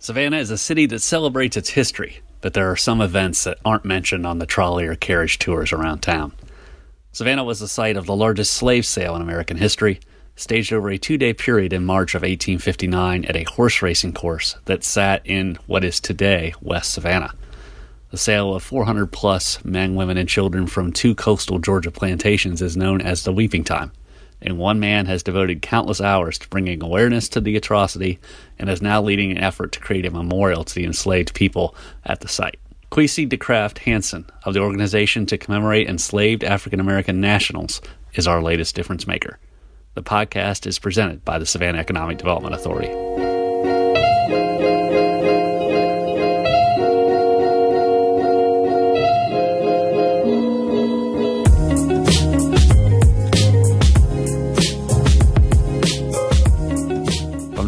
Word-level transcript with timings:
Savannah 0.00 0.38
is 0.38 0.52
a 0.52 0.58
city 0.58 0.86
that 0.86 1.00
celebrates 1.00 1.56
its 1.56 1.70
history, 1.70 2.20
but 2.40 2.54
there 2.54 2.70
are 2.70 2.76
some 2.76 3.00
events 3.00 3.42
that 3.42 3.58
aren't 3.64 3.84
mentioned 3.84 4.24
on 4.28 4.38
the 4.38 4.46
trolley 4.46 4.86
or 4.86 4.94
carriage 4.94 5.40
tours 5.40 5.72
around 5.72 5.98
town. 5.98 6.32
Savannah 7.10 7.42
was 7.42 7.58
the 7.58 7.66
site 7.66 7.96
of 7.96 8.06
the 8.06 8.14
largest 8.14 8.52
slave 8.52 8.86
sale 8.86 9.16
in 9.16 9.22
American 9.22 9.56
history, 9.56 9.98
staged 10.36 10.72
over 10.72 10.88
a 10.88 10.98
two 10.98 11.18
day 11.18 11.34
period 11.34 11.72
in 11.72 11.84
March 11.84 12.14
of 12.14 12.22
1859 12.22 13.24
at 13.24 13.34
a 13.34 13.42
horse 13.42 13.82
racing 13.82 14.12
course 14.12 14.54
that 14.66 14.84
sat 14.84 15.20
in 15.24 15.58
what 15.66 15.82
is 15.82 15.98
today 15.98 16.54
West 16.62 16.92
Savannah. 16.92 17.34
The 18.12 18.18
sale 18.18 18.54
of 18.54 18.62
400 18.62 19.06
plus 19.06 19.64
men, 19.64 19.96
women, 19.96 20.16
and 20.16 20.28
children 20.28 20.68
from 20.68 20.92
two 20.92 21.16
coastal 21.16 21.58
Georgia 21.58 21.90
plantations 21.90 22.62
is 22.62 22.76
known 22.76 23.00
as 23.00 23.24
the 23.24 23.32
Weeping 23.32 23.64
Time 23.64 23.90
and 24.40 24.58
one 24.58 24.78
man 24.80 25.06
has 25.06 25.22
devoted 25.22 25.62
countless 25.62 26.00
hours 26.00 26.38
to 26.38 26.48
bringing 26.48 26.82
awareness 26.82 27.28
to 27.30 27.40
the 27.40 27.56
atrocity 27.56 28.18
and 28.58 28.70
is 28.70 28.82
now 28.82 29.02
leading 29.02 29.30
an 29.30 29.38
effort 29.38 29.72
to 29.72 29.80
create 29.80 30.06
a 30.06 30.10
memorial 30.10 30.64
to 30.64 30.74
the 30.74 30.84
enslaved 30.84 31.34
people 31.34 31.74
at 32.04 32.20
the 32.20 32.28
site. 32.28 32.58
Kwesi 32.90 33.28
DeGraft-Hanson 33.28 34.26
of 34.44 34.54
the 34.54 34.60
organization 34.60 35.26
to 35.26 35.36
commemorate 35.36 35.88
enslaved 35.88 36.42
African 36.42 36.80
American 36.80 37.20
nationals 37.20 37.82
is 38.14 38.26
our 38.26 38.42
latest 38.42 38.74
difference 38.74 39.06
maker. 39.06 39.38
The 39.94 40.02
podcast 40.02 40.66
is 40.66 40.78
presented 40.78 41.24
by 41.24 41.38
the 41.38 41.46
Savannah 41.46 41.78
Economic 41.78 42.18
Development 42.18 42.54
Authority. 42.54 43.27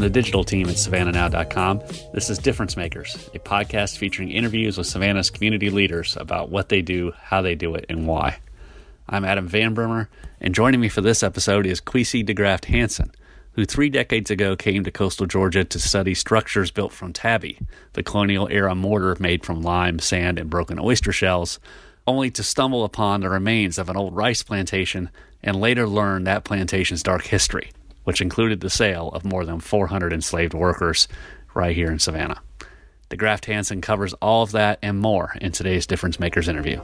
The 0.01 0.09
digital 0.09 0.45
team 0.45 0.67
at 0.71 0.77
savannahnow.com. 0.77 1.83
This 2.15 2.31
is 2.31 2.39
Difference 2.39 2.75
Makers, 2.75 3.29
a 3.35 3.39
podcast 3.39 3.99
featuring 3.99 4.31
interviews 4.31 4.79
with 4.79 4.87
Savannah's 4.87 5.29
community 5.29 5.69
leaders 5.69 6.17
about 6.17 6.49
what 6.49 6.71
they 6.71 6.81
do, 6.81 7.13
how 7.21 7.43
they 7.43 7.55
do 7.55 7.75
it, 7.75 7.85
and 7.91 8.07
why. 8.07 8.39
I'm 9.11 9.27
Adam 9.27 9.47
Van 9.47 9.75
Brimmer, 9.75 10.09
and 10.41 10.55
joining 10.55 10.81
me 10.81 10.89
for 10.89 11.03
this 11.03 11.23
episode 11.23 11.67
is 11.67 11.83
Kwesi 11.83 12.25
DeGraft-Hanson, 12.27 13.13
who 13.53 13.67
three 13.67 13.91
decades 13.91 14.31
ago 14.31 14.57
came 14.57 14.85
to 14.85 14.91
coastal 14.91 15.27
Georgia 15.27 15.65
to 15.65 15.79
study 15.79 16.15
structures 16.15 16.71
built 16.71 16.93
from 16.95 17.13
tabby, 17.13 17.59
the 17.93 18.03
colonial 18.03 18.49
era 18.51 18.75
mortar 18.75 19.19
made 19.21 19.45
from 19.45 19.61
lime, 19.61 19.99
sand, 19.99 20.39
and 20.39 20.49
broken 20.49 20.81
oyster 20.81 21.13
shells, 21.13 21.61
only 22.07 22.31
to 22.31 22.43
stumble 22.43 22.85
upon 22.85 23.21
the 23.21 23.29
remains 23.29 23.77
of 23.77 23.91
an 23.91 23.99
old 23.99 24.17
rice 24.17 24.43
plantation 24.43 25.11
and 25.43 25.61
later 25.61 25.87
learn 25.87 26.25
that 26.25 26.43
plantation's 26.43 27.03
dark 27.03 27.27
history 27.27 27.71
which 28.05 28.21
included 28.21 28.61
the 28.61 28.71
sale 28.71 29.09
of 29.09 29.25
more 29.25 29.45
than 29.45 29.61
400 29.61 30.13
enslaved 30.13 30.55
workers 30.55 31.09
right 31.55 31.75
here 31.75 31.91
in 31.91 31.99
Savannah. 31.99 32.41
The 33.09 33.17
DeGraft-Hanson 33.17 33.81
covers 33.81 34.15
all 34.15 34.43
of 34.43 34.53
that 34.53 34.79
and 34.83 35.01
more 35.01 35.35
in 35.41 35.53
today's 35.53 35.87
Difference 35.87 36.21
Makers 36.21 36.49
interview. 36.49 36.81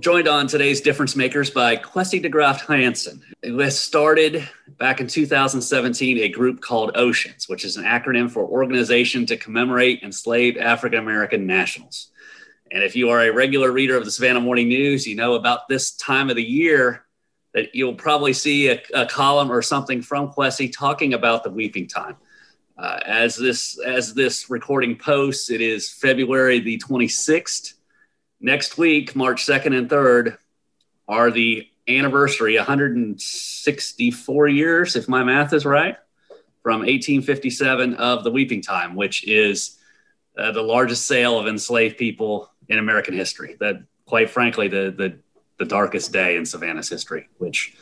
Joined 0.00 0.28
on 0.28 0.46
today's 0.46 0.80
Difference 0.80 1.14
Makers 1.14 1.50
by 1.50 1.76
Kwesi 1.76 2.24
DeGraft-Hanson, 2.24 3.22
who 3.42 3.70
started 3.70 4.48
back 4.78 4.98
in 4.98 5.06
2017 5.06 6.16
a 6.16 6.28
group 6.30 6.62
called 6.62 6.92
Oceans, 6.94 7.50
which 7.50 7.66
is 7.66 7.76
an 7.76 7.84
acronym 7.84 8.30
for 8.30 8.42
Organization 8.46 9.26
to 9.26 9.36
Commemorate 9.36 10.02
Enslaved 10.02 10.56
African 10.56 11.00
American 11.00 11.46
Nationals. 11.46 12.09
And 12.72 12.84
if 12.84 12.94
you 12.94 13.10
are 13.10 13.20
a 13.20 13.32
regular 13.32 13.72
reader 13.72 13.96
of 13.96 14.04
the 14.04 14.10
Savannah 14.10 14.40
Morning 14.40 14.68
News, 14.68 15.06
you 15.06 15.16
know 15.16 15.34
about 15.34 15.68
this 15.68 15.92
time 15.92 16.30
of 16.30 16.36
the 16.36 16.44
year 16.44 17.04
that 17.52 17.74
you'll 17.74 17.94
probably 17.94 18.32
see 18.32 18.68
a, 18.68 18.80
a 18.94 19.06
column 19.06 19.50
or 19.50 19.60
something 19.60 20.02
from 20.02 20.32
Kwesi 20.32 20.72
talking 20.72 21.14
about 21.14 21.42
the 21.42 21.50
weeping 21.50 21.88
time. 21.88 22.16
Uh, 22.78 23.00
as 23.04 23.36
this 23.36 23.78
as 23.80 24.14
this 24.14 24.48
recording 24.48 24.96
posts, 24.96 25.50
it 25.50 25.60
is 25.60 25.90
February 25.90 26.60
the 26.60 26.78
26th. 26.78 27.74
Next 28.40 28.78
week, 28.78 29.14
March 29.14 29.44
2nd 29.44 29.76
and 29.76 29.90
3rd, 29.90 30.38
are 31.08 31.30
the 31.30 31.68
anniversary 31.88 32.56
164 32.56 34.48
years, 34.48 34.96
if 34.96 35.08
my 35.08 35.24
math 35.24 35.52
is 35.52 35.66
right, 35.66 35.96
from 36.62 36.80
1857 36.80 37.94
of 37.96 38.22
the 38.22 38.30
weeping 38.30 38.62
time, 38.62 38.94
which 38.94 39.26
is 39.26 39.76
uh, 40.38 40.52
the 40.52 40.62
largest 40.62 41.06
sale 41.06 41.38
of 41.38 41.48
enslaved 41.48 41.98
people 41.98 42.49
in 42.70 42.78
American 42.78 43.12
history. 43.12 43.56
That, 43.60 43.82
quite 44.06 44.30
frankly, 44.30 44.68
the 44.68 44.94
the, 44.96 45.18
the 45.58 45.66
darkest 45.66 46.12
day 46.12 46.36
in 46.36 46.46
Savannah's 46.46 46.88
history. 46.88 47.28
Which 47.36 47.76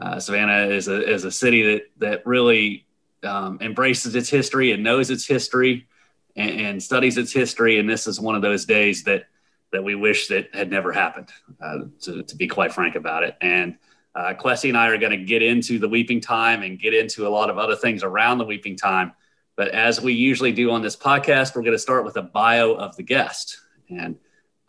uh, 0.00 0.18
Savannah 0.18 0.66
is 0.66 0.88
a 0.88 1.08
is 1.08 1.24
a 1.24 1.30
city 1.30 1.74
that 1.74 1.82
that 1.98 2.26
really 2.26 2.86
um, 3.22 3.58
embraces 3.60 4.16
its 4.16 4.28
history 4.28 4.72
and 4.72 4.82
knows 4.82 5.10
its 5.10 5.26
history 5.26 5.86
and, 6.34 6.60
and, 6.60 6.82
studies 6.82 7.18
its 7.18 7.32
history. 7.32 7.78
And 7.78 7.88
this 7.88 8.06
is 8.06 8.18
one 8.18 8.34
of 8.34 8.42
those 8.42 8.64
days 8.64 9.04
that 9.04 9.26
that 9.72 9.84
we 9.84 9.94
wish 9.94 10.26
that 10.28 10.52
had 10.54 10.70
never 10.70 10.90
happened. 10.90 11.28
Uh, 11.62 11.78
to, 12.00 12.22
to 12.24 12.34
be 12.34 12.48
quite 12.48 12.72
frank 12.72 12.96
about 12.96 13.22
it, 13.22 13.36
and. 13.40 13.76
Uh, 14.12 14.34
and 14.64 14.76
I 14.76 14.88
are 14.88 14.98
going 14.98 15.16
to 15.16 15.24
get 15.24 15.40
into 15.40 15.78
the 15.78 15.88
weeping 15.88 16.20
time 16.20 16.64
and 16.64 16.80
get 16.80 16.92
into 16.92 17.28
a 17.28 17.30
lot 17.30 17.48
of 17.48 17.58
other 17.58 17.76
things 17.76 18.02
around 18.02 18.38
the 18.38 18.44
weeping 18.44 18.76
time. 18.76 19.12
But 19.54 19.68
as 19.68 20.00
we 20.00 20.14
usually 20.14 20.50
do 20.50 20.72
on 20.72 20.82
this 20.82 20.96
podcast, 20.96 21.54
we're 21.54 21.62
going 21.62 21.76
to 21.76 21.78
start 21.78 22.04
with 22.04 22.16
a 22.16 22.22
bio 22.22 22.72
of 22.72 22.96
the 22.96 23.04
guest. 23.04 23.60
And 23.88 24.16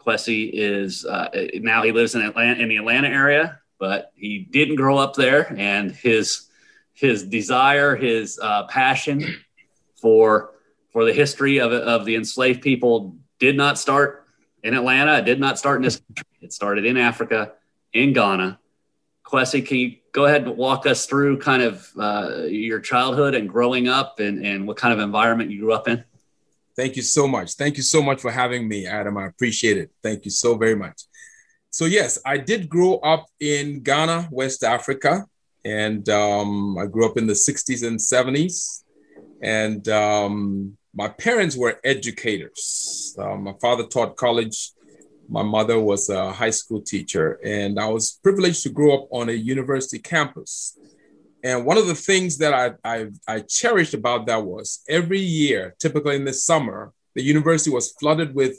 Kwesi 0.05 0.49
is 0.51 1.05
uh, 1.05 1.29
now 1.55 1.83
he 1.83 1.91
lives 1.91 2.15
in 2.15 2.21
Atlanta 2.21 2.61
in 2.61 2.69
the 2.69 2.77
Atlanta 2.77 3.07
area, 3.07 3.59
but 3.79 4.11
he 4.15 4.39
didn't 4.39 4.75
grow 4.75 4.97
up 4.97 5.15
there, 5.15 5.53
and 5.57 5.91
his 5.91 6.47
his 6.93 7.23
desire, 7.23 7.95
his 7.95 8.39
uh, 8.41 8.65
passion 8.67 9.23
for 10.01 10.51
for 10.91 11.05
the 11.05 11.13
history 11.13 11.59
of, 11.59 11.71
of 11.71 12.05
the 12.05 12.15
enslaved 12.15 12.61
people 12.61 13.15
did 13.39 13.55
not 13.55 13.77
start 13.77 14.25
in 14.63 14.73
Atlanta. 14.73 15.19
It 15.19 15.25
did 15.25 15.39
not 15.39 15.57
start 15.57 15.77
in 15.77 15.83
this 15.83 15.97
country. 15.97 16.25
It 16.41 16.53
started 16.53 16.85
in 16.85 16.97
Africa, 16.97 17.53
in 17.93 18.13
Ghana. 18.13 18.59
Kwesi, 19.25 19.65
can 19.65 19.77
you 19.77 19.95
go 20.11 20.25
ahead 20.25 20.43
and 20.43 20.57
walk 20.57 20.85
us 20.85 21.05
through 21.05 21.39
kind 21.39 21.63
of 21.63 21.89
uh, 21.97 22.43
your 22.47 22.79
childhood 22.79 23.33
and 23.33 23.47
growing 23.47 23.87
up 23.87 24.19
and, 24.19 24.45
and 24.45 24.67
what 24.67 24.77
kind 24.77 24.93
of 24.93 24.99
environment 24.99 25.49
you 25.49 25.61
grew 25.61 25.73
up 25.73 25.87
in? 25.87 26.03
Thank 26.75 26.95
you 26.95 27.01
so 27.01 27.27
much. 27.27 27.53
Thank 27.53 27.77
you 27.77 27.83
so 27.83 28.01
much 28.01 28.21
for 28.21 28.31
having 28.31 28.67
me, 28.67 28.87
Adam. 28.87 29.17
I 29.17 29.27
appreciate 29.27 29.77
it. 29.77 29.91
Thank 30.01 30.25
you 30.25 30.31
so 30.31 30.55
very 30.55 30.75
much. 30.75 31.03
So, 31.69 31.85
yes, 31.85 32.19
I 32.25 32.37
did 32.37 32.69
grow 32.69 32.95
up 32.97 33.27
in 33.39 33.81
Ghana, 33.81 34.29
West 34.31 34.63
Africa, 34.63 35.25
and 35.63 36.07
um, 36.09 36.77
I 36.77 36.85
grew 36.85 37.05
up 37.05 37.17
in 37.17 37.27
the 37.27 37.33
60s 37.33 37.87
and 37.87 37.99
70s. 37.99 38.83
And 39.41 39.87
um, 39.89 40.77
my 40.93 41.07
parents 41.07 41.55
were 41.55 41.79
educators. 41.83 43.15
Uh, 43.17 43.35
my 43.35 43.53
father 43.61 43.85
taught 43.85 44.17
college. 44.17 44.71
My 45.29 45.43
mother 45.43 45.79
was 45.79 46.09
a 46.09 46.33
high 46.33 46.49
school 46.49 46.81
teacher, 46.81 47.39
and 47.43 47.79
I 47.79 47.87
was 47.87 48.19
privileged 48.21 48.63
to 48.63 48.69
grow 48.69 48.95
up 48.95 49.07
on 49.11 49.29
a 49.29 49.33
university 49.33 49.99
campus. 49.99 50.77
And 51.43 51.65
one 51.65 51.77
of 51.77 51.87
the 51.87 51.95
things 51.95 52.37
that 52.37 52.53
I, 52.53 52.73
I, 52.83 53.07
I 53.27 53.39
cherished 53.39 53.93
about 53.93 54.27
that 54.27 54.43
was 54.43 54.83
every 54.87 55.19
year, 55.19 55.75
typically 55.79 56.15
in 56.15 56.25
the 56.25 56.33
summer, 56.33 56.93
the 57.15 57.23
university 57.23 57.71
was 57.71 57.91
flooded 57.93 58.35
with 58.35 58.57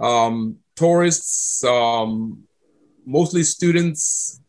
um, 0.00 0.58
tourists, 0.76 1.64
um, 1.64 2.44
mostly 3.04 3.42
students, 3.42 4.40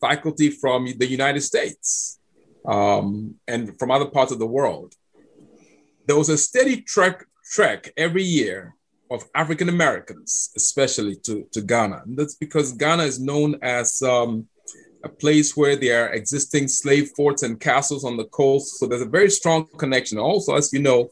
faculty 0.00 0.50
from 0.50 0.86
the 0.98 1.06
United 1.06 1.42
States 1.42 2.18
um, 2.66 3.34
and 3.46 3.78
from 3.78 3.90
other 3.90 4.06
parts 4.06 4.32
of 4.32 4.38
the 4.38 4.46
world. 4.46 4.94
There 6.06 6.16
was 6.16 6.28
a 6.28 6.38
steady 6.38 6.82
trek, 6.82 7.24
trek 7.52 7.92
every 7.96 8.24
year 8.24 8.74
of 9.10 9.24
African 9.34 9.68
Americans, 9.68 10.50
especially 10.56 11.16
to, 11.16 11.46
to 11.52 11.60
Ghana. 11.60 12.02
And 12.06 12.16
that's 12.16 12.34
because 12.34 12.72
Ghana 12.72 13.04
is 13.04 13.20
known 13.20 13.58
as 13.62 14.02
um, 14.02 14.48
a 15.02 15.08
place 15.08 15.56
where 15.56 15.76
there 15.76 16.04
are 16.04 16.12
existing 16.12 16.68
slave 16.68 17.10
forts 17.16 17.42
and 17.42 17.60
castles 17.60 18.04
on 18.04 18.16
the 18.16 18.26
coast. 18.26 18.78
So 18.78 18.86
there's 18.86 19.02
a 19.02 19.06
very 19.06 19.30
strong 19.30 19.66
connection. 19.78 20.18
Also, 20.18 20.54
as 20.54 20.72
you 20.72 20.80
know, 20.80 21.10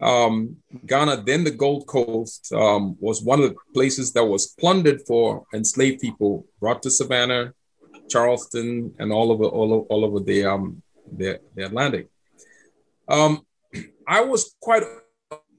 um, 0.00 0.56
Ghana, 0.86 1.22
then 1.26 1.44
the 1.44 1.50
Gold 1.50 1.86
Coast, 1.86 2.52
um, 2.52 2.96
was 3.00 3.22
one 3.22 3.40
of 3.40 3.50
the 3.50 3.56
places 3.74 4.12
that 4.12 4.24
was 4.24 4.48
plundered 4.48 5.02
for 5.06 5.44
enslaved 5.52 6.00
people, 6.00 6.46
brought 6.58 6.82
to 6.84 6.90
Savannah, 6.90 7.52
Charleston, 8.08 8.94
and 8.98 9.12
all 9.12 9.30
over 9.30 9.44
all 9.44 9.74
over, 9.74 9.86
all 9.86 10.04
over 10.04 10.20
the 10.20 10.44
um, 10.44 10.82
the, 11.12 11.40
the 11.54 11.66
Atlantic. 11.66 12.08
Um, 13.08 13.46
I 14.08 14.22
was 14.22 14.56
quite 14.60 14.84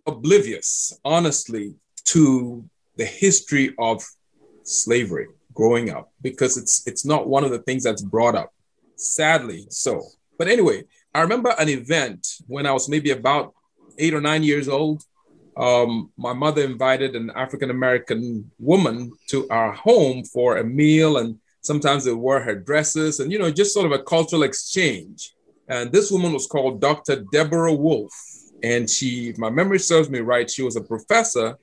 oblivious, 0.07 1.00
honestly, 1.06 1.75
to 2.06 2.68
the 2.98 3.06
history 3.06 3.74
of 3.77 4.04
slavery 4.63 5.27
growing 5.62 5.92
up 5.92 6.12
because 6.24 6.58
it's 6.58 6.75
it's 6.88 7.06
not 7.06 7.28
one 7.36 7.44
of 7.44 7.52
the 7.52 7.63
things 7.66 7.84
that's 7.84 8.02
brought 8.16 8.36
up. 8.36 8.52
Sadly, 8.96 9.62
so. 9.69 9.94
But 10.40 10.48
anyway, 10.48 10.84
I 11.13 11.22
remember 11.22 11.54
an 11.60 11.69
event 11.69 12.22
when 12.48 12.66
I 12.66 12.72
was 12.72 12.90
maybe 12.90 13.12
about 13.12 13.54
eight 14.00 14.16
or 14.16 14.22
nine 14.22 14.44
years 14.44 14.68
old. 14.68 15.04
Um, 15.56 16.12
my 16.18 16.34
mother 16.34 16.63
invited 16.63 17.16
an 17.16 17.30
African 17.36 17.69
American 17.69 18.50
woman 18.58 19.12
to 19.31 19.48
our 19.50 19.72
home 19.74 20.24
for 20.24 20.58
a 20.58 20.63
meal, 20.63 21.18
and 21.18 21.38
sometimes 21.62 22.06
they 22.06 22.13
wore 22.13 22.40
her 22.40 22.56
dresses, 22.56 23.19
and 23.19 23.31
you 23.31 23.38
know, 23.38 23.52
just 23.52 23.74
sort 23.74 23.86
of 23.86 23.92
a 23.92 24.04
cultural 24.04 24.44
exchange. 24.44 25.36
And 25.68 25.92
this 25.92 26.10
woman 26.10 26.34
was 26.34 26.48
called 26.48 26.81
Dr. 26.81 27.24
Deborah 27.31 27.80
Wolf, 27.86 28.13
and 28.63 28.90
she, 28.90 29.30
if 29.30 29.38
my 29.38 29.52
memory 29.52 29.80
serves 29.80 30.10
me 30.10 30.19
right, 30.19 30.50
she 30.50 30.63
was 30.63 30.75
a 30.75 30.88
professor 30.94 31.58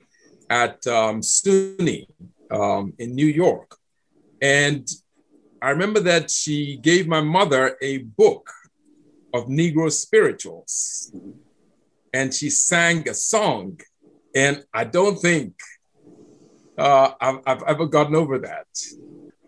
at 0.49 0.75
um, 0.87 1.19
SUNY 1.21 2.07
um, 2.49 2.93
in 2.97 3.13
New 3.13 3.27
York. 3.27 3.78
And 4.41 4.87
I 5.61 5.71
remember 5.71 5.99
that 6.01 6.31
she 6.31 6.77
gave 6.77 7.07
my 7.07 7.21
mother 7.21 7.77
a 7.81 7.99
book 7.99 8.51
of 9.33 9.45
Negro 9.47 9.91
spirituals. 9.91 11.11
And 12.13 12.33
she 12.33 12.49
sang 12.49 13.07
a 13.07 13.13
song. 13.13 13.79
And 14.35 14.63
I 14.73 14.83
don't 14.83 15.17
think 15.17 15.53
uh, 16.77 17.11
I've, 17.19 17.39
I've 17.45 17.63
ever 17.63 17.85
gotten 17.85 18.15
over 18.15 18.39
that. 18.39 18.67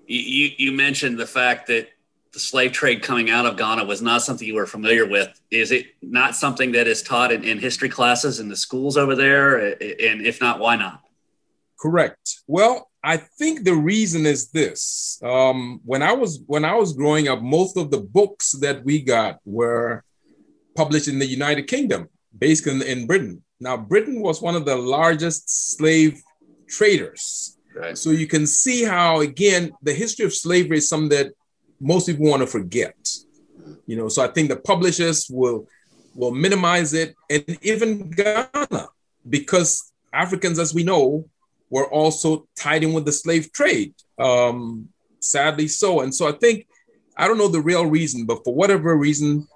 You, 0.06 0.50
you 0.58 0.72
mentioned 0.74 1.18
the 1.18 1.26
fact 1.26 1.68
that 1.68 1.88
the 2.34 2.40
slave 2.40 2.72
trade 2.72 3.02
coming 3.02 3.30
out 3.30 3.46
of 3.46 3.58
Ghana 3.58 3.86
was 3.86 4.02
not 4.02 4.22
something 4.22 4.48
you 4.48 4.56
were 4.56 4.66
familiar 4.66 5.06
with. 5.06 5.40
Is 5.50 5.72
it 5.72 5.88
not 6.02 6.36
something 6.36 6.74
that 6.74 6.88
is 6.88 7.02
taught 7.02 7.32
in, 7.32 7.44
in 7.44 7.60
history 7.60 7.90
classes 7.90 8.40
in 8.40 8.50
the 8.50 8.56
schools 8.56 8.98
over 8.98 9.16
there? 9.16 9.58
And 9.58 10.26
if 10.26 10.40
not, 10.42 10.60
why 10.60 10.76
not? 10.76 11.02
Correct. 11.80 12.42
Well, 12.48 12.91
I 13.04 13.18
think 13.18 13.64
the 13.64 13.76
reason 13.76 14.26
is 14.26 14.52
this. 14.52 15.20
Um, 15.24 15.82
when 15.86 16.02
I 16.04 16.14
was 16.14 16.42
when 16.46 16.66
I 16.66 16.76
was 16.76 16.94
growing 16.94 17.28
up, 17.28 17.42
most 17.42 17.78
of 17.78 17.90
the 17.90 18.00
books 18.00 18.52
that 18.54 18.84
we 18.84 19.02
got 19.02 19.40
were 19.46 20.04
published 20.76 21.08
in 21.08 21.20
the 21.20 21.26
United 21.26 21.64
Kingdom, 21.64 22.10
based 22.38 22.68
in, 22.68 22.82
in 22.82 23.08
Britain. 23.08 23.44
Now, 23.60 23.78
Britain 23.78 24.22
was 24.22 24.42
one 24.42 24.56
of 24.56 24.66
the 24.66 24.76
largest 24.76 25.76
slave 25.76 26.22
traders. 26.68 27.58
Right. 27.76 27.98
So 27.98 28.10
you 28.12 28.28
can 28.28 28.46
see 28.48 28.84
how, 28.84 29.22
again, 29.22 29.72
the 29.82 29.94
history 29.94 30.26
of 30.26 30.34
slavery 30.34 30.78
is 30.78 30.90
something 30.90 31.10
that 31.18 31.34
most 31.80 32.08
people 32.08 32.30
want 32.30 32.42
to 32.42 32.48
forget. 32.48 32.96
You 33.86 33.96
know, 33.98 34.10
so 34.10 34.24
I 34.24 34.28
think 34.28 34.50
the 34.50 34.58
publishers 34.58 35.28
will 35.30 35.68
will 36.14 36.32
minimize 36.32 36.94
it, 36.94 37.16
and 37.30 37.58
even 37.62 38.10
Ghana, 38.10 38.90
because 39.30 39.94
Africans, 40.12 40.60
as 40.60 40.74
we 40.74 40.84
know, 40.84 41.26
were 41.72 41.88
also 41.88 42.46
tied 42.56 42.84
in 42.84 42.94
with 42.94 43.06
the 43.06 43.12
slave 43.12 43.52
trade. 43.52 43.96
Um, 44.20 44.90
sadly, 45.20 45.68
so. 45.68 46.02
And 46.02 46.14
so 46.14 46.28
I 46.28 46.34
think 46.34 46.68
I 47.18 47.28
don't 47.28 47.40
know 47.40 47.48
the 47.48 47.62
real 47.62 47.86
reason, 47.86 48.26
but 48.26 48.44
for 48.44 48.54
whatever 48.54 48.96
reason, 48.96 49.48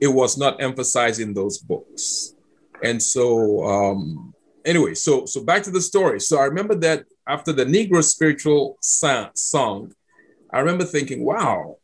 it 0.00 0.08
was 0.08 0.38
not 0.38 0.62
emphasized 0.62 1.20
in 1.20 1.34
those 1.34 1.58
books. 1.58 2.34
And 2.82 3.02
so, 3.02 3.64
um, 3.64 4.34
anyway, 4.64 4.94
so 4.94 5.24
so 5.24 5.42
back 5.42 5.62
to 5.64 5.70
the 5.70 5.80
story. 5.80 6.20
So 6.20 6.38
I 6.38 6.44
remember 6.44 6.74
that 6.76 7.06
after 7.26 7.52
the 7.52 7.64
Negro 7.64 8.04
spiritual 8.04 8.76
song, 8.80 9.92
I 10.52 10.60
remember 10.60 10.84
thinking, 10.84 11.24
wow. 11.24 11.78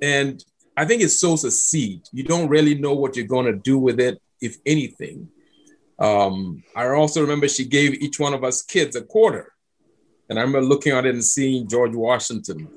And 0.00 0.42
I 0.76 0.84
think 0.84 1.02
it 1.02 1.10
sows 1.10 1.44
a 1.44 1.50
seed. 1.50 2.02
You 2.12 2.22
don't 2.22 2.48
really 2.48 2.74
know 2.74 2.94
what 2.94 3.16
you're 3.16 3.26
going 3.26 3.46
to 3.46 3.52
do 3.52 3.78
with 3.78 4.00
it, 4.00 4.22
if 4.40 4.56
anything. 4.64 5.28
Um, 5.98 6.62
I 6.76 6.86
also 6.88 7.20
remember 7.20 7.48
she 7.48 7.64
gave 7.64 7.94
each 7.94 8.20
one 8.20 8.34
of 8.34 8.44
us 8.44 8.62
kids 8.62 8.96
a 8.96 9.02
quarter. 9.02 9.52
And 10.28 10.38
I 10.38 10.42
remember 10.42 10.66
looking 10.66 10.92
at 10.92 11.06
it 11.06 11.14
and 11.14 11.24
seeing 11.24 11.68
George 11.68 11.94
Washington 11.94 12.68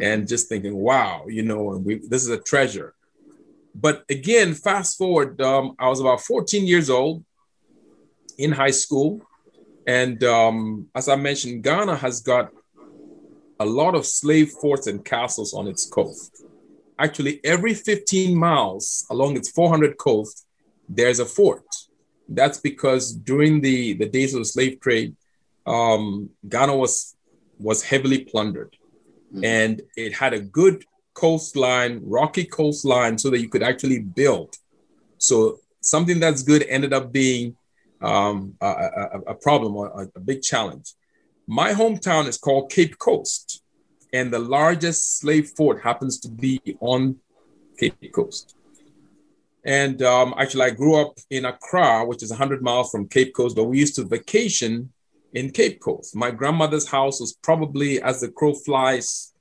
and 0.00 0.28
just 0.28 0.48
thinking, 0.48 0.76
wow, 0.76 1.24
you 1.26 1.42
know, 1.42 1.72
and 1.72 1.84
we, 1.84 1.96
this 2.06 2.22
is 2.22 2.28
a 2.28 2.38
treasure. 2.38 2.94
But 3.74 4.04
again, 4.08 4.54
fast 4.54 4.98
forward, 4.98 5.40
um, 5.40 5.74
I 5.78 5.88
was 5.88 6.00
about 6.00 6.20
14 6.20 6.66
years 6.66 6.90
old 6.90 7.24
in 8.36 8.52
high 8.52 8.70
school. 8.70 9.22
And 9.86 10.22
um, 10.24 10.88
as 10.94 11.08
I 11.08 11.16
mentioned, 11.16 11.62
Ghana 11.62 11.96
has 11.96 12.20
got 12.20 12.50
a 13.58 13.64
lot 13.64 13.94
of 13.94 14.06
slave 14.06 14.50
forts 14.50 14.86
and 14.86 15.04
castles 15.04 15.54
on 15.54 15.66
its 15.66 15.86
coast. 15.86 16.44
Actually, 16.98 17.40
every 17.44 17.74
15 17.74 18.36
miles 18.36 19.06
along 19.10 19.36
its 19.36 19.50
400 19.50 19.96
coast, 19.96 20.46
there's 20.88 21.20
a 21.20 21.24
fort. 21.24 21.64
That's 22.28 22.58
because 22.58 23.12
during 23.12 23.60
the, 23.60 23.94
the 23.94 24.08
days 24.08 24.34
of 24.34 24.40
the 24.40 24.44
slave 24.44 24.80
trade, 24.80 25.16
um, 25.66 26.30
Ghana 26.48 26.76
was, 26.76 27.16
was 27.58 27.82
heavily 27.82 28.24
plundered. 28.24 28.76
Mm-hmm. 29.32 29.44
And 29.44 29.82
it 29.96 30.14
had 30.14 30.34
a 30.34 30.40
good 30.40 30.84
coastline, 31.14 32.00
rocky 32.04 32.44
coastline, 32.44 33.18
so 33.18 33.30
that 33.30 33.40
you 33.40 33.48
could 33.48 33.62
actually 33.62 34.00
build. 34.00 34.56
So 35.18 35.58
something 35.80 36.20
that's 36.20 36.42
good 36.42 36.64
ended 36.68 36.92
up 36.92 37.12
being 37.12 37.56
um, 38.00 38.54
a, 38.60 38.66
a, 38.66 39.20
a, 39.28 39.34
problem 39.34 39.76
or 39.76 39.88
a, 39.88 40.08
a 40.14 40.20
big 40.20 40.42
challenge. 40.42 40.94
My 41.46 41.72
hometown 41.72 42.28
is 42.28 42.38
called 42.38 42.70
Cape 42.70 42.98
Coast, 42.98 43.62
and 44.12 44.32
the 44.32 44.38
largest 44.38 45.18
slave 45.18 45.50
fort 45.56 45.82
happens 45.82 46.20
to 46.20 46.28
be 46.28 46.60
on 46.80 47.16
Cape 47.78 48.12
Coast. 48.14 48.54
And 49.68 50.00
um, 50.00 50.32
actually, 50.38 50.62
I 50.62 50.70
grew 50.70 50.94
up 50.94 51.18
in 51.28 51.44
Accra, 51.44 52.06
which 52.06 52.22
is 52.22 52.30
100 52.30 52.62
miles 52.62 52.90
from 52.90 53.06
Cape 53.06 53.34
Coast, 53.34 53.54
but 53.54 53.64
we 53.64 53.78
used 53.78 53.96
to 53.96 54.04
vacation 54.04 54.90
in 55.34 55.50
Cape 55.50 55.78
Coast. 55.78 56.16
My 56.16 56.30
grandmother's 56.30 56.88
house 56.88 57.20
was 57.20 57.34
probably, 57.42 58.00
as 58.00 58.22
the 58.22 58.30
crow 58.30 58.54
flies, 58.54 59.34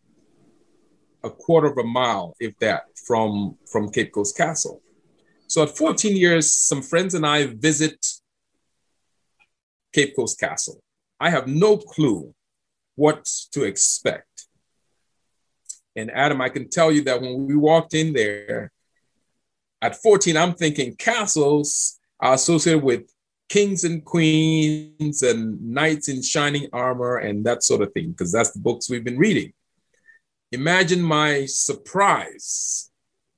a 1.23 1.29
quarter 1.29 1.67
of 1.67 1.77
a 1.77 1.83
mile, 1.85 2.35
if 2.41 2.59
that, 2.59 2.87
from, 3.05 3.55
from 3.71 3.89
Cape 3.89 4.11
Coast 4.11 4.35
Castle. 4.35 4.81
So 5.47 5.63
at 5.63 5.77
14 5.77 6.17
years, 6.17 6.51
some 6.51 6.81
friends 6.81 7.13
and 7.13 7.25
I 7.25 7.45
visit 7.45 8.05
Cape 9.93 10.13
Coast 10.13 10.37
Castle. 10.41 10.81
I 11.21 11.29
have 11.29 11.47
no 11.47 11.77
clue 11.77 12.35
what 12.95 13.23
to 13.53 13.63
expect. 13.63 14.47
And 15.95 16.11
Adam, 16.11 16.41
I 16.41 16.49
can 16.49 16.69
tell 16.69 16.91
you 16.91 17.03
that 17.03 17.21
when 17.21 17.47
we 17.47 17.55
walked 17.55 17.93
in 17.93 18.11
there 18.11 18.73
at 19.81 20.01
14, 20.01 20.35
I'm 20.37 20.53
thinking 20.53 20.95
castles 20.95 21.99
are 22.19 22.33
associated 22.33 22.83
with 22.83 23.11
kings 23.49 23.83
and 23.83 24.03
queens 24.03 25.23
and 25.23 25.61
knights 25.61 26.09
in 26.09 26.21
shining 26.21 26.67
armor 26.73 27.17
and 27.17 27.45
that 27.45 27.63
sort 27.63 27.81
of 27.81 27.93
thing, 27.93 28.11
because 28.11 28.31
that's 28.31 28.51
the 28.51 28.59
books 28.59 28.89
we've 28.89 29.03
been 29.03 29.17
reading. 29.17 29.53
Imagine 30.51 31.01
my 31.01 31.45
surprise 31.45 32.89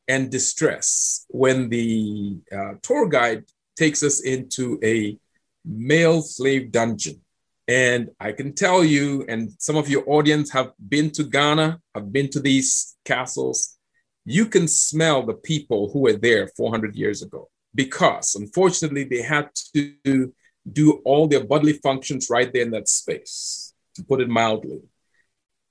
and 0.08 0.32
distress 0.32 1.26
when 1.30 1.70
the 1.70 2.38
uh, 2.52 2.74
tour 2.82 3.08
guide 3.08 3.44
takes 3.76 4.04
us 4.04 4.22
into 4.22 4.80
a 4.84 5.18
male 5.66 6.22
slave 6.22 6.72
dungeon. 6.72 7.22
And 7.68 8.10
I 8.20 8.32
can 8.32 8.54
tell 8.54 8.84
you, 8.84 9.26
and 9.30 9.54
some 9.60 9.76
of 9.76 9.88
your 9.88 10.04
audience 10.08 10.52
have 10.52 10.72
been 10.88 11.12
to 11.12 11.24
Ghana, 11.24 11.80
have 11.94 12.12
been 12.12 12.30
to 12.32 12.40
these 12.40 12.96
castles, 13.06 13.79
you 14.26 14.46
can 14.46 14.68
smell 14.68 15.26
the 15.26 15.34
people 15.34 15.90
who 15.92 16.00
were 16.00 16.18
there 16.18 16.48
400 16.56 16.96
years 16.96 17.22
ago 17.22 17.50
because 17.74 18.36
unfortunately 18.36 19.04
they 19.04 19.22
had 19.22 19.50
to 19.74 20.34
do 20.72 21.02
all 21.06 21.28
their 21.28 21.44
bodily 21.44 21.74
functions 21.74 22.30
right 22.30 22.52
there 22.52 22.64
in 22.64 22.72
that 22.72 22.88
space, 22.88 23.74
to 23.96 24.04
put 24.04 24.22
it 24.22 24.30
mildly. 24.30 24.82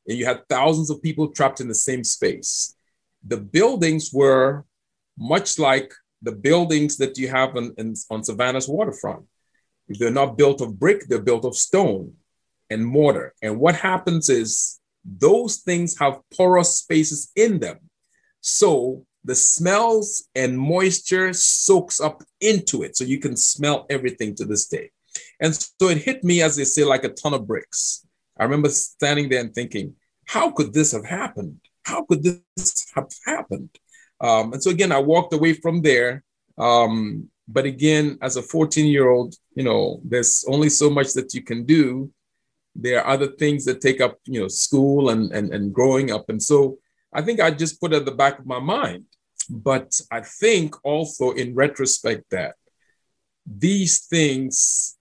And 0.06 0.18
you 0.18 0.24
had 0.24 0.48
thousands 0.48 0.90
of 0.90 1.02
people 1.02 1.28
trapped 1.28 1.60
in 1.60 1.68
the 1.68 1.74
same 1.74 2.04
space. 2.04 2.74
The 3.26 3.36
buildings 3.36 4.10
were 4.12 4.64
much 5.18 5.58
like 5.58 5.92
the 6.22 6.32
buildings 6.32 6.96
that 6.96 7.18
you 7.18 7.28
have 7.28 7.56
on, 7.56 7.74
on 8.10 8.24
Savannah's 8.24 8.68
waterfront. 8.68 9.24
They're 9.88 10.10
not 10.10 10.38
built 10.38 10.60
of 10.60 10.78
brick, 10.78 11.06
they're 11.08 11.22
built 11.22 11.44
of 11.44 11.56
stone 11.56 12.14
and 12.70 12.84
mortar. 12.84 13.34
And 13.42 13.58
what 13.58 13.76
happens 13.76 14.28
is 14.28 14.80
those 15.04 15.58
things 15.58 15.98
have 15.98 16.20
porous 16.36 16.78
spaces 16.78 17.30
in 17.34 17.60
them. 17.60 17.78
So 18.40 19.04
the 19.24 19.34
smells 19.34 20.28
and 20.34 20.58
moisture 20.58 21.32
soaks 21.32 22.00
up 22.00 22.22
into 22.40 22.82
it. 22.82 22.96
So 22.96 23.04
you 23.04 23.18
can 23.18 23.36
smell 23.36 23.86
everything 23.90 24.34
to 24.36 24.44
this 24.44 24.66
day. 24.66 24.90
And 25.40 25.54
so 25.54 25.88
it 25.88 25.98
hit 25.98 26.24
me, 26.24 26.42
as 26.42 26.56
they 26.56 26.64
say, 26.64 26.84
like 26.84 27.04
a 27.04 27.08
ton 27.08 27.34
of 27.34 27.46
bricks. 27.46 28.06
I 28.38 28.44
remember 28.44 28.68
standing 28.68 29.28
there 29.28 29.40
and 29.40 29.54
thinking, 29.54 29.94
how 30.26 30.50
could 30.50 30.72
this 30.72 30.92
have 30.92 31.04
happened? 31.04 31.60
How 31.82 32.04
could 32.04 32.22
this 32.22 32.86
have 32.94 33.10
happened? 33.26 33.70
Um, 34.20 34.52
and 34.52 34.62
so 34.62 34.70
again, 34.70 34.92
I 34.92 34.98
walked 34.98 35.32
away 35.32 35.54
from 35.54 35.82
there 35.82 36.24
um, 36.58 37.30
but 37.46 37.64
again, 37.64 38.18
as 38.20 38.36
a 38.36 38.42
14 38.42 38.86
year 38.86 39.08
old, 39.08 39.34
you 39.54 39.62
know, 39.62 40.00
there's 40.04 40.44
only 40.48 40.68
so 40.68 40.90
much 40.90 41.14
that 41.14 41.32
you 41.32 41.42
can 41.42 41.64
do. 41.64 42.10
There 42.74 43.00
are 43.00 43.14
other 43.14 43.28
things 43.28 43.64
that 43.64 43.80
take 43.80 44.00
up, 44.00 44.18
you 44.26 44.40
know, 44.40 44.48
school 44.48 45.10
and, 45.10 45.32
and, 45.32 45.52
and 45.54 45.72
growing 45.72 46.10
up. 46.10 46.28
And 46.28 46.42
so 46.42 46.78
I 47.12 47.22
think 47.22 47.40
I 47.40 47.50
just 47.50 47.80
put 47.80 47.92
at 47.92 48.04
the 48.04 48.12
back 48.12 48.38
of 48.38 48.46
my 48.46 48.60
mind, 48.60 49.04
But 49.48 50.00
I 50.10 50.20
think 50.20 50.74
also 50.84 51.30
in 51.32 51.54
retrospect 51.54 52.24
that 52.30 52.54
these 53.46 54.06
things 54.06 54.96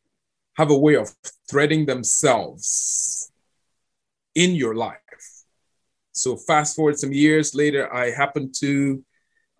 have 0.55 0.71
a 0.71 0.77
way 0.77 0.95
of 0.95 1.13
threading 1.49 1.85
themselves 1.85 3.31
in 4.35 4.55
your 4.55 4.75
life. 4.75 5.01
So 6.13 6.37
fast 6.37 6.75
forward 6.75 6.97
some 6.97 7.11
years 7.11 7.53
later, 7.53 7.93
I 7.93 8.11
happened 8.11 8.55
to 8.59 9.03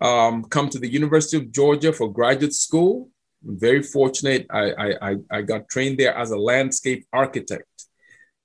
um, 0.00 0.44
come 0.44 0.68
to 0.70 0.78
the 0.78 0.88
University 0.88 1.36
of 1.36 1.52
Georgia 1.52 1.92
for 1.92 2.12
graduate 2.12 2.54
school. 2.54 3.10
I'm 3.46 3.58
very 3.58 3.82
fortunate. 3.82 4.46
I, 4.50 4.94
I, 5.00 5.16
I 5.30 5.42
got 5.42 5.68
trained 5.68 5.98
there 5.98 6.16
as 6.16 6.30
a 6.30 6.38
landscape 6.38 7.06
architect. 7.12 7.67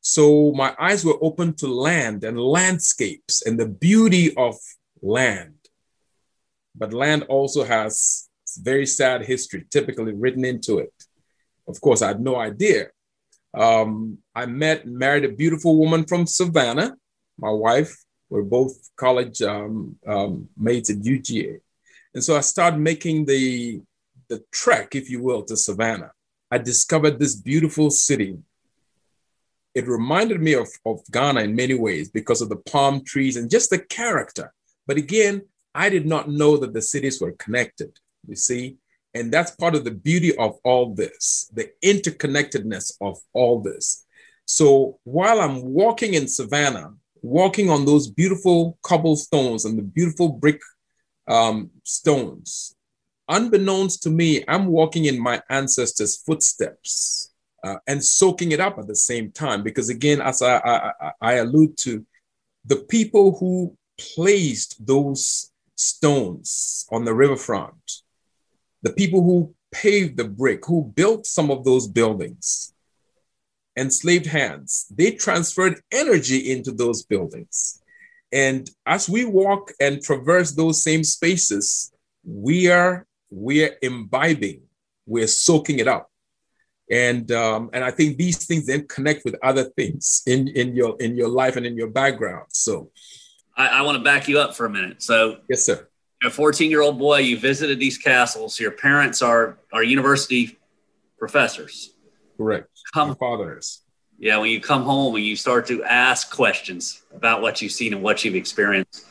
So 0.05 0.51
my 0.51 0.75
eyes 0.77 1.05
were 1.05 1.17
open 1.21 1.53
to 1.55 1.67
land 1.67 2.25
and 2.25 2.37
landscapes 2.37 3.41
and 3.45 3.57
the 3.57 3.69
beauty 3.69 4.35
of 4.35 4.55
land. 5.01 5.55
But 6.75 6.91
land 6.91 7.23
also 7.29 7.63
has 7.63 8.27
very 8.57 8.85
sad 8.85 9.23
history, 9.23 9.65
typically 9.69 10.11
written 10.11 10.43
into 10.43 10.79
it. 10.79 10.93
Of 11.69 11.79
course, 11.79 12.01
I 12.01 12.09
had 12.09 12.19
no 12.19 12.35
idea. 12.35 12.87
Um, 13.53 14.17
I 14.35 14.45
met 14.45 14.83
and 14.83 14.97
married 14.97 15.23
a 15.23 15.29
beautiful 15.31 15.77
woman 15.77 16.05
from 16.05 16.27
Savannah, 16.27 16.97
my 17.39 17.51
wife. 17.51 17.95
We're 18.29 18.41
both 18.41 18.73
college 18.97 19.41
um, 19.41 19.95
um, 20.05 20.49
mates 20.57 20.89
at 20.89 20.97
UGA. 20.97 21.59
And 22.13 22.21
so 22.21 22.35
I 22.35 22.41
started 22.41 22.81
making 22.81 23.25
the, 23.25 23.81
the 24.27 24.43
trek, 24.51 24.95
if 24.95 25.09
you 25.09 25.23
will, 25.23 25.43
to 25.43 25.55
Savannah. 25.55 26.11
I 26.51 26.57
discovered 26.57 27.19
this 27.19 27.35
beautiful 27.37 27.89
city. 27.89 28.37
It 29.75 29.87
reminded 29.87 30.41
me 30.41 30.53
of, 30.53 30.67
of 30.85 31.01
Ghana 31.11 31.41
in 31.41 31.55
many 31.55 31.73
ways 31.73 32.09
because 32.09 32.41
of 32.41 32.49
the 32.49 32.57
palm 32.57 33.03
trees 33.03 33.37
and 33.37 33.49
just 33.49 33.69
the 33.69 33.79
character. 33.79 34.53
But 34.85 34.97
again, 34.97 35.43
I 35.73 35.89
did 35.89 36.05
not 36.05 36.29
know 36.29 36.57
that 36.57 36.73
the 36.73 36.81
cities 36.81 37.19
were 37.19 37.31
connected, 37.33 37.97
you 38.27 38.35
see? 38.35 38.77
And 39.15 39.31
that's 39.31 39.51
part 39.51 39.75
of 39.75 39.83
the 39.83 39.91
beauty 39.91 40.35
of 40.37 40.57
all 40.63 40.93
this, 40.93 41.49
the 41.53 41.71
interconnectedness 41.83 42.93
of 43.01 43.17
all 43.33 43.61
this. 43.61 44.05
So 44.45 44.99
while 45.03 45.39
I'm 45.39 45.63
walking 45.63 46.13
in 46.15 46.27
Savannah, 46.27 46.93
walking 47.21 47.69
on 47.69 47.85
those 47.85 48.07
beautiful 48.07 48.77
cobblestones 48.83 49.65
and 49.65 49.77
the 49.77 49.83
beautiful 49.83 50.29
brick 50.29 50.61
um, 51.27 51.71
stones, 51.83 52.75
unbeknownst 53.29 54.03
to 54.03 54.09
me, 54.09 54.43
I'm 54.47 54.67
walking 54.67 55.05
in 55.05 55.19
my 55.19 55.41
ancestors' 55.49 56.17
footsteps 56.17 57.32
uh, 57.63 57.77
and 57.87 58.03
soaking 58.03 58.51
it 58.51 58.59
up 58.59 58.77
at 58.77 58.87
the 58.87 58.95
same 58.95 59.31
time. 59.31 59.63
Because 59.63 59.89
again, 59.89 60.21
as 60.21 60.41
I, 60.41 60.57
I, 60.57 61.11
I 61.21 61.33
allude 61.35 61.77
to, 61.79 62.05
the 62.65 62.77
people 62.77 63.37
who 63.37 63.77
placed 63.97 64.85
those 64.85 65.51
stones 65.75 66.87
on 66.91 67.05
the 67.05 67.13
riverfront, 67.13 68.01
the 68.81 68.93
people 68.93 69.23
who 69.23 69.53
paved 69.71 70.17
the 70.17 70.25
brick, 70.25 70.65
who 70.65 70.91
built 70.95 71.25
some 71.25 71.49
of 71.49 71.63
those 71.63 71.87
buildings, 71.87 72.73
enslaved 73.77 74.27
hands, 74.27 74.85
they 74.95 75.11
transferred 75.11 75.81
energy 75.91 76.51
into 76.51 76.71
those 76.71 77.03
buildings. 77.03 77.81
And 78.31 78.69
as 78.85 79.09
we 79.09 79.25
walk 79.25 79.71
and 79.79 80.01
traverse 80.01 80.51
those 80.51 80.83
same 80.83 81.03
spaces, 81.03 81.91
we 82.23 82.69
are 82.69 83.05
we 83.29 83.63
are 83.63 83.75
imbibing, 83.81 84.61
we're 85.05 85.27
soaking 85.27 85.79
it 85.79 85.87
up. 85.87 86.11
And 86.91 87.31
um, 87.31 87.69
and 87.73 87.83
I 87.83 87.91
think 87.91 88.17
these 88.17 88.45
things 88.45 88.67
then 88.67 88.87
connect 88.87 89.25
with 89.25 89.35
other 89.41 89.63
things 89.63 90.21
in, 90.27 90.47
in 90.49 90.75
your 90.75 90.95
in 90.99 91.15
your 91.15 91.29
life 91.29 91.55
and 91.55 91.65
in 91.65 91.75
your 91.75 91.87
background. 91.89 92.47
So 92.49 92.91
I, 93.55 93.67
I 93.67 93.81
want 93.81 93.97
to 93.97 94.03
back 94.03 94.27
you 94.27 94.39
up 94.39 94.55
for 94.55 94.65
a 94.65 94.69
minute. 94.69 95.01
So 95.01 95.37
yes, 95.49 95.65
sir 95.65 95.87
a 96.23 96.29
14 96.29 96.71
year 96.71 96.81
old 96.81 96.97
boy, 96.97 97.17
you 97.17 97.37
visited 97.37 97.79
these 97.79 97.97
castles. 97.97 98.59
Your 98.59 98.71
parents 98.71 99.21
are 99.21 99.59
are 99.71 99.83
university 99.83 100.57
professors. 101.17 101.93
Correct. 102.37 102.67
Come, 102.93 103.09
My 103.09 103.15
father 103.15 103.57
is. 103.57 103.81
Yeah, 104.17 104.37
when 104.37 104.49
you 104.51 104.61
come 104.61 104.83
home 104.83 105.15
and 105.15 105.25
you 105.25 105.35
start 105.35 105.67
to 105.67 105.83
ask 105.83 106.33
questions 106.33 107.03
about 107.13 107.41
what 107.41 107.61
you've 107.61 107.71
seen 107.71 107.93
and 107.93 108.01
what 108.01 108.23
you've 108.23 108.35
experienced, 108.35 109.05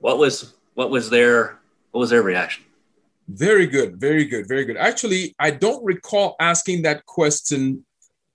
what 0.00 0.18
was 0.18 0.54
what 0.74 0.90
was 0.90 1.08
their 1.08 1.58
what 1.92 2.00
was 2.00 2.10
their 2.10 2.22
reaction? 2.22 2.64
Very 3.34 3.66
good, 3.66 4.00
very 4.00 4.24
good, 4.24 4.46
very 4.46 4.64
good. 4.64 4.76
Actually, 4.76 5.34
I 5.38 5.50
don't 5.50 5.84
recall 5.84 6.36
asking 6.40 6.82
that 6.82 7.06
question 7.06 7.84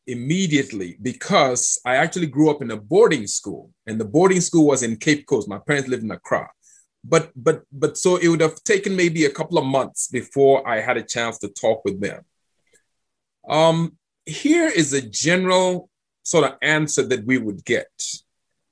immediately 0.07 0.97
because 1.01 1.79
I 1.85 1.97
actually 1.97 2.27
grew 2.27 2.49
up 2.49 2.61
in 2.61 2.71
a 2.71 2.77
boarding 2.77 3.27
school, 3.27 3.71
and 3.85 3.99
the 3.99 4.05
boarding 4.05 4.41
school 4.41 4.65
was 4.67 4.83
in 4.83 4.97
Cape 4.97 5.25
Coast. 5.27 5.47
My 5.47 5.59
parents 5.59 5.89
lived 5.89 6.03
in 6.03 6.11
Accra 6.11 6.49
but 7.03 7.31
but 7.35 7.63
but 7.71 7.97
so 7.97 8.17
it 8.17 8.27
would 8.27 8.41
have 8.41 8.63
taken 8.63 8.95
maybe 8.95 9.25
a 9.25 9.29
couple 9.29 9.57
of 9.57 9.65
months 9.65 10.07
before 10.07 10.67
I 10.67 10.81
had 10.81 10.97
a 10.97 11.03
chance 11.03 11.37
to 11.39 11.47
talk 11.47 11.83
with 11.85 12.01
them. 12.01 12.23
Um, 13.47 13.97
here 14.25 14.67
is 14.67 14.93
a 14.93 15.01
general 15.01 15.89
sort 16.23 16.43
of 16.45 16.57
answer 16.61 17.03
that 17.03 17.25
we 17.25 17.37
would 17.37 17.63
get, 17.63 17.87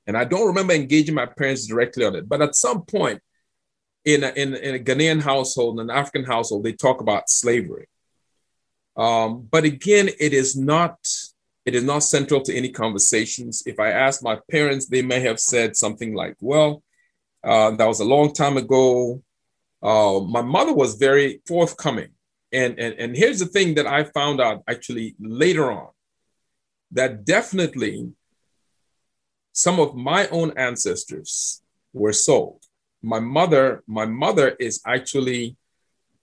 and 0.06 0.16
I 0.16 0.24
don't 0.24 0.48
remember 0.48 0.74
engaging 0.74 1.14
my 1.14 1.26
parents 1.26 1.66
directly 1.66 2.04
on 2.04 2.14
it, 2.14 2.28
but 2.28 2.42
at 2.42 2.54
some 2.54 2.82
point 2.82 3.20
in 4.06 4.24
a, 4.24 4.28
in, 4.28 4.54
in 4.54 4.74
a 4.76 4.78
Ghanaian 4.78 5.20
household, 5.20 5.78
in 5.78 5.90
an 5.90 5.94
African 5.94 6.24
household, 6.24 6.64
they 6.64 6.72
talk 6.72 7.02
about 7.02 7.28
slavery. 7.28 7.88
Um, 8.96 9.46
but 9.50 9.64
again, 9.64 10.08
it 10.18 10.32
is 10.32 10.56
not 10.56 10.96
it 11.66 11.74
is 11.74 11.84
not 11.84 12.04
central 12.04 12.40
to 12.42 12.54
any 12.54 12.70
conversations. 12.70 13.62
If 13.66 13.78
I 13.78 13.90
ask 13.90 14.22
my 14.22 14.38
parents, 14.50 14.86
they 14.86 15.02
may 15.02 15.20
have 15.20 15.38
said 15.38 15.76
something 15.76 16.14
like, 16.14 16.36
"Well." 16.40 16.82
Uh, 17.46 17.70
that 17.76 17.86
was 17.86 18.00
a 18.00 18.04
long 18.04 18.32
time 18.32 18.56
ago. 18.56 19.22
Uh, 19.80 20.18
my 20.18 20.42
mother 20.42 20.74
was 20.74 20.96
very 20.96 21.40
forthcoming. 21.46 22.08
And, 22.52 22.76
and, 22.76 22.94
and 22.98 23.16
here's 23.16 23.38
the 23.38 23.46
thing 23.46 23.74
that 23.74 23.86
I 23.86 24.02
found 24.02 24.40
out 24.40 24.64
actually 24.68 25.14
later 25.20 25.70
on 25.70 25.90
that 26.90 27.24
definitely 27.24 28.10
some 29.52 29.78
of 29.78 29.94
my 29.94 30.26
own 30.28 30.54
ancestors 30.56 31.62
were 31.92 32.12
sold. 32.12 32.65
My 33.06 33.20
mother, 33.20 33.84
my 33.86 34.04
mother 34.04 34.56
is 34.58 34.80
actually 34.84 35.56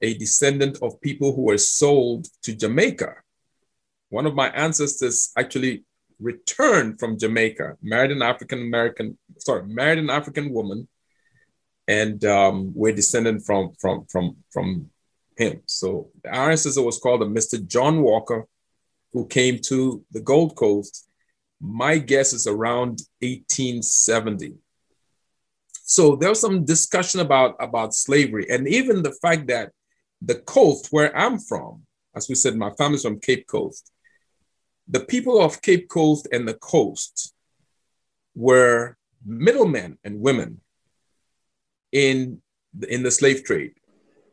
a 0.01 0.15
descendant 0.15 0.79
of 0.81 0.99
people 0.99 1.33
who 1.33 1.43
were 1.43 1.57
sold 1.57 2.27
to 2.41 2.53
Jamaica. 2.53 3.15
One 4.09 4.25
of 4.25 4.35
my 4.35 4.49
ancestors 4.49 5.31
actually 5.37 5.85
returned 6.19 6.99
from 6.99 7.17
Jamaica, 7.17 7.77
married 7.81 8.11
an 8.11 8.21
African 8.21 8.59
American, 8.59 9.17
sorry, 9.37 9.65
married 9.65 9.99
an 9.99 10.09
African 10.09 10.51
woman, 10.51 10.89
and 11.87 12.25
um, 12.25 12.73
we're 12.75 12.99
descended 13.01 13.45
from 13.45 13.71
from 13.79 14.05
from 14.11 14.35
from 14.51 14.89
him. 15.37 15.61
So 15.67 16.11
our 16.29 16.51
ancestor 16.51 16.81
was 16.81 16.99
called 16.99 17.23
a 17.23 17.25
Mr. 17.25 17.65
John 17.65 18.01
Walker, 18.01 18.45
who 19.13 19.25
came 19.27 19.59
to 19.69 20.03
the 20.11 20.19
Gold 20.19 20.57
Coast. 20.57 21.07
My 21.61 21.97
guess 21.97 22.33
is 22.33 22.45
around 22.45 22.99
1870. 23.21 24.57
So 25.83 26.15
there 26.15 26.29
was 26.29 26.39
some 26.39 26.63
discussion 26.63 27.19
about 27.19 27.55
about 27.59 27.93
slavery, 27.93 28.47
and 28.49 28.67
even 28.67 29.03
the 29.03 29.11
fact 29.21 29.47
that 29.47 29.71
the 30.21 30.35
coast 30.35 30.87
where 30.91 31.15
I'm 31.15 31.37
from, 31.37 31.83
as 32.15 32.29
we 32.29 32.35
said, 32.35 32.55
my 32.55 32.71
family's 32.71 33.03
from 33.03 33.19
Cape 33.19 33.47
Coast. 33.47 33.91
The 34.87 35.01
people 35.01 35.41
of 35.41 35.61
Cape 35.61 35.89
Coast 35.89 36.27
and 36.31 36.47
the 36.47 36.53
coast 36.55 37.33
were 38.35 38.97
middlemen 39.25 39.97
and 40.03 40.21
women 40.21 40.61
in 41.91 42.41
in 42.87 43.03
the 43.03 43.11
slave 43.11 43.43
trade. 43.43 43.73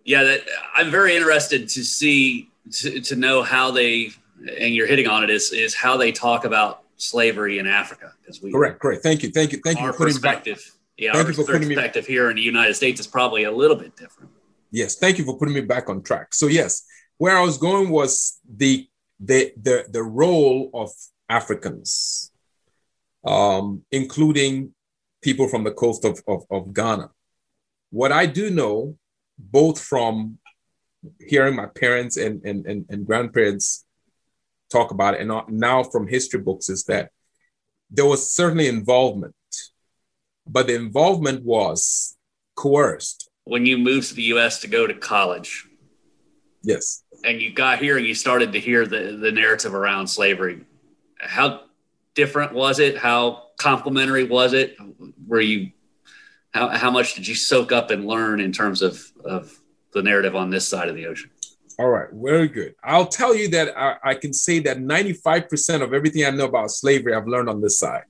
Yeah, 0.05 0.23
that, 0.23 0.41
I'm 0.75 0.91
very 0.91 1.17
interested 1.17 1.69
to 1.69 1.85
see 1.85 2.49
to, 2.73 3.01
to 3.01 3.17
know 3.17 3.43
how 3.43 3.73
they 3.73 4.11
and 4.59 4.75
you're 4.75 4.87
hitting 4.87 5.09
on 5.09 5.25
it 5.25 5.31
is 5.31 5.53
is 5.53 5.75
how 5.75 5.97
they 5.97 6.13
talk 6.13 6.45
about 6.45 6.85
slavery 6.97 7.59
in 7.59 7.67
Africa 7.67 8.13
because 8.21 8.41
we 8.41 8.53
correct 8.53 8.79
correct 8.81 9.03
thank 9.03 9.23
you 9.23 9.31
thank 9.31 9.53
you 9.53 9.61
thank 9.65 9.81
you 9.81 9.87
for 9.87 9.93
putting 9.93 10.15
perspective 10.15 10.57
back, 10.57 10.80
yeah 11.01 11.13
thank 11.13 11.25
our 11.25 11.31
you 11.31 11.37
for 11.37 11.59
perspective 11.59 12.07
me, 12.07 12.15
here 12.15 12.31
in 12.31 12.37
the 12.37 12.43
United 12.43 12.75
States 12.75 13.01
is 13.01 13.09
probably 13.09 13.43
a 13.45 13.51
little 13.51 13.77
bit 13.77 13.97
different. 13.97 14.31
Yes, 14.71 14.97
thank 14.97 15.19
you 15.19 15.25
for 15.25 15.37
putting 15.37 15.55
me 15.55 15.63
back 15.63 15.89
on 15.89 16.03
track. 16.03 16.33
So 16.33 16.47
yes, 16.47 16.85
where 17.19 17.37
I 17.37 17.43
was 17.43 17.59
going 17.59 17.91
was 17.91 18.39
the 18.49 18.87
the 19.19 19.53
the 19.61 19.87
the 19.91 20.03
role 20.03 20.71
of 20.73 20.91
Africans, 21.29 22.31
um, 23.25 23.83
including 23.91 24.75
people 25.23 25.49
from 25.49 25.65
the 25.65 25.73
coast 25.73 26.05
of, 26.05 26.23
of, 26.27 26.45
of 26.51 26.73
Ghana. 26.73 27.11
What 27.91 28.13
I 28.13 28.27
do 28.27 28.51
know, 28.51 28.97
both 29.39 29.81
from 29.81 30.39
hearing 31.19 31.57
my 31.57 31.67
parents 31.67 32.17
and, 32.17 32.45
and, 32.45 32.67
and, 32.67 32.87
and 32.89 33.07
grandparents 33.07 33.85
talk 34.71 34.91
about 34.91 35.15
it, 35.15 35.21
and 35.21 35.31
now 35.49 35.83
from 35.83 36.07
history 36.07 36.41
books, 36.41 36.69
is 36.69 36.85
that 36.85 37.11
there 37.91 38.07
was 38.07 38.33
certainly 38.33 38.69
involvement, 38.69 39.35
but 40.51 40.67
the 40.67 40.75
involvement 40.75 41.45
was 41.45 42.17
coerced. 42.57 43.31
When 43.45 43.67
you 43.67 43.79
moved 43.79 44.09
to 44.09 44.15
the 44.15 44.25
US 44.35 44.61
to 44.61 44.69
go 44.69 44.87
to 44.87 44.95
college. 44.95 45.67
Yes. 46.63 47.03
And 47.25 47.41
you 47.41 47.53
got 47.53 47.79
here 47.79 47.97
and 47.97 48.07
you 48.07 48.15
started 48.15 48.53
to 48.53 48.61
hear 48.61 48.87
the, 48.87 49.17
the 49.21 49.33
narrative 49.33 49.75
around 49.75 50.09
slavery. 50.09 50.65
How 51.19 51.63
different 52.15 52.53
was 52.53 52.79
it? 52.79 52.99
How 52.99 53.45
complimentary 53.59 54.25
was 54.25 54.53
it? 54.53 54.77
Were 55.27 55.41
you 55.41 55.71
How, 56.53 56.69
how 56.69 56.91
much 56.91 57.15
did 57.15 57.27
you 57.27 57.35
soak 57.35 57.73
up 57.73 57.91
and 57.91 58.07
learn 58.07 58.41
in 58.41 58.53
terms 58.53 58.83
of, 58.83 59.01
of 59.25 59.57
the 59.93 60.03
narrative 60.03 60.35
on 60.35 60.51
this 60.51 60.67
side 60.67 60.89
of 60.89 60.97
the 60.97 61.07
ocean? 61.07 61.31
All 61.79 61.89
right, 61.89 62.09
very 62.13 62.49
good. 62.49 62.75
I'll 62.85 63.07
tell 63.07 63.35
you 63.35 63.49
that 63.51 63.77
I, 63.77 63.97
I, 64.11 64.15
can 64.15 64.35
say 64.35 64.59
that 64.61 64.77
95% 64.77 65.81
of 65.83 65.95
everything 65.95 66.27
I 66.27 66.31
know 66.31 66.45
about 66.45 66.71
slavery 66.71 67.15
I've 67.15 67.27
learned 67.27 67.49
on 67.49 67.63
this 67.63 67.79
side. 67.79 68.05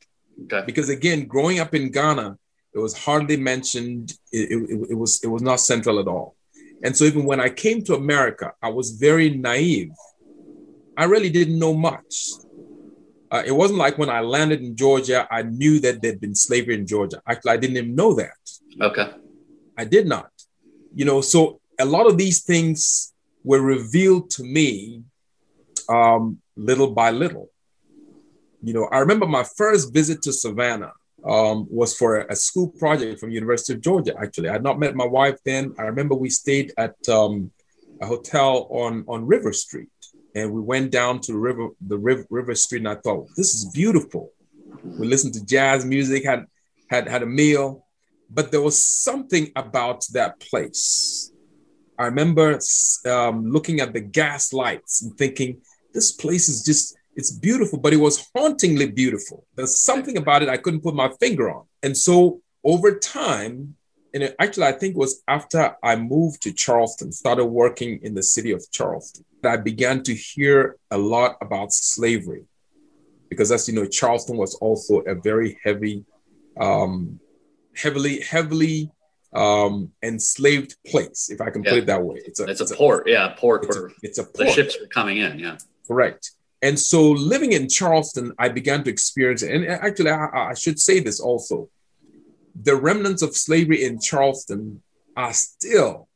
Okay. 0.44 0.62
Because 0.66 0.88
again, 0.88 1.26
growing 1.26 1.58
up 1.60 1.74
in 1.74 1.90
Ghana, 1.90 2.38
it 2.74 2.78
was 2.78 2.96
hardly 2.96 3.36
mentioned. 3.36 4.12
It, 4.32 4.50
it, 4.52 4.90
it, 4.90 4.94
was 4.94 5.22
it 5.22 5.28
was 5.28 5.42
not 5.42 5.60
central 5.60 5.98
at 5.98 6.06
all. 6.06 6.36
And 6.82 6.96
so 6.96 7.04
even 7.04 7.24
when 7.24 7.40
I 7.40 7.50
came 7.50 7.82
to 7.84 7.94
America, 7.94 8.52
I 8.62 8.70
was 8.70 8.92
very 8.92 9.30
naive. 9.30 9.90
I 10.96 11.04
really 11.04 11.30
didn't 11.30 11.58
know 11.58 11.74
much. 11.74 12.30
Uh, 13.30 13.42
it 13.46 13.52
wasn't 13.52 13.78
like 13.78 13.96
when 13.96 14.10
I 14.10 14.20
landed 14.20 14.60
in 14.60 14.76
Georgia, 14.76 15.26
I 15.30 15.42
knew 15.42 15.78
that 15.80 16.02
there'd 16.02 16.20
been 16.20 16.34
slavery 16.34 16.74
in 16.74 16.86
Georgia. 16.86 17.22
Actually, 17.28 17.52
I 17.52 17.56
didn't 17.58 17.76
even 17.76 17.94
know 17.94 18.14
that. 18.14 18.32
Okay. 18.80 19.10
I 19.78 19.84
did 19.84 20.06
not. 20.06 20.30
You 20.94 21.04
know, 21.04 21.20
so 21.20 21.60
a 21.78 21.84
lot 21.84 22.06
of 22.06 22.18
these 22.18 22.42
things 22.42 23.12
were 23.44 23.60
revealed 23.60 24.30
to 24.30 24.42
me 24.42 25.02
um, 25.88 26.40
little 26.56 26.92
by 26.92 27.10
little. 27.10 27.50
You 28.62 28.74
know, 28.74 28.88
I 28.92 28.98
remember 28.98 29.26
my 29.26 29.44
first 29.44 29.92
visit 29.92 30.22
to 30.22 30.32
Savannah 30.32 30.92
um, 31.24 31.66
was 31.70 31.96
for 31.96 32.20
a, 32.20 32.36
school 32.36 32.68
project 32.68 33.20
from 33.20 33.30
University 33.30 33.74
of 33.74 33.80
Georgia. 33.80 34.14
Actually, 34.18 34.48
I 34.48 34.52
had 34.52 34.62
not 34.62 34.78
met 34.78 34.94
my 34.94 35.06
wife 35.06 35.38
then. 35.44 35.74
I 35.78 35.82
remember 35.82 36.14
we 36.14 36.30
stayed 36.30 36.72
at 36.76 36.96
um, 37.08 37.50
a 38.00 38.06
hotel 38.06 38.66
on 38.70 39.04
on 39.08 39.26
River 39.26 39.52
Street, 39.52 39.88
and 40.34 40.52
we 40.52 40.60
went 40.60 40.90
down 40.90 41.20
to 41.20 41.38
river 41.38 41.68
the 41.86 41.98
river, 41.98 42.26
river 42.30 42.54
Street, 42.54 42.80
and 42.80 42.88
I 42.88 42.96
thought 42.96 43.28
this 43.36 43.54
is 43.54 43.66
beautiful. 43.72 44.32
We 44.82 45.06
listened 45.06 45.34
to 45.34 45.44
jazz 45.44 45.84
music, 45.84 46.24
had 46.24 46.46
had 46.88 47.08
had 47.08 47.22
a 47.22 47.26
meal, 47.26 47.86
but 48.30 48.50
there 48.50 48.62
was 48.62 48.82
something 48.84 49.52
about 49.56 50.06
that 50.12 50.40
place 50.40 51.30
I 52.00 52.04
remember 52.04 52.58
um, 53.06 53.50
looking 53.50 53.80
at 53.80 53.92
the 53.92 54.00
gas 54.00 54.54
lights 54.54 55.02
and 55.02 55.14
thinking, 55.18 55.60
this 55.92 56.12
place 56.12 56.48
is 56.48 56.64
just, 56.64 56.96
it's 57.20 57.30
beautiful, 57.30 57.78
but 57.78 57.92
it 57.92 57.98
was 58.08 58.26
hauntingly 58.34 58.90
beautiful. 58.90 59.46
There's 59.54 59.78
something 59.78 60.16
about 60.16 60.42
it 60.42 60.48
I 60.48 60.56
couldn't 60.56 60.82
put 60.82 60.94
my 60.94 61.10
finger 61.20 61.46
on. 61.56 61.64
And 61.82 61.94
so 61.94 62.40
over 62.64 62.98
time, 62.98 63.76
and 64.14 64.34
actually, 64.40 64.68
I 64.72 64.72
think 64.72 64.94
it 64.94 64.98
was 64.98 65.22
after 65.28 65.76
I 65.82 65.96
moved 65.96 66.42
to 66.44 66.52
Charleston, 66.52 67.12
started 67.12 67.44
working 67.44 68.00
in 68.02 68.14
the 68.14 68.22
city 68.22 68.52
of 68.52 68.60
Charleston, 68.72 69.24
that 69.42 69.52
I 69.52 69.56
began 69.58 70.02
to 70.04 70.14
hear 70.14 70.76
a 70.90 70.98
lot 70.98 71.36
about 71.42 71.72
slavery. 71.74 72.44
Because 73.28 73.52
as 73.52 73.68
you 73.68 73.74
know, 73.74 73.86
Charleston 73.86 74.38
was 74.38 74.54
also 74.56 75.00
a 75.00 75.14
very 75.14 75.58
heavy, 75.62 76.04
um, 76.58 77.20
heavily, 77.76 78.22
heavily 78.22 78.90
um, 79.34 79.92
enslaved 80.02 80.74
place, 80.86 81.28
if 81.30 81.40
I 81.40 81.50
can 81.50 81.62
yeah. 81.62 81.70
put 81.70 81.78
it 81.80 81.86
that 81.86 82.02
way. 82.02 82.18
It's 82.24 82.40
a, 82.40 82.44
it's, 82.44 82.62
it's 82.62 82.72
a, 82.72 82.76
port, 82.76 83.06
yeah, 83.06 83.34
port 83.36 83.64
it's 83.64 83.76
a, 83.76 83.88
it's 84.02 84.18
a 84.18 84.24
port. 84.24 84.36
the 84.38 84.50
ships 84.50 84.76
were 84.80 84.88
coming 84.88 85.18
in, 85.18 85.38
yeah. 85.38 85.58
Correct. 85.86 86.32
And 86.62 86.78
so 86.78 87.10
living 87.10 87.52
in 87.52 87.68
Charleston, 87.68 88.32
I 88.38 88.48
began 88.48 88.84
to 88.84 88.90
experience 88.90 89.42
it. 89.42 89.54
And 89.54 89.66
actually, 89.66 90.10
I, 90.10 90.50
I 90.50 90.54
should 90.54 90.78
say 90.78 91.00
this 91.00 91.20
also. 91.20 91.68
The 92.62 92.76
remnants 92.76 93.22
of 93.22 93.36
slavery 93.36 93.84
in 93.84 94.00
Charleston 94.00 94.82
are 95.16 95.32
still, 95.32 96.08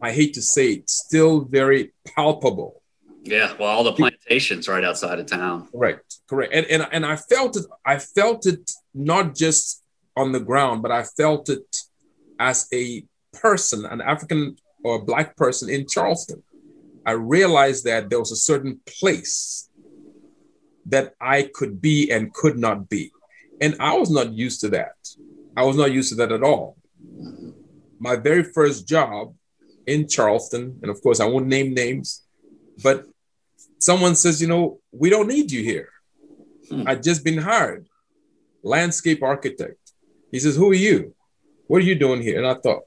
I 0.00 0.12
hate 0.12 0.34
to 0.34 0.42
say 0.42 0.72
it, 0.72 0.88
still 0.88 1.42
very 1.42 1.92
palpable. 2.14 2.82
Yeah, 3.24 3.52
well, 3.58 3.68
all 3.68 3.84
the 3.84 3.92
plantations 3.92 4.68
right 4.68 4.84
outside 4.84 5.18
of 5.18 5.26
town. 5.26 5.68
Correct, 5.70 6.16
correct. 6.28 6.54
And, 6.54 6.64
and, 6.66 6.86
and 6.90 7.04
I 7.04 7.16
felt 7.16 7.56
it, 7.56 7.66
I 7.84 7.98
felt 7.98 8.46
it 8.46 8.70
not 8.94 9.34
just 9.34 9.82
on 10.16 10.32
the 10.32 10.40
ground, 10.40 10.82
but 10.82 10.90
I 10.90 11.02
felt 11.02 11.50
it 11.50 11.76
as 12.38 12.68
a 12.72 13.04
person, 13.34 13.84
an 13.84 14.00
African 14.00 14.56
or 14.82 14.96
a 14.96 15.04
Black 15.04 15.36
person 15.36 15.68
in 15.68 15.86
Charleston, 15.86 16.42
I 17.08 17.12
realized 17.12 17.84
that 17.84 18.10
there 18.10 18.18
was 18.18 18.32
a 18.32 18.36
certain 18.50 18.80
place 18.84 19.70
that 20.84 21.14
I 21.18 21.48
could 21.54 21.80
be 21.80 22.10
and 22.10 22.34
could 22.34 22.58
not 22.58 22.90
be. 22.90 23.12
And 23.62 23.76
I 23.80 23.96
was 23.96 24.10
not 24.10 24.34
used 24.34 24.60
to 24.60 24.68
that. 24.76 24.96
I 25.56 25.62
was 25.62 25.74
not 25.74 25.90
used 25.90 26.10
to 26.10 26.16
that 26.16 26.32
at 26.32 26.42
all. 26.42 26.76
My 27.98 28.16
very 28.16 28.42
first 28.42 28.86
job 28.86 29.34
in 29.86 30.06
Charleston, 30.06 30.78
and 30.82 30.90
of 30.90 31.00
course, 31.00 31.18
I 31.18 31.24
won't 31.24 31.46
name 31.46 31.72
names, 31.72 32.26
but 32.82 33.06
someone 33.78 34.14
says, 34.14 34.42
you 34.42 34.48
know, 34.48 34.78
we 34.92 35.08
don't 35.08 35.28
need 35.28 35.50
you 35.50 35.62
here. 35.62 35.88
Hmm. 36.68 36.82
I'd 36.86 37.02
just 37.02 37.24
been 37.24 37.38
hired, 37.38 37.86
landscape 38.62 39.22
architect. 39.22 39.80
He 40.30 40.40
says, 40.40 40.56
Who 40.56 40.70
are 40.72 40.82
you? 40.88 41.14
What 41.68 41.78
are 41.78 41.86
you 41.86 41.94
doing 41.94 42.20
here? 42.20 42.36
And 42.36 42.46
I 42.46 42.60
thought, 42.60 42.82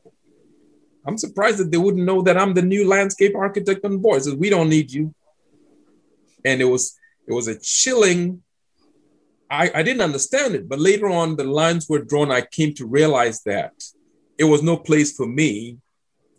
I'm 1.06 1.18
surprised 1.18 1.58
that 1.58 1.72
they 1.72 1.78
wouldn't 1.78 2.06
know 2.06 2.22
that 2.22 2.38
I'm 2.38 2.54
the 2.54 2.62
new 2.62 2.88
landscape 2.88 3.36
architect 3.36 3.84
on 3.86 3.98
board. 3.98 4.24
Says, 4.24 4.36
we 4.36 4.50
don't 4.50 4.70
need 4.70 4.92
you. 4.92 5.14
And 6.46 6.62
it 6.62 6.66
was 6.66 6.98
it 7.28 7.34
was 7.34 7.48
a 7.48 7.60
chilling. 7.60 8.44
I, 9.50 9.72
I 9.76 9.84
didn't 9.84 10.02
understand 10.02 10.56
it, 10.56 10.70
but 10.70 10.80
later 10.80 11.10
on 11.10 11.36
the 11.36 11.44
lines 11.44 11.88
were 11.90 12.04
drawn. 12.04 12.32
I 12.32 12.42
came 12.42 12.74
to 12.76 12.86
realize 12.86 13.44
that 13.44 13.74
it 14.38 14.46
was 14.46 14.64
no 14.64 14.78
place 14.78 15.16
for 15.16 15.28
me, 15.28 15.78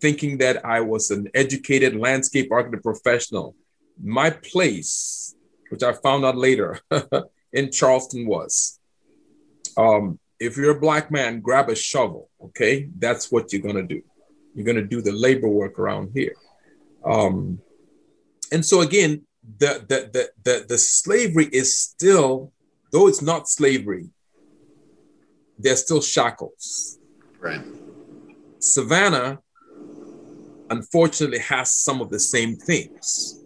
thinking 0.01 0.39
that 0.39 0.65
I 0.65 0.81
was 0.81 1.11
an 1.11 1.29
educated 1.35 1.95
landscape 1.95 2.51
architect 2.51 2.83
professional. 2.83 3.55
My 4.03 4.31
place, 4.31 5.35
which 5.69 5.83
I 5.83 5.93
found 5.93 6.25
out 6.25 6.37
later 6.37 6.81
in 7.53 7.71
Charleston, 7.71 8.27
was 8.27 8.81
um, 9.77 10.19
if 10.41 10.57
you're 10.57 10.77
a 10.77 10.81
black 10.81 11.11
man, 11.11 11.41
grab 11.41 11.69
a 11.69 11.75
shovel. 11.75 12.29
Okay, 12.43 12.89
that's 12.99 13.31
what 13.31 13.53
you're 13.53 13.63
gonna 13.63 13.83
do. 13.83 14.03
You're 14.55 14.67
gonna 14.67 14.83
do 14.83 15.01
the 15.03 15.13
labor 15.13 15.49
work 15.49 15.79
around 15.79 16.11
here. 16.15 16.35
Um, 17.05 17.61
and 18.51 18.65
so 18.65 18.81
again, 18.83 19.23
the 19.59 19.85
the 19.89 20.11
the 20.13 20.31
the, 20.45 20.67
the 20.69 20.79
slavery 20.79 21.49
is 21.53 21.77
still, 21.77 22.53
though 22.93 23.09
it's 23.09 23.23
not 23.23 23.49
slavery, 23.49 24.11
there's 25.59 25.83
still 25.83 26.01
shackles. 26.03 26.99
Right. 27.41 27.63
Savannah, 28.59 29.41
unfortunately, 30.71 31.41
has 31.41 31.73
some 31.73 32.01
of 32.01 32.11
the 32.11 32.21
same 32.21 32.57
things. 32.57 33.43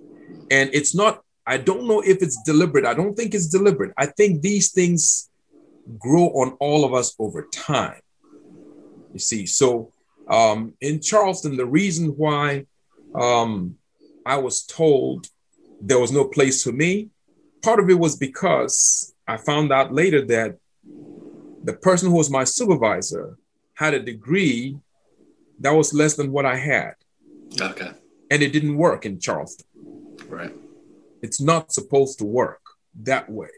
And 0.51 0.71
it's 0.73 0.95
not, 0.95 1.23
I 1.47 1.57
don't 1.57 1.87
know 1.87 2.01
if 2.01 2.23
it's 2.23 2.42
deliberate. 2.45 2.85
I 2.85 2.95
don't 2.95 3.14
think 3.14 3.35
it's 3.35 3.49
deliberate. 3.49 3.92
I 3.97 4.07
think 4.07 4.42
these 4.42 4.73
things 4.73 5.31
grow 5.99 6.27
on 6.29 6.53
all 6.61 6.85
of 6.85 6.92
us 6.92 7.14
over 7.19 7.49
time. 7.53 8.01
You 9.12 9.19
see, 9.19 9.47
so 9.47 9.92
um, 10.28 10.74
in 10.80 11.00
Charleston, 11.00 11.56
the 11.56 11.66
reason 11.66 12.08
why 12.16 12.66
um, 13.14 13.76
I 14.24 14.36
was 14.38 14.62
told 14.62 15.28
there 15.80 15.98
was 15.98 16.12
no 16.12 16.24
place 16.24 16.62
for 16.62 16.72
me, 16.72 17.10
part 17.62 17.80
of 17.80 17.88
it 17.90 17.98
was 17.98 18.16
because 18.16 19.14
I 19.26 19.36
found 19.36 19.72
out 19.72 19.92
later 19.92 20.24
that 20.26 20.58
the 21.62 21.74
person 21.74 22.10
who 22.10 22.16
was 22.16 22.30
my 22.30 22.44
supervisor 22.44 23.38
had 23.74 23.94
a 23.94 24.02
degree 24.02 24.78
that 25.60 25.70
was 25.70 25.92
less 25.92 26.14
than 26.14 26.32
what 26.32 26.46
I 26.46 26.56
had. 26.56 26.94
Okay. 27.60 27.90
And 28.30 28.42
it 28.42 28.52
didn't 28.52 28.76
work 28.76 29.06
in 29.06 29.20
Charleston. 29.20 29.66
Right. 30.28 30.52
It's 31.22 31.40
not 31.40 31.72
supposed 31.72 32.18
to 32.18 32.24
work 32.24 32.60
that 33.02 33.30
way. 33.30 33.48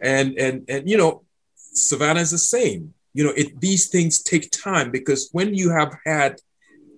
And 0.00 0.38
and 0.38 0.64
and 0.68 0.88
you 0.88 0.96
know, 0.96 1.22
Savannah 1.56 2.20
is 2.20 2.30
the 2.30 2.38
same. 2.38 2.93
You 3.14 3.24
know, 3.24 3.32
it, 3.36 3.60
these 3.60 3.88
things 3.88 4.22
take 4.22 4.50
time 4.50 4.90
because 4.90 5.28
when 5.32 5.54
you 5.54 5.70
have 5.70 5.96
had 6.04 6.40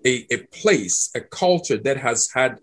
a, 0.05 0.27
a 0.31 0.39
place, 0.61 1.11
a 1.15 1.21
culture 1.21 1.79
that 1.79 1.99
has 1.99 2.29
had 2.35 2.59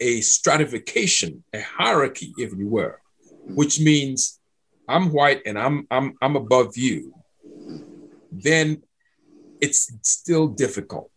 a 0.00 0.20
stratification, 0.20 1.44
a 1.52 1.60
hierarchy, 1.60 2.32
if 2.38 2.52
you 2.56 2.68
were, 2.68 3.00
which 3.46 3.80
means 3.80 4.40
I'm 4.88 5.12
white 5.12 5.42
and 5.46 5.58
I'm 5.58 5.86
I'm 5.90 6.14
I'm 6.22 6.36
above 6.36 6.76
you, 6.76 7.14
then 8.30 8.82
it's 9.60 9.92
still 10.02 10.46
difficult. 10.46 11.12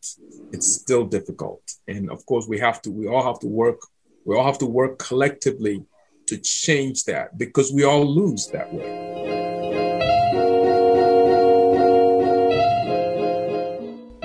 It's 0.54 0.68
still 0.68 1.06
difficult. 1.06 1.62
And 1.88 2.10
of 2.10 2.26
course, 2.26 2.46
we 2.48 2.60
have 2.60 2.82
to, 2.84 2.92
we 2.92 3.08
all 3.08 3.24
have 3.24 3.40
to 3.40 3.48
work, 3.48 3.80
we 4.26 4.36
all 4.36 4.46
have 4.46 4.60
to 4.60 4.66
work 4.66 5.00
collectively 5.00 5.84
to 6.28 6.38
change 6.38 7.04
that 7.06 7.38
because 7.38 7.72
we 7.74 7.84
all 7.84 8.06
lose 8.06 8.48
that 8.48 8.74
way. 8.74 9.37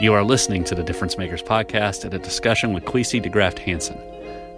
You 0.03 0.15
are 0.15 0.25
listening 0.25 0.65
to 0.65 0.75
the 0.75 0.83
Difference 0.83 1.17
Makers 1.17 1.45
podcast 1.45 2.05
at 2.05 2.13
a 2.13 2.19
discussion 2.19 2.73
with 2.73 2.85
Kwesi 2.85 3.23
DeGraft-Hanson. 3.23 3.97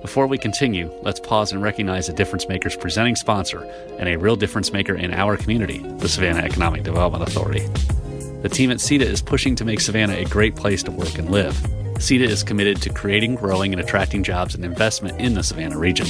Before 0.00 0.26
we 0.26 0.38
continue, 0.38 0.90
let's 1.02 1.20
pause 1.20 1.52
and 1.52 1.62
recognize 1.62 2.06
the 2.06 2.14
Difference 2.14 2.48
Makers 2.48 2.76
presenting 2.76 3.14
sponsor 3.14 3.62
and 3.98 4.08
a 4.08 4.16
real 4.16 4.36
difference 4.36 4.72
maker 4.72 4.94
in 4.94 5.12
our 5.12 5.36
community, 5.36 5.80
the 5.98 6.08
Savannah 6.08 6.40
Economic 6.40 6.82
Development 6.82 7.22
Authority. 7.22 7.66
The 8.40 8.48
team 8.48 8.70
at 8.70 8.78
SEDA 8.78 9.02
is 9.02 9.20
pushing 9.20 9.54
to 9.56 9.66
make 9.66 9.82
Savannah 9.82 10.14
a 10.14 10.24
great 10.24 10.56
place 10.56 10.82
to 10.84 10.90
work 10.90 11.18
and 11.18 11.28
live. 11.28 11.52
SEDA 11.98 12.26
is 12.26 12.42
committed 12.42 12.80
to 12.80 12.88
creating, 12.88 13.34
growing, 13.34 13.74
and 13.74 13.82
attracting 13.82 14.22
jobs 14.22 14.54
and 14.54 14.64
investment 14.64 15.20
in 15.20 15.34
the 15.34 15.42
Savannah 15.42 15.76
region. 15.76 16.06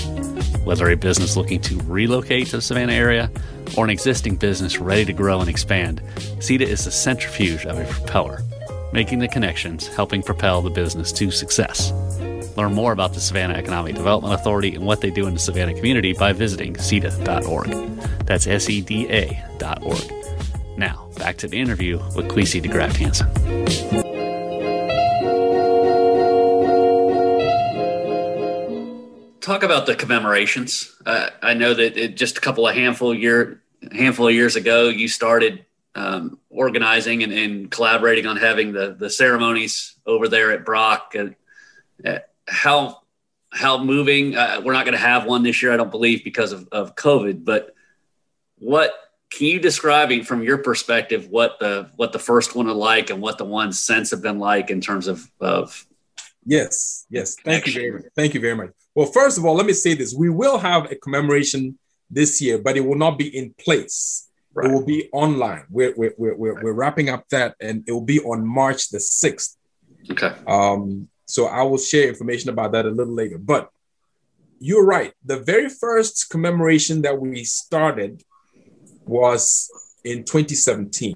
Whether 0.65 0.89
a 0.89 0.97
business 0.97 1.37
looking 1.37 1.61
to 1.63 1.81
relocate 1.87 2.47
to 2.51 2.59
the 2.59 2.63
Savannah 2.63 2.93
area 2.93 3.33
or 3.77 3.83
an 3.83 3.91
existing 3.91 4.37
business 4.37 4.79
ready 4.79 5.05
to 5.05 5.13
grow 5.13 5.41
and 5.41 5.51
expand, 5.51 6.03
SEDA 6.39 6.67
is 6.67 6.85
the 6.85 6.93
centrifuge 6.93 7.67
of 7.67 7.81
a 7.81 7.85
propeller, 7.85 8.39
making 8.95 9.19
the 9.19 9.27
connections, 9.27 9.89
helping 9.89 10.23
propel 10.23 10.63
the 10.63 10.71
business 10.71 11.11
to 11.11 11.33
success. 11.33 11.93
Learn 12.57 12.73
more 12.73 12.93
about 12.93 13.13
the 13.13 13.21
Savannah 13.21 13.55
Economic 13.55 13.97
Development 13.97 14.33
Authority 14.33 14.77
and 14.77 14.87
what 14.87 15.01
they 15.01 15.11
do 15.11 15.27
in 15.27 15.35
the 15.35 15.41
Savannah 15.41 15.75
community 15.75 16.13
by 16.13 16.33
visiting 16.33 16.75
SEDA.org. 16.75 17.71
That's 18.25 18.47
S 18.47 18.71
E 18.71 18.81
D 18.81 19.09
A.org. 19.11 20.13
Now, 20.79 21.09
back 21.19 21.37
to 21.39 21.49
the 21.49 21.59
interview 21.59 21.99
with 22.15 22.29
Kwesi 22.29 22.63
DeGraft-Hanson. 22.63 24.05
talk 29.41 29.63
about 29.63 29.85
the 29.85 29.95
commemorations. 29.95 30.91
Uh, 31.05 31.29
I 31.43 31.53
know 31.53 31.75
that 31.75 31.99
it, 31.99 32.17
just 32.17 32.39
a 32.39 32.41
couple 32.41 32.67
of 32.67 32.75
handful 32.75 33.15
year 33.15 33.61
handful 33.93 34.29
of 34.29 34.35
years 34.35 34.57
ago, 34.57 34.89
you 34.89 35.09
started 35.09 35.67
um, 35.95 36.39
organizing 36.51 37.23
and, 37.23 37.33
and, 37.33 37.71
collaborating 37.71 38.27
on 38.27 38.37
having 38.37 38.73
the 38.73 38.95
the 38.99 39.09
ceremonies 39.09 39.95
over 40.07 40.29
there 40.29 40.51
at 40.51 40.65
Brock. 40.65 41.15
Uh, 42.05 42.19
how 42.47 43.03
how 43.51 43.83
moving? 43.83 44.37
Uh, 44.37 44.61
we're 44.65 44.73
not 44.73 44.85
going 44.85 44.97
to 44.97 45.05
have 45.05 45.25
one 45.25 45.43
this 45.43 45.63
year, 45.63 45.73
I 45.73 45.77
don't 45.77 45.91
believe, 45.91 46.25
because 46.25 46.53
of, 46.53 46.69
of 46.73 46.97
COVID. 46.97 47.45
But 47.45 47.75
what 48.59 48.93
can 49.31 49.47
you 49.47 49.61
describe 49.61 50.11
from 50.25 50.43
your 50.43 50.59
perspective 50.59 51.29
what 51.29 51.59
the 51.61 51.91
what 51.97 52.13
the 52.13 52.19
first 52.19 52.55
one 52.55 52.69
are 52.69 52.75
like 52.75 53.11
and 53.11 53.21
what 53.21 53.39
the 53.39 53.45
ones 53.45 53.81
since 53.81 54.11
have 54.11 54.23
been 54.23 54.39
like 54.39 54.71
in 54.71 54.81
terms 54.81 55.07
of 55.07 55.31
of 55.41 55.87
Yes, 56.47 57.07
yes. 57.09 57.37
Thank 57.43 57.67
you 57.67 57.73
very 57.73 57.93
much. 57.93 58.03
Thank 58.15 58.35
you 58.35 58.41
very 58.41 58.55
much. 58.55 58.71
Well, 58.95 59.07
first 59.07 59.39
of 59.39 59.45
all, 59.45 59.55
let 59.55 59.67
me 59.67 59.73
say 59.73 59.95
this: 59.95 60.15
we 60.15 60.29
will 60.29 60.59
have 60.59 60.91
a 60.91 60.95
commemoration 60.95 61.79
this 62.11 62.41
year, 62.41 62.59
but 62.59 62.77
it 62.77 62.81
will 62.81 62.99
not 62.99 63.19
be 63.19 63.35
in 63.35 63.55
place. 63.59 64.29
Right. 64.55 64.71
It 64.71 64.73
will 64.73 64.85
be 64.85 65.09
online. 65.13 65.65
We're 65.69 65.95
we're, 65.97 66.15
we're, 66.17 66.37
we're, 66.37 66.55
right. 66.55 66.65
we're 66.65 66.73
wrapping 66.73 67.09
up 67.09 67.29
that, 67.31 67.57
and 67.61 67.85
it 67.87 67.93
will 67.93 68.01
be 68.01 68.21
on 68.21 68.47
March 68.47 68.89
the 68.91 69.01
sixth. 69.01 69.57
Okay. 70.11 70.33
Um. 70.47 71.09
So 71.27 71.47
I 71.47 71.63
will 71.63 71.79
share 71.79 72.09
information 72.09 72.51
about 72.51 72.73
that 72.73 72.87
a 72.87 72.91
little 72.91 73.15
later. 73.15 73.39
But 73.39 73.71
you're 74.61 74.85
right. 74.85 75.13
The 75.25 75.41
very 75.41 75.69
first 75.69 76.31
commemoration 76.31 77.03
that 77.03 77.19
we 77.19 77.45
started 77.45 78.23
was 79.05 79.71
in 80.05 80.25
2017. 80.25 81.15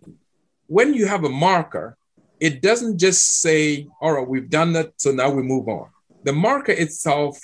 When 0.66 0.94
you 0.94 1.06
have 1.06 1.24
a 1.24 1.28
marker, 1.28 1.96
it 2.40 2.62
doesn't 2.62 2.98
just 2.98 3.40
say, 3.40 3.86
all 4.00 4.12
right, 4.12 4.26
we've 4.26 4.50
done 4.50 4.72
that, 4.74 4.92
so 4.96 5.12
now 5.12 5.30
we 5.30 5.42
move 5.42 5.68
on. 5.68 5.88
The 6.24 6.32
marker 6.32 6.72
itself 6.72 7.38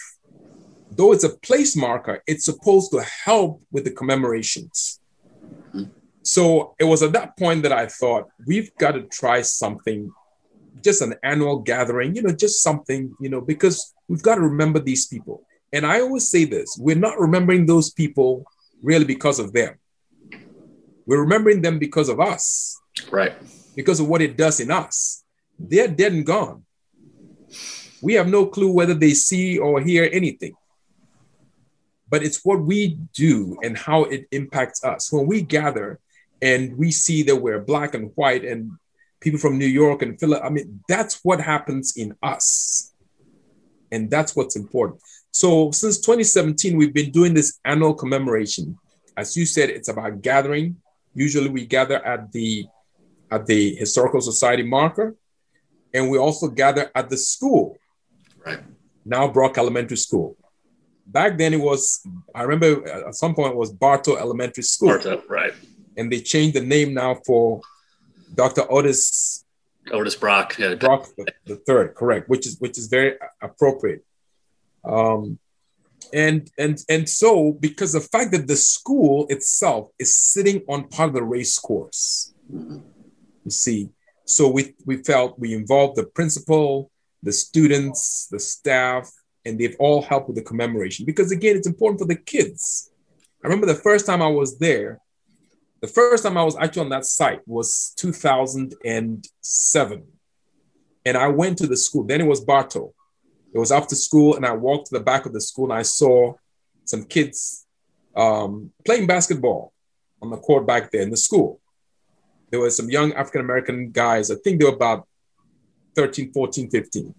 though 0.96 1.12
it's 1.12 1.24
a 1.24 1.36
place 1.38 1.76
marker, 1.76 2.22
it's 2.26 2.44
supposed 2.44 2.92
to 2.92 3.02
help 3.02 3.62
with 3.70 3.84
the 3.84 3.90
commemorations. 3.90 5.00
So 6.24 6.74
it 6.80 6.84
was 6.84 7.02
at 7.02 7.12
that 7.12 7.36
point 7.36 7.62
that 7.64 7.72
I 7.72 7.86
thought 7.86 8.28
we've 8.46 8.74
got 8.76 8.92
to 8.92 9.02
try 9.02 9.42
something, 9.42 10.10
just 10.82 11.02
an 11.02 11.14
annual 11.22 11.58
gathering, 11.58 12.16
you 12.16 12.22
know, 12.22 12.32
just 12.34 12.62
something, 12.62 13.14
you 13.20 13.28
know, 13.28 13.42
because 13.42 13.94
we've 14.08 14.22
got 14.22 14.36
to 14.36 14.40
remember 14.40 14.80
these 14.80 15.06
people. 15.06 15.46
And 15.70 15.84
I 15.84 16.00
always 16.00 16.28
say 16.28 16.46
this 16.46 16.78
we're 16.80 16.96
not 16.96 17.20
remembering 17.20 17.66
those 17.66 17.90
people 17.90 18.44
really 18.82 19.04
because 19.04 19.38
of 19.38 19.52
them. 19.52 19.74
We're 21.06 21.20
remembering 21.20 21.60
them 21.60 21.78
because 21.78 22.08
of 22.08 22.18
us. 22.20 22.80
Right. 23.10 23.34
Because 23.76 24.00
of 24.00 24.08
what 24.08 24.22
it 24.22 24.38
does 24.38 24.60
in 24.60 24.70
us. 24.70 25.24
They're 25.58 25.88
dead 25.88 26.12
and 26.12 26.24
gone. 26.24 26.64
We 28.00 28.14
have 28.14 28.28
no 28.28 28.46
clue 28.46 28.72
whether 28.72 28.94
they 28.94 29.12
see 29.12 29.58
or 29.58 29.80
hear 29.80 30.08
anything 30.10 30.54
but 32.10 32.22
it's 32.22 32.44
what 32.44 32.62
we 32.62 32.96
do 33.12 33.58
and 33.64 33.76
how 33.76 34.04
it 34.04 34.28
impacts 34.30 34.84
us. 34.84 35.10
When 35.10 35.26
we 35.26 35.42
gather 35.42 35.98
and 36.42 36.76
we 36.76 36.90
see 36.90 37.22
that 37.24 37.36
we're 37.36 37.60
black 37.60 37.94
and 37.94 38.10
white 38.14 38.44
and 38.44 38.72
people 39.20 39.38
from 39.38 39.58
New 39.58 39.66
York 39.66 40.02
and 40.02 40.18
Philly, 40.18 40.38
I 40.38 40.50
mean, 40.50 40.82
that's 40.88 41.20
what 41.22 41.40
happens 41.40 41.96
in 41.96 42.14
us. 42.22 42.92
And 43.90 44.10
that's 44.10 44.36
what's 44.36 44.56
important. 44.56 45.00
So 45.30 45.70
since 45.70 45.98
2017, 45.98 46.76
we've 46.76 46.92
been 46.92 47.10
doing 47.10 47.32
this 47.34 47.58
annual 47.64 47.94
commemoration. 47.94 48.76
As 49.16 49.36
you 49.36 49.46
said, 49.46 49.70
it's 49.70 49.88
about 49.88 50.20
gathering. 50.22 50.76
Usually 51.14 51.48
we 51.48 51.66
gather 51.66 52.04
at 52.04 52.32
the 52.32 52.66
at 53.30 53.46
the 53.46 53.74
Historical 53.76 54.20
Society 54.20 54.62
marker, 54.62 55.14
and 55.92 56.10
we 56.10 56.18
also 56.18 56.48
gather 56.48 56.90
at 56.94 57.08
the 57.08 57.16
school. 57.16 57.76
Right. 58.44 58.60
Now 59.04 59.28
Brock 59.28 59.58
Elementary 59.58 59.96
School 59.96 60.36
back 61.06 61.36
then 61.36 61.52
it 61.52 61.60
was 61.60 62.06
i 62.34 62.42
remember 62.42 62.86
at 62.88 63.14
some 63.14 63.34
point 63.34 63.52
it 63.52 63.56
was 63.56 63.70
bartow 63.70 64.16
elementary 64.16 64.62
school 64.62 64.88
bartow 64.88 65.22
right 65.28 65.52
and 65.96 66.10
they 66.10 66.20
changed 66.20 66.56
the 66.56 66.60
name 66.60 66.94
now 66.94 67.14
for 67.26 67.60
dr 68.34 68.62
otis 68.70 69.44
otis 69.92 70.16
brock 70.16 70.56
yeah. 70.58 70.74
brock 70.74 71.08
the, 71.16 71.26
the, 71.46 71.56
third 71.56 71.94
correct 71.94 72.28
which 72.28 72.46
is 72.46 72.58
which 72.60 72.78
is 72.78 72.86
very 72.86 73.16
appropriate. 73.40 74.04
Um 74.84 75.38
and 76.12 76.50
and 76.58 76.78
and 76.88 77.08
so 77.08 77.52
because 77.52 77.92
the 77.92 78.00
fact 78.00 78.32
that 78.32 78.46
the 78.46 78.56
school 78.56 79.26
itself 79.30 79.88
is 79.98 80.16
sitting 80.16 80.62
on 80.68 80.88
part 80.88 81.08
of 81.08 81.14
the 81.14 81.22
race 81.22 81.58
course 81.58 82.34
you 82.50 83.50
see 83.50 83.88
so 84.26 84.48
we 84.48 84.74
we 84.84 84.98
felt 84.98 85.38
we 85.38 85.54
involved 85.54 85.96
the 85.96 86.04
principal 86.04 86.90
the 87.22 87.32
students 87.32 88.28
the 88.30 88.38
staff 88.38 89.10
and 89.44 89.58
they've 89.58 89.76
all 89.78 90.02
helped 90.02 90.28
with 90.28 90.36
the 90.36 90.42
commemoration. 90.42 91.04
Because 91.04 91.30
again 91.32 91.56
it's 91.56 91.66
important 91.66 92.00
for 92.00 92.06
the 92.06 92.16
kids. 92.16 92.90
I 93.42 93.48
remember 93.48 93.66
the 93.66 93.74
first 93.74 94.06
time 94.06 94.22
i 94.22 94.26
was 94.26 94.58
there 94.58 95.00
the 95.84 95.92
first 95.92 96.24
time 96.24 96.38
i 96.38 96.42
was 96.42 96.56
actually 96.56 96.82
on 96.82 96.88
that 96.88 97.04
site 97.04 97.40
was 97.46 97.92
2007 97.96 100.02
and 101.04 101.16
i 101.16 101.28
went 101.28 101.58
to 101.58 101.66
the 101.66 101.76
school. 101.76 102.04
Then 102.04 102.22
it 102.22 102.26
was 102.26 102.40
bartow 102.40 102.94
it 103.52 103.58
was 103.58 103.70
after 103.70 103.94
school 103.94 104.36
and 104.36 104.46
i 104.46 104.52
walked 104.52 104.86
to 104.86 104.98
the 104.98 105.04
back 105.04 105.26
of 105.26 105.34
the 105.34 105.40
school 105.40 105.66
and 105.66 105.74
i 105.74 105.82
saw 105.82 106.32
some 106.86 107.04
kids 107.04 107.66
um, 108.16 108.70
playing 108.86 109.06
basketball 109.06 109.72
on 110.22 110.30
the 110.30 110.36
court 110.36 110.66
back 110.66 110.92
there 110.92 111.02
in 111.02 111.10
the 111.10 111.16
school. 111.16 111.60
There 112.50 112.60
were 112.60 112.70
some 112.70 112.88
young 112.88 113.12
african 113.12 113.42
american 113.42 113.90
guys. 113.90 114.30
I 114.30 114.36
think 114.36 114.58
they 114.58 114.66
were 114.66 114.74
about 114.74 115.06
13 115.96 116.32
14 116.32 116.70
15 116.70 117.14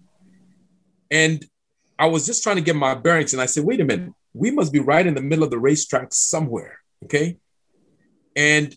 and 1.10 1.44
I 1.98 2.06
was 2.06 2.26
just 2.26 2.42
trying 2.42 2.56
to 2.56 2.62
get 2.62 2.76
my 2.76 2.94
bearings 2.94 3.32
and 3.32 3.40
I 3.40 3.46
said, 3.46 3.64
wait 3.64 3.80
a 3.80 3.84
minute, 3.84 4.12
we 4.34 4.50
must 4.50 4.72
be 4.72 4.80
right 4.80 5.06
in 5.06 5.14
the 5.14 5.22
middle 5.22 5.44
of 5.44 5.50
the 5.50 5.58
racetrack 5.58 6.12
somewhere. 6.12 6.78
Okay. 7.04 7.38
And 8.36 8.76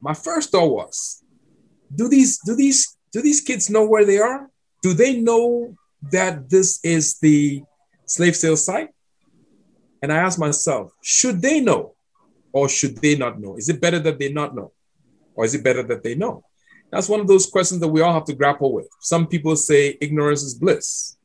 my 0.00 0.12
first 0.12 0.50
thought 0.50 0.68
was, 0.68 1.22
do 1.94 2.08
these, 2.08 2.40
do 2.44 2.56
these, 2.56 2.98
do 3.12 3.22
these 3.22 3.40
kids 3.40 3.70
know 3.70 3.86
where 3.86 4.04
they 4.04 4.18
are? 4.18 4.50
Do 4.82 4.92
they 4.92 5.20
know 5.20 5.76
that 6.10 6.50
this 6.50 6.80
is 6.84 7.18
the 7.20 7.62
slave 8.04 8.36
sale 8.36 8.56
site? 8.56 8.90
And 10.02 10.12
I 10.12 10.18
asked 10.18 10.38
myself, 10.38 10.92
should 11.02 11.40
they 11.40 11.60
know 11.60 11.94
or 12.52 12.68
should 12.68 12.98
they 12.98 13.16
not 13.16 13.40
know? 13.40 13.56
Is 13.56 13.68
it 13.68 13.80
better 13.80 13.98
that 14.00 14.18
they 14.18 14.32
not 14.32 14.54
know? 14.54 14.72
Or 15.34 15.44
is 15.44 15.54
it 15.54 15.64
better 15.64 15.82
that 15.84 16.02
they 16.02 16.14
know? 16.14 16.44
That's 16.90 17.08
one 17.08 17.20
of 17.20 17.26
those 17.26 17.46
questions 17.46 17.80
that 17.80 17.88
we 17.88 18.00
all 18.00 18.12
have 18.12 18.24
to 18.26 18.34
grapple 18.34 18.72
with. 18.72 18.88
Some 19.00 19.26
people 19.26 19.56
say 19.56 19.98
ignorance 20.00 20.42
is 20.42 20.54
bliss. 20.54 21.16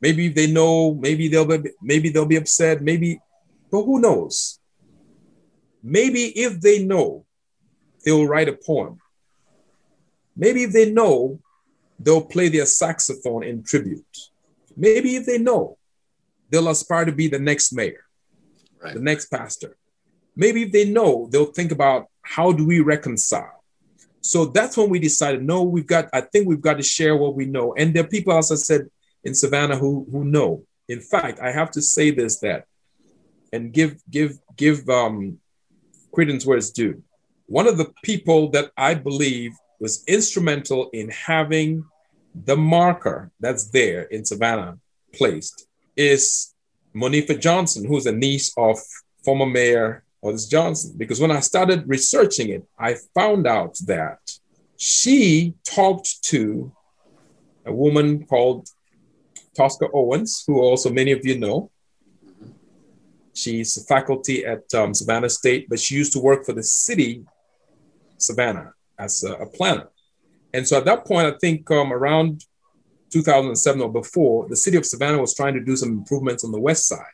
Maybe 0.00 0.28
they 0.28 0.46
know, 0.46 0.94
maybe 0.94 1.28
they'll 1.28 1.44
be, 1.44 1.70
maybe 1.82 2.08
they'll 2.08 2.26
be 2.26 2.36
upset, 2.36 2.82
maybe, 2.82 3.20
but 3.70 3.82
who 3.82 4.00
knows? 4.00 4.60
Maybe 5.82 6.26
if 6.38 6.60
they 6.60 6.84
know, 6.84 7.24
they'll 8.08 8.26
write 8.26 8.48
a 8.48 8.54
poem. 8.54 8.98
Maybe 10.34 10.62
if 10.62 10.72
they 10.72 10.90
know, 10.90 11.40
they'll 11.98 12.24
play 12.24 12.48
their 12.48 12.64
saxophone 12.64 13.42
in 13.44 13.62
tribute. 13.62 14.16
Maybe 14.74 15.16
if 15.16 15.26
they 15.26 15.36
know, 15.36 15.76
they'll 16.48 16.70
aspire 16.70 17.04
to 17.04 17.12
be 17.12 17.28
the 17.28 17.38
next 17.38 17.70
mayor, 17.74 18.04
right. 18.82 18.94
the 18.94 19.00
next 19.00 19.26
pastor. 19.26 19.76
Maybe 20.34 20.62
if 20.62 20.72
they 20.72 20.88
know, 20.88 21.28
they'll 21.30 21.52
think 21.52 21.70
about 21.70 22.06
how 22.22 22.50
do 22.50 22.64
we 22.66 22.80
reconcile. 22.80 23.62
So 24.22 24.46
that's 24.46 24.78
when 24.78 24.88
we 24.88 24.98
decided, 25.00 25.42
no, 25.44 25.64
we've 25.64 25.86
got, 25.86 26.08
I 26.14 26.22
think 26.22 26.48
we've 26.48 26.62
got 26.62 26.78
to 26.78 26.82
share 26.82 27.14
what 27.14 27.34
we 27.34 27.44
know. 27.44 27.74
And 27.74 27.92
there 27.92 28.04
are 28.04 28.08
people, 28.08 28.32
as 28.32 28.50
I 28.50 28.54
said, 28.54 28.88
in 29.22 29.34
Savannah 29.34 29.76
who 29.76 30.06
who 30.10 30.24
know. 30.24 30.64
In 30.88 31.00
fact, 31.00 31.40
I 31.40 31.50
have 31.52 31.70
to 31.72 31.82
say 31.82 32.10
this 32.10 32.38
that 32.40 32.64
and 33.52 33.70
give 33.70 34.00
give 34.08 34.38
give 34.56 34.88
um, 34.88 35.38
credence 36.10 36.46
where 36.46 36.56
it's 36.56 36.70
due. 36.70 37.02
One 37.48 37.66
of 37.66 37.78
the 37.78 37.92
people 38.04 38.50
that 38.50 38.70
I 38.76 38.92
believe 38.92 39.52
was 39.80 40.04
instrumental 40.06 40.90
in 40.92 41.08
having 41.08 41.82
the 42.34 42.56
marker 42.56 43.30
that's 43.40 43.70
there 43.70 44.02
in 44.02 44.26
Savannah 44.26 44.78
placed 45.14 45.66
is 45.96 46.54
Monifa 46.94 47.40
Johnson, 47.40 47.86
who's 47.86 48.04
a 48.04 48.12
niece 48.12 48.52
of 48.58 48.78
former 49.24 49.46
Mayor 49.46 50.04
Otis 50.22 50.46
Johnson. 50.46 50.94
Because 50.98 51.20
when 51.20 51.30
I 51.30 51.40
started 51.40 51.88
researching 51.88 52.50
it, 52.50 52.66
I 52.78 52.96
found 53.14 53.46
out 53.46 53.78
that 53.86 54.18
she 54.76 55.54
talked 55.64 56.22
to 56.24 56.70
a 57.64 57.72
woman 57.72 58.26
called 58.26 58.68
Tosca 59.56 59.86
Owens, 59.94 60.44
who 60.46 60.60
also 60.60 60.90
many 60.90 61.12
of 61.12 61.24
you 61.24 61.38
know. 61.38 61.70
She's 63.32 63.78
a 63.78 63.84
faculty 63.84 64.44
at 64.44 64.62
um, 64.74 64.92
Savannah 64.92 65.30
State, 65.30 65.68
but 65.70 65.80
she 65.80 65.94
used 65.94 66.12
to 66.12 66.18
work 66.18 66.44
for 66.44 66.52
the 66.52 66.62
city, 66.62 67.24
Savannah, 68.18 68.72
as 68.98 69.24
a, 69.24 69.32
a 69.34 69.46
planner. 69.46 69.88
And 70.52 70.66
so 70.66 70.78
at 70.78 70.84
that 70.86 71.06
point, 71.06 71.26
I 71.26 71.38
think 71.38 71.70
um, 71.70 71.92
around 71.92 72.44
2007 73.10 73.80
or 73.80 73.92
before, 73.92 74.48
the 74.48 74.56
city 74.56 74.76
of 74.76 74.84
Savannah 74.84 75.20
was 75.20 75.34
trying 75.34 75.54
to 75.54 75.64
do 75.64 75.76
some 75.76 75.90
improvements 75.90 76.44
on 76.44 76.52
the 76.52 76.60
west 76.60 76.86
side. 76.88 77.04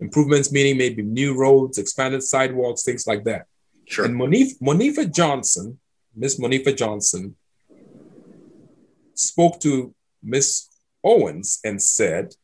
Improvements 0.00 0.52
meaning 0.52 0.76
maybe 0.76 1.02
new 1.02 1.36
roads, 1.36 1.78
expanded 1.78 2.22
sidewalks, 2.22 2.82
things 2.82 3.06
like 3.06 3.24
that. 3.24 3.46
Sure. 3.86 4.04
And 4.04 4.14
Monifa, 4.14 4.58
Monifa 4.60 5.12
Johnson, 5.12 5.78
Miss 6.14 6.38
Monifa 6.38 6.76
Johnson, 6.76 7.36
spoke 9.14 9.60
to 9.60 9.94
Miss 10.22 10.68
Owens 11.02 11.60
and 11.64 11.80
said, 11.80 12.34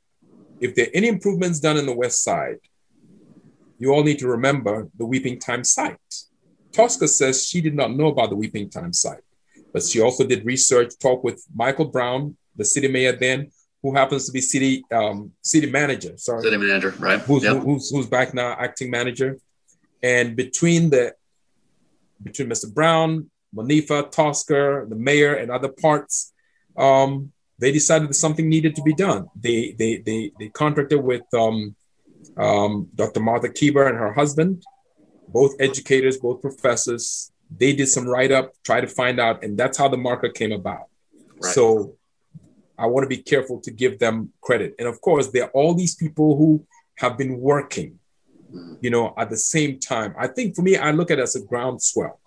if 0.61 0.75
there 0.75 0.87
are 0.87 0.91
any 0.95 1.09
improvements 1.09 1.61
done 1.61 1.77
in 1.77 1.87
the 1.87 1.95
west 1.95 2.23
side, 2.23 2.61
you 3.79 3.93
all 3.93 4.05
need 4.05 4.21
to 4.21 4.29
remember 4.29 4.89
the 4.97 5.05
Weeping 5.05 5.39
Time 5.39 5.65
site. 5.65 5.99
Tosca 6.73 7.09
says 7.09 7.47
she 7.47 7.61
did 7.61 7.75
not 7.75 7.95
know 7.95 8.07
about 8.07 8.31
the 8.31 8.37
Weeping 8.37 8.69
Time 8.71 8.93
site, 8.93 9.23
but 9.73 9.83
she 9.83 10.01
also 10.01 10.27
did 10.27 10.45
research, 10.45 10.93
talked 10.99 11.25
with 11.25 11.45
Michael 11.55 11.87
Brown, 11.87 12.37
the 12.57 12.65
city 12.65 12.89
mayor 12.89 13.13
then, 13.13 13.51
who 13.83 13.95
happens 13.95 14.27
to 14.27 14.33
be 14.33 14.41
city 14.41 14.85
um, 14.93 15.33
city 15.43 15.71
manager. 15.71 16.17
Sorry, 16.17 16.43
city 16.43 16.57
manager, 16.57 16.91
right? 16.99 17.21
Who's, 17.21 17.43
yep. 17.43 17.63
who's 17.63 17.91
who's 17.91 18.07
back 18.07 18.35
now, 18.35 18.53
acting 18.59 18.91
manager. 18.91 19.39
And 20.03 20.37
between 20.37 20.91
the 20.91 21.15
between 22.23 22.49
Mr. 22.49 22.73
Brown, 22.73 23.31
Monifa, 23.55 24.11
Tosca, 24.11 24.87
the 24.89 24.97
mayor, 24.97 25.35
and 25.35 25.51
other 25.51 25.69
parts, 25.69 26.33
um, 26.77 27.33
they 27.59 27.73
decided 27.73 28.09
that 28.09 28.15
something 28.15 28.49
needed 28.49 28.77
to 28.77 28.83
be 28.83 28.95
done. 28.95 29.27
They 29.37 29.75
they 29.79 29.99
they 29.99 30.33
they 30.39 30.49
contracted 30.49 31.03
with 31.03 31.23
um, 31.35 31.75
um, 32.37 32.89
Dr. 32.95 33.21
Martha 33.21 33.49
Keber 33.49 33.89
and 33.89 33.99
her 33.99 34.13
husband, 34.13 34.65
both 35.33 35.55
educators, 35.61 36.19
both 36.19 36.41
professors. 36.41 37.33
They 37.59 37.75
did 37.75 37.89
some 37.89 38.07
write 38.07 38.33
up, 38.33 38.55
try 38.65 38.81
to 38.81 38.87
find 38.87 39.21
out, 39.21 39.45
and 39.45 39.59
that's 39.59 39.77
how 39.79 39.89
the 39.89 39.97
marker 39.97 40.29
came 40.29 40.53
about. 40.53 40.87
Right. 41.43 41.53
So 41.53 41.97
I 42.79 42.87
want 42.87 43.05
to 43.05 43.09
be 43.09 43.23
careful 43.23 43.61
to 43.61 43.71
give 43.71 43.99
them 43.99 44.33
credit. 44.41 44.75
And 44.79 44.89
of 44.89 45.01
course, 45.01 45.29
there 45.29 45.45
are 45.45 45.51
all 45.51 45.75
these 45.75 45.95
people 45.95 46.37
who 46.37 46.65
have 46.97 47.19
been 47.19 47.39
working, 47.41 47.99
you 48.81 48.91
know, 48.91 49.15
at 49.17 49.31
the 49.31 49.37
same 49.37 49.79
time. 49.79 50.15
I 50.19 50.27
think 50.27 50.57
for 50.57 50.63
me, 50.63 50.77
I 50.77 50.91
look 50.91 51.11
at 51.11 51.19
it 51.19 51.23
as 51.23 51.37
a 51.37 51.43
groundswell. 51.43 52.19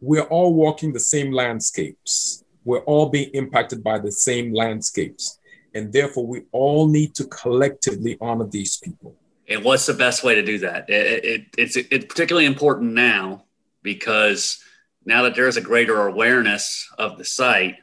We're 0.00 0.22
all 0.22 0.54
walking 0.54 0.92
the 0.92 1.00
same 1.00 1.32
landscapes. 1.32 2.44
We're 2.64 2.80
all 2.80 3.08
being 3.08 3.30
impacted 3.34 3.82
by 3.82 3.98
the 3.98 4.12
same 4.12 4.52
landscapes. 4.52 5.38
And 5.74 5.92
therefore, 5.92 6.26
we 6.26 6.42
all 6.52 6.88
need 6.88 7.14
to 7.16 7.24
collectively 7.24 8.16
honor 8.20 8.46
these 8.46 8.76
people. 8.76 9.16
And 9.48 9.64
what's 9.64 9.86
the 9.86 9.94
best 9.94 10.24
way 10.24 10.36
to 10.36 10.42
do 10.42 10.58
that? 10.60 10.88
It, 10.88 11.24
it, 11.24 11.46
it's, 11.58 11.76
it's 11.76 12.06
particularly 12.06 12.46
important 12.46 12.92
now 12.94 13.44
because 13.82 14.62
now 15.04 15.22
that 15.22 15.34
there's 15.34 15.56
a 15.56 15.60
greater 15.60 16.06
awareness 16.06 16.88
of 16.98 17.18
the 17.18 17.24
site, 17.24 17.76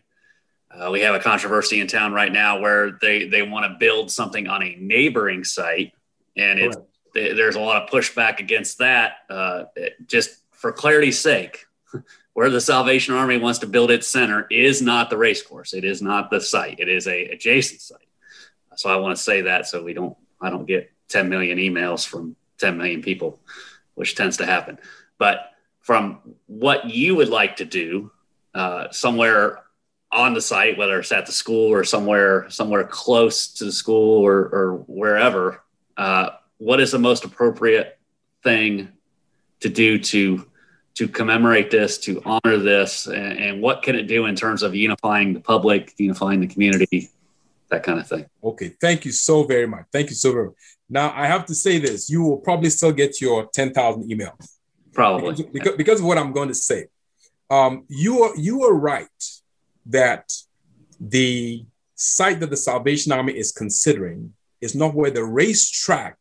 uh, 0.71 0.89
we 0.91 1.01
have 1.01 1.13
a 1.13 1.19
controversy 1.19 1.79
in 1.79 1.87
town 1.87 2.13
right 2.13 2.31
now 2.31 2.59
where 2.59 2.97
they, 3.01 3.27
they 3.27 3.41
want 3.41 3.71
to 3.71 3.77
build 3.77 4.09
something 4.09 4.47
on 4.47 4.63
a 4.63 4.75
neighboring 4.79 5.43
site, 5.43 5.93
and 6.37 6.59
it, 6.59 6.75
there's 7.13 7.55
a 7.55 7.59
lot 7.59 7.83
of 7.83 7.89
pushback 7.89 8.39
against 8.39 8.77
that. 8.77 9.17
Uh, 9.29 9.65
it, 9.75 10.07
just 10.07 10.29
for 10.51 10.71
clarity's 10.71 11.19
sake, 11.19 11.65
where 12.33 12.49
the 12.49 12.61
Salvation 12.61 13.13
Army 13.13 13.37
wants 13.37 13.59
to 13.59 13.67
build 13.67 13.91
its 13.91 14.07
center 14.07 14.47
is 14.49 14.81
not 14.81 15.09
the 15.09 15.17
race 15.17 15.41
course. 15.41 15.73
It 15.73 15.83
is 15.83 16.01
not 16.01 16.29
the 16.29 16.39
site. 16.39 16.79
It 16.79 16.87
is 16.87 17.05
a 17.07 17.25
adjacent 17.25 17.81
site. 17.81 18.07
So 18.77 18.89
I 18.89 18.95
want 18.95 19.15
to 19.15 19.21
say 19.21 19.41
that 19.41 19.67
so 19.67 19.83
we 19.83 19.93
don't 19.93 20.17
I 20.39 20.49
don't 20.49 20.65
get 20.65 20.89
10 21.11 21.29
million 21.29 21.57
emails 21.57 22.07
from 22.07 22.35
10 22.59 22.77
million 22.77 23.01
people, 23.01 23.39
which 23.95 24.15
tends 24.15 24.37
to 24.37 24.45
happen. 24.45 24.77
But 25.17 25.51
from 25.81 26.19
what 26.47 26.89
you 26.89 27.15
would 27.15 27.29
like 27.29 27.57
to 27.57 27.65
do, 27.65 28.11
uh, 28.53 28.91
somewhere 28.91 29.63
on 30.11 30.33
the 30.33 30.41
site, 30.41 30.77
whether 30.77 30.99
it's 30.99 31.11
at 31.11 31.25
the 31.25 31.31
school 31.31 31.71
or 31.71 31.83
somewhere 31.83 32.49
somewhere 32.49 32.83
close 32.83 33.47
to 33.53 33.65
the 33.65 33.71
school 33.71 34.21
or, 34.21 34.39
or 34.39 34.83
wherever, 34.87 35.63
uh, 35.97 36.31
what 36.57 36.79
is 36.79 36.91
the 36.91 36.99
most 36.99 37.23
appropriate 37.23 37.97
thing 38.43 38.89
to 39.61 39.69
do 39.69 39.97
to 39.99 40.45
to 40.93 41.07
commemorate 41.07 41.71
this, 41.71 41.97
to 41.99 42.21
honor 42.25 42.57
this, 42.57 43.07
and, 43.07 43.39
and, 43.39 43.61
what 43.61 43.81
can 43.81 43.95
it 43.95 44.07
do 44.07 44.25
in 44.25 44.35
terms 44.35 44.61
of 44.61 44.75
unifying 44.75 45.33
the 45.33 45.39
public, 45.39 45.93
unifying 45.97 46.41
the 46.41 46.47
community, 46.47 47.09
that 47.69 47.81
kind 47.81 47.97
of 47.97 48.07
thing? 48.07 48.25
Okay, 48.43 48.69
thank 48.81 49.05
you 49.05 49.13
so 49.13 49.43
very 49.43 49.65
much. 49.65 49.85
Thank 49.93 50.09
you 50.09 50.15
so 50.15 50.33
very 50.33 50.45
much. 50.47 50.55
Now 50.91 51.13
I 51.15 51.25
have 51.25 51.45
to 51.45 51.55
say 51.55 51.79
this: 51.79 52.09
you 52.09 52.21
will 52.21 52.37
probably 52.37 52.69
still 52.69 52.91
get 52.91 53.21
your 53.21 53.47
ten 53.53 53.73
thousand 53.73 54.09
emails. 54.11 54.57
Probably 54.93 55.31
because, 55.31 55.51
because, 55.53 55.75
because, 55.77 55.99
of 56.01 56.05
what 56.05 56.17
I'm 56.17 56.33
going 56.33 56.49
to 56.49 56.53
say. 56.53 56.87
Um, 57.49 57.85
you 57.87 58.23
are 58.23 58.35
you 58.35 58.63
are 58.63 58.73
right 58.73 59.07
that 59.85 60.31
the 60.99 61.65
site 61.95 62.41
that 62.41 62.49
the 62.49 62.57
Salvation 62.57 63.13
Army 63.13 63.33
is 63.33 63.53
considering 63.53 64.33
is 64.59 64.75
not 64.75 64.93
where 64.93 65.11
the 65.11 65.23
racetrack 65.23 66.17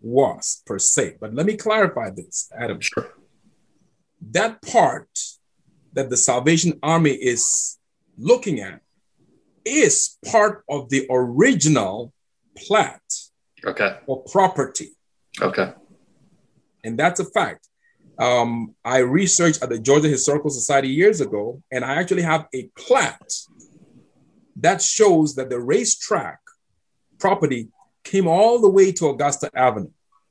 was 0.00 0.62
per 0.64 0.78
se. 0.78 1.16
But 1.20 1.34
let 1.34 1.44
me 1.44 1.56
clarify 1.56 2.10
this, 2.10 2.50
Adam. 2.58 2.80
Sure. 2.80 3.12
That 4.30 4.62
part 4.62 5.10
that 5.92 6.08
the 6.08 6.16
Salvation 6.16 6.78
Army 6.82 7.12
is 7.12 7.78
looking 8.16 8.60
at 8.60 8.80
is 9.64 10.16
part 10.24 10.64
of 10.68 10.88
the 10.88 11.06
original 11.10 12.12
plat 12.56 13.02
okay. 13.68 13.98
or 14.06 14.22
property. 14.24 14.90
Okay. 15.40 15.72
And 16.84 16.98
that's 16.98 17.20
a 17.20 17.24
fact. 17.24 17.68
Um, 18.18 18.74
I 18.84 18.98
researched 18.98 19.62
at 19.62 19.68
the 19.68 19.78
Georgia 19.78 20.08
Historical 20.08 20.50
Society 20.50 20.88
years 20.88 21.20
ago, 21.20 21.62
and 21.70 21.84
I 21.84 21.94
actually 21.94 22.22
have 22.22 22.46
a 22.54 22.68
plat 22.76 23.22
that 24.56 24.82
shows 24.82 25.36
that 25.36 25.50
the 25.50 25.60
racetrack 25.60 26.40
property 27.18 27.68
came 28.02 28.26
all 28.26 28.60
the 28.60 28.68
way 28.68 28.90
to 28.92 29.08
Augusta 29.08 29.50
Avenue. 29.54 29.90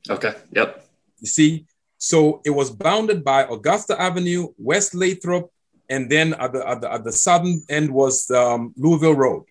Okay. 0.09 0.33
Yep. 0.51 0.85
You 1.19 1.27
see, 1.27 1.65
so 1.97 2.41
it 2.45 2.49
was 2.49 2.69
bounded 2.69 3.23
by 3.23 3.43
Augusta 3.43 3.99
Avenue, 3.99 4.49
West 4.57 4.93
Lathrop, 4.93 5.51
and 5.89 6.09
then 6.09 6.33
at 6.33 6.53
the, 6.53 6.67
at 6.67 6.81
the, 6.81 6.91
at 6.91 7.03
the 7.03 7.11
southern 7.11 7.63
end 7.69 7.89
was 7.89 8.29
um, 8.31 8.73
Louisville 8.77 9.15
Road. 9.15 9.45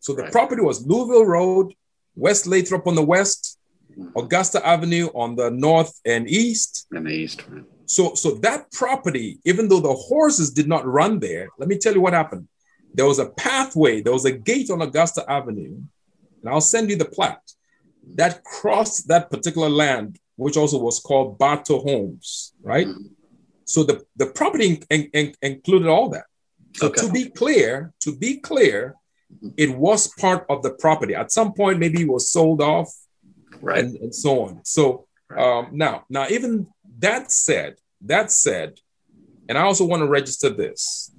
So 0.00 0.14
the 0.14 0.22
right. 0.22 0.32
property 0.32 0.62
was 0.62 0.86
Louisville 0.86 1.26
Road, 1.26 1.74
West 2.14 2.46
Lathrop 2.46 2.86
on 2.86 2.94
the 2.94 3.04
west, 3.04 3.58
mm-hmm. 3.90 4.18
Augusta 4.18 4.64
Avenue 4.66 5.08
on 5.14 5.36
the 5.36 5.50
north 5.50 6.00
and 6.04 6.28
east. 6.28 6.86
And 6.90 7.06
the 7.06 7.10
east. 7.10 7.44
So, 7.86 8.14
so 8.14 8.32
that 8.36 8.70
property, 8.72 9.38
even 9.44 9.68
though 9.68 9.80
the 9.80 9.92
horses 9.92 10.50
did 10.50 10.68
not 10.68 10.86
run 10.86 11.18
there, 11.20 11.48
let 11.58 11.68
me 11.68 11.78
tell 11.78 11.94
you 11.94 12.00
what 12.00 12.12
happened. 12.12 12.48
There 12.94 13.06
was 13.06 13.18
a 13.18 13.30
pathway, 13.30 14.02
there 14.02 14.12
was 14.12 14.24
a 14.24 14.32
gate 14.32 14.70
on 14.70 14.82
Augusta 14.82 15.24
Avenue, 15.30 15.80
and 16.40 16.48
I'll 16.48 16.60
send 16.60 16.90
you 16.90 16.96
the 16.96 17.04
plat 17.04 17.40
that 18.14 18.44
crossed 18.44 19.08
that 19.08 19.30
particular 19.30 19.68
land, 19.68 20.18
which 20.36 20.56
also 20.56 20.78
was 20.78 21.00
called 21.00 21.38
Bartow 21.38 21.80
Homes, 21.80 22.52
right? 22.62 22.86
Mm-hmm. 22.86 23.06
So 23.64 23.84
the, 23.84 24.04
the 24.16 24.26
property 24.26 24.82
in, 24.90 25.04
in, 25.12 25.34
included 25.40 25.88
all 25.88 26.10
that. 26.10 26.24
So 26.74 26.88
okay. 26.88 27.06
to 27.06 27.12
be 27.12 27.30
clear, 27.30 27.92
to 28.00 28.16
be 28.16 28.38
clear, 28.38 28.96
it 29.56 29.76
was 29.76 30.08
part 30.14 30.46
of 30.48 30.62
the 30.62 30.70
property. 30.70 31.14
At 31.14 31.32
some 31.32 31.52
point, 31.52 31.78
maybe 31.78 32.02
it 32.02 32.08
was 32.08 32.30
sold 32.30 32.60
off, 32.60 32.92
right, 33.60 33.84
and, 33.84 33.96
and 33.96 34.14
so 34.14 34.44
on. 34.44 34.64
So 34.64 35.06
um, 35.36 35.68
now, 35.72 36.04
now 36.08 36.26
even 36.28 36.66
that 36.98 37.32
said, 37.32 37.76
that 38.02 38.30
said, 38.30 38.80
and 39.48 39.58
I 39.58 39.62
also 39.62 39.84
want 39.84 40.02
to 40.02 40.06
register 40.06 40.50
this 40.50 41.12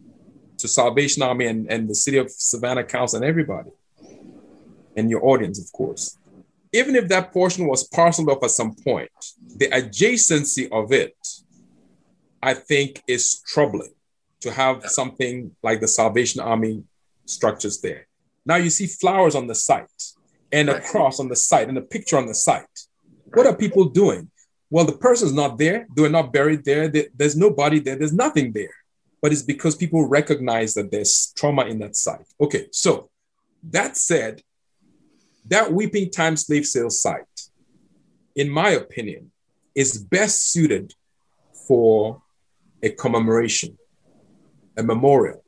to 0.58 0.68
Salvation 0.68 1.22
Army 1.24 1.46
and, 1.48 1.70
and 1.72 1.90
the 1.90 1.96
City 1.96 2.18
of 2.18 2.32
Savannah 2.32 2.84
Council 2.84 3.18
and 3.18 3.26
everybody, 3.26 3.72
and 4.96 5.10
your 5.10 5.26
audience, 5.26 5.60
of 5.60 5.72
course. 5.74 6.18
Even 6.72 6.96
if 6.96 7.08
that 7.10 7.32
portion 7.32 7.68
was 7.68 7.84
parceled 7.84 8.30
off 8.30 8.44
at 8.44 8.50
some 8.50 8.74
point, 8.76 9.12
the 9.58 9.68
adjacency 9.68 10.72
of 10.72 10.92
it, 10.92 11.16
I 12.42 12.54
think, 12.54 13.04
is 13.08 13.42
troubling 13.46 13.94
to 14.42 14.52
have 14.52 14.84
something 14.86 15.56
like 15.62 15.82
the 15.82 15.88
Salvation 15.88 16.42
Army 16.42 16.84
structures 17.26 17.82
there. 17.82 18.08
Now 18.46 18.56
you 18.58 18.70
see 18.70 18.88
flowers 18.88 19.36
on 19.36 19.48
the 19.48 19.56
site 19.56 20.04
and 20.52 20.70
a 20.70 20.82
cross 20.82 21.20
on 21.20 21.30
the 21.30 21.36
site 21.36 21.70
and 21.70 21.78
a 21.78 21.82
picture 21.82 22.18
on 22.18 22.28
the 22.28 22.36
site. 22.36 22.66
What 23.34 23.48
are 23.48 23.56
people 23.56 23.86
doing? 23.86 24.30
Well, 24.70 24.86
the 24.86 24.98
person's 24.98 25.34
not 25.34 25.58
there. 25.58 25.88
They're 25.96 26.10
not 26.10 26.34
buried 26.34 26.66
there. 26.66 26.90
There's 26.90 27.36
nobody 27.36 27.80
there. 27.80 27.96
There's 27.96 28.14
nothing 28.14 28.52
there. 28.52 28.76
But 29.22 29.32
it's 29.32 29.42
because 29.42 29.76
people 29.76 30.08
recognize 30.08 30.74
that 30.74 30.92
there's 30.92 31.32
trauma 31.36 31.66
in 31.66 31.80
that 31.80 31.96
site. 31.96 32.26
Okay, 32.42 32.68
so 32.72 33.10
that 33.72 33.96
said, 33.96 34.42
that 35.48 35.72
Weeping 35.72 36.10
Time 36.12 36.36
slave 36.36 36.66
sale 36.66 36.90
site, 36.90 37.50
in 38.36 38.50
my 38.50 38.72
opinion, 38.72 39.32
is 39.74 39.98
best 39.98 40.52
suited 40.52 40.94
for 41.68 42.22
a 42.82 42.90
commemoration, 42.90 43.78
a 44.76 44.84
memorial, 44.84 45.44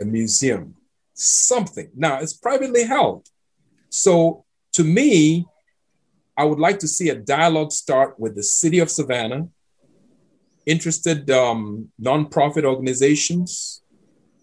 a 0.00 0.04
museum, 0.04 0.75
something. 1.16 1.90
Now, 1.96 2.20
it's 2.20 2.34
privately 2.34 2.84
held. 2.84 3.26
So 3.88 4.44
to 4.74 4.84
me, 4.84 5.46
I 6.36 6.44
would 6.44 6.58
like 6.58 6.78
to 6.80 6.88
see 6.88 7.08
a 7.08 7.14
dialogue 7.14 7.72
start 7.72 8.20
with 8.20 8.36
the 8.36 8.42
city 8.42 8.78
of 8.78 8.90
Savannah, 8.90 9.48
interested 10.66 11.30
um, 11.30 11.90
nonprofit 12.00 12.64
organizations, 12.64 13.82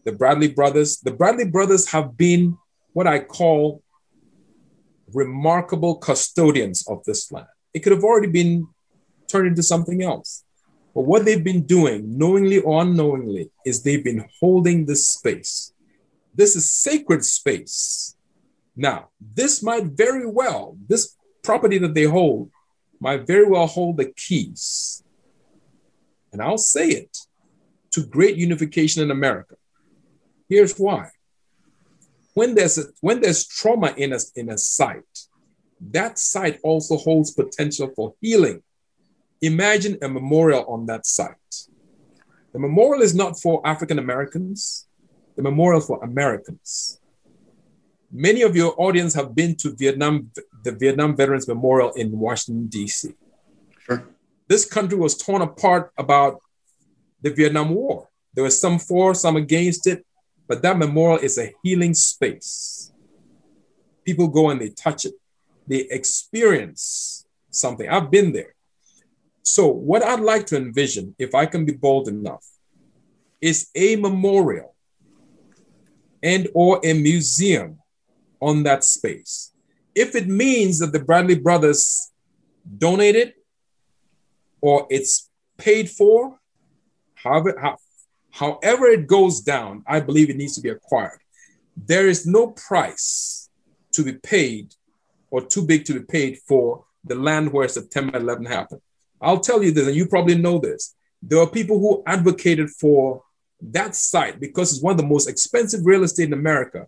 the 0.04 0.12
Bradley 0.12 0.48
brothers. 0.48 0.98
The 0.98 1.12
Bradley 1.12 1.46
brothers 1.46 1.90
have 1.92 2.18
been 2.18 2.58
what 2.94 3.08
I 3.08 3.20
call 3.20 3.84
remarkable 5.14 5.96
custodians 5.96 6.86
of 6.88 7.04
this 7.06 7.32
land. 7.32 7.48
It 7.74 7.80
could 7.80 7.92
have 7.92 8.04
already 8.04 8.28
been 8.32 8.68
turned 9.28 9.48
into 9.48 9.64
something 9.64 10.02
else. 10.02 10.44
But 10.96 11.02
what 11.02 11.26
they've 11.26 11.44
been 11.44 11.64
doing, 11.64 12.18
knowingly 12.18 12.60
or 12.60 12.82
unknowingly, 12.82 13.52
is 13.66 13.82
they've 13.82 14.04
been 14.04 14.26
holding 14.40 14.86
this 14.86 15.10
space. 15.10 15.73
This 16.34 16.56
is 16.56 16.72
sacred 16.72 17.24
space. 17.26 18.16
Now, 18.76 19.10
this 19.20 19.62
might 19.62 19.86
very 19.86 20.26
well, 20.26 20.78
this 20.88 21.16
property 21.44 21.78
that 21.80 21.94
they 21.94 22.04
hold 22.04 22.50
might 23.00 23.28
very 23.28 23.46
well 23.46 23.68
hold 23.68 23.98
the 23.98 24.06
keys. 24.06 25.04
And 26.32 26.42
I'll 26.42 26.58
say 26.58 26.90
it 26.90 27.18
to 27.92 28.06
great 28.06 28.38
unification 28.38 29.04
in 29.04 29.12
America. 29.12 29.56
Here's 30.50 30.78
why. 30.78 31.10
When 32.34 32.56
there's 32.56 32.78
a, 32.80 32.86
when 33.02 33.22
there's 33.22 33.46
trauma 33.46 33.94
in 33.96 34.14
a, 34.14 34.20
in 34.36 34.50
a 34.50 34.58
site, 34.58 35.28
that 35.92 36.18
site 36.18 36.60
also 36.64 36.98
holds 36.98 37.32
potential 37.32 37.92
for 37.96 38.16
healing 38.22 38.64
Imagine 39.44 39.98
a 40.02 40.08
memorial 40.08 40.64
on 40.70 40.86
that 40.86 41.06
site. 41.06 41.68
The 42.54 42.60
memorial 42.60 43.02
is 43.02 43.14
not 43.14 43.38
for 43.38 43.62
African 43.68 44.00
Americans, 44.00 44.88
the 45.36 45.42
memorial 45.42 45.82
for 45.82 46.04
Americans. 46.04 47.00
Many 48.12 48.44
of 48.44 48.56
your 48.56 48.76
audience 48.78 49.14
have 49.16 49.34
been 49.34 49.56
to 49.58 49.76
Vietnam, 49.76 50.32
the 50.64 50.72
Vietnam 50.72 51.16
Veterans 51.16 51.48
Memorial 51.48 51.92
in 51.94 52.18
Washington, 52.18 52.68
D.C. 52.68 53.14
Sure. 53.80 54.08
This 54.48 54.66
country 54.66 54.98
was 54.98 55.18
torn 55.18 55.42
apart 55.42 55.92
about 55.98 56.40
the 57.22 57.32
Vietnam 57.32 57.70
War. 57.70 58.10
There 58.34 58.44
was 58.44 58.60
some 58.60 58.78
for, 58.78 59.16
some 59.16 59.36
against 59.36 59.88
it, 59.88 60.06
but 60.48 60.62
that 60.62 60.78
memorial 60.78 61.20
is 61.20 61.38
a 61.38 61.54
healing 61.64 61.94
space. 61.94 62.92
People 64.06 64.28
go 64.28 64.50
and 64.50 64.62
they 64.62 64.70
touch 64.70 65.06
it, 65.06 65.14
they 65.68 65.88
experience 65.90 67.26
something. 67.50 67.88
I've 67.90 68.12
been 68.12 68.34
there. 68.34 68.54
So, 69.42 69.68
what 69.68 70.04
I'd 70.04 70.20
like 70.20 70.46
to 70.48 70.58
envision, 70.58 71.16
if 71.18 71.36
I 71.36 71.46
can 71.46 71.66
be 71.66 71.74
bold 71.74 72.08
enough, 72.08 72.46
is 73.42 73.70
a 73.76 73.96
memorial 73.96 74.73
and 76.24 76.48
or 76.54 76.80
a 76.84 76.94
museum 76.94 77.78
on 78.40 78.64
that 78.64 78.84
space. 78.84 79.52
If 79.94 80.16
it 80.16 80.28
means 80.28 80.80
that 80.80 80.92
the 80.92 81.00
Bradley 81.00 81.36
brothers 81.36 82.12
donated 82.78 83.34
or 84.62 84.88
it's 84.90 85.30
paid 85.58 85.90
for, 85.90 86.40
however, 87.16 87.56
how, 87.62 87.78
however 88.32 88.88
it 88.88 89.06
goes 89.06 89.42
down, 89.42 89.84
I 89.86 90.00
believe 90.00 90.30
it 90.30 90.38
needs 90.38 90.56
to 90.56 90.62
be 90.62 90.70
acquired. 90.70 91.20
There 91.76 92.08
is 92.08 92.26
no 92.26 92.48
price 92.48 93.50
to 93.92 94.04
be 94.04 94.14
paid 94.14 94.74
or 95.30 95.42
too 95.42 95.66
big 95.66 95.86
to 95.86 95.94
be 95.94 96.06
paid 96.06 96.40
for 96.48 96.86
the 97.04 97.16
land 97.16 97.52
where 97.52 97.68
September 97.68 98.18
11 98.18 98.46
happened. 98.46 98.82
I'll 99.22 99.40
tell 99.40 99.64
you 99.64 99.72
this, 99.72 99.88
and 99.88 99.96
you 99.96 100.08
probably 100.08 100.36
know 100.36 100.60
this. 100.60 100.96
There 101.22 101.40
are 101.40 101.48
people 101.48 101.80
who 101.80 102.04
advocated 102.06 102.70
for 102.70 103.24
that 103.72 103.96
site 103.96 104.40
because 104.40 104.74
it's 104.74 104.84
one 104.84 104.92
of 104.92 104.98
the 104.98 105.08
most 105.08 105.30
expensive 105.30 105.86
real 105.86 106.04
estate 106.04 106.28
in 106.28 106.34
America 106.34 106.88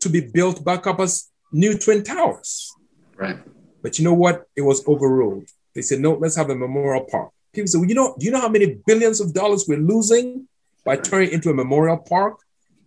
to 0.00 0.08
be 0.08 0.20
built 0.20 0.64
back 0.64 0.86
up 0.86 1.00
as 1.00 1.30
new 1.52 1.76
Twin 1.76 2.02
Towers. 2.02 2.72
Right. 3.16 3.38
But 3.82 3.98
you 3.98 4.04
know 4.04 4.14
what? 4.14 4.44
It 4.56 4.62
was 4.62 4.86
overruled. 4.86 5.48
They 5.74 5.82
said, 5.82 6.00
no, 6.00 6.14
let's 6.14 6.36
have 6.36 6.50
a 6.50 6.54
memorial 6.54 7.06
park. 7.10 7.30
People 7.52 7.68
said, 7.68 7.78
well, 7.78 7.88
you 7.88 7.94
know, 7.94 8.14
do 8.18 8.26
you 8.26 8.32
know 8.32 8.40
how 8.40 8.48
many 8.48 8.78
billions 8.86 9.20
of 9.20 9.32
dollars 9.32 9.64
we're 9.66 9.78
losing 9.78 10.46
by 10.84 10.96
turning 10.96 11.30
into 11.30 11.50
a 11.50 11.54
memorial 11.54 11.96
park? 11.96 12.38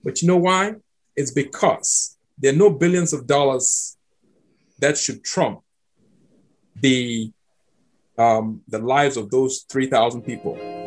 But 0.04 0.22
you 0.22 0.28
know 0.28 0.38
why? 0.38 0.76
It's 1.16 1.32
because 1.32 2.18
there 2.38 2.54
are 2.54 2.56
no 2.56 2.70
billions 2.70 3.14
of 3.14 3.28
dollars 3.28 3.98
that 4.80 4.98
should 4.98 5.24
trump 5.24 5.62
the 6.82 7.32
um, 8.18 8.62
the 8.68 8.80
lives 8.80 9.18
of 9.18 9.32
those 9.32 9.66
3,000 9.70 10.22
people. 10.22 10.83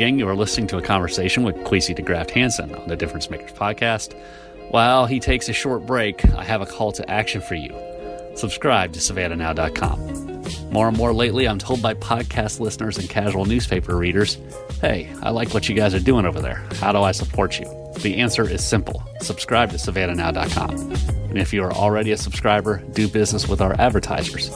Again, 0.00 0.18
you 0.18 0.26
are 0.26 0.34
listening 0.34 0.66
to 0.68 0.78
a 0.78 0.82
conversation 0.82 1.42
with 1.42 1.56
Kwesi 1.56 1.94
DeGraft-Hanson 1.94 2.74
on 2.74 2.88
the 2.88 2.96
Difference 2.96 3.28
Makers 3.28 3.52
podcast. 3.52 4.18
While 4.70 5.04
he 5.04 5.20
takes 5.20 5.46
a 5.50 5.52
short 5.52 5.84
break, 5.84 6.24
I 6.32 6.42
have 6.42 6.62
a 6.62 6.66
call 6.66 6.90
to 6.92 7.10
action 7.10 7.42
for 7.42 7.54
you. 7.54 7.78
Subscribe 8.34 8.94
to 8.94 8.98
SavannahNow.com. 8.98 10.72
More 10.72 10.88
and 10.88 10.96
more 10.96 11.12
lately, 11.12 11.46
I'm 11.46 11.58
told 11.58 11.82
by 11.82 11.92
podcast 11.92 12.60
listeners 12.60 12.96
and 12.96 13.10
casual 13.10 13.44
newspaper 13.44 13.94
readers 13.94 14.38
hey, 14.80 15.12
I 15.22 15.28
like 15.28 15.52
what 15.52 15.68
you 15.68 15.74
guys 15.74 15.92
are 15.92 16.00
doing 16.00 16.24
over 16.24 16.40
there. 16.40 16.66
How 16.76 16.92
do 16.92 17.02
I 17.02 17.12
support 17.12 17.60
you? 17.60 17.66
The 17.98 18.16
answer 18.20 18.48
is 18.48 18.64
simple 18.64 19.02
subscribe 19.20 19.68
to 19.72 19.76
SavannahNow.com. 19.76 20.92
And 21.28 21.36
if 21.36 21.52
you 21.52 21.62
are 21.62 21.74
already 21.74 22.12
a 22.12 22.16
subscriber, 22.16 22.78
do 22.94 23.06
business 23.06 23.46
with 23.48 23.60
our 23.60 23.78
advertisers. 23.78 24.50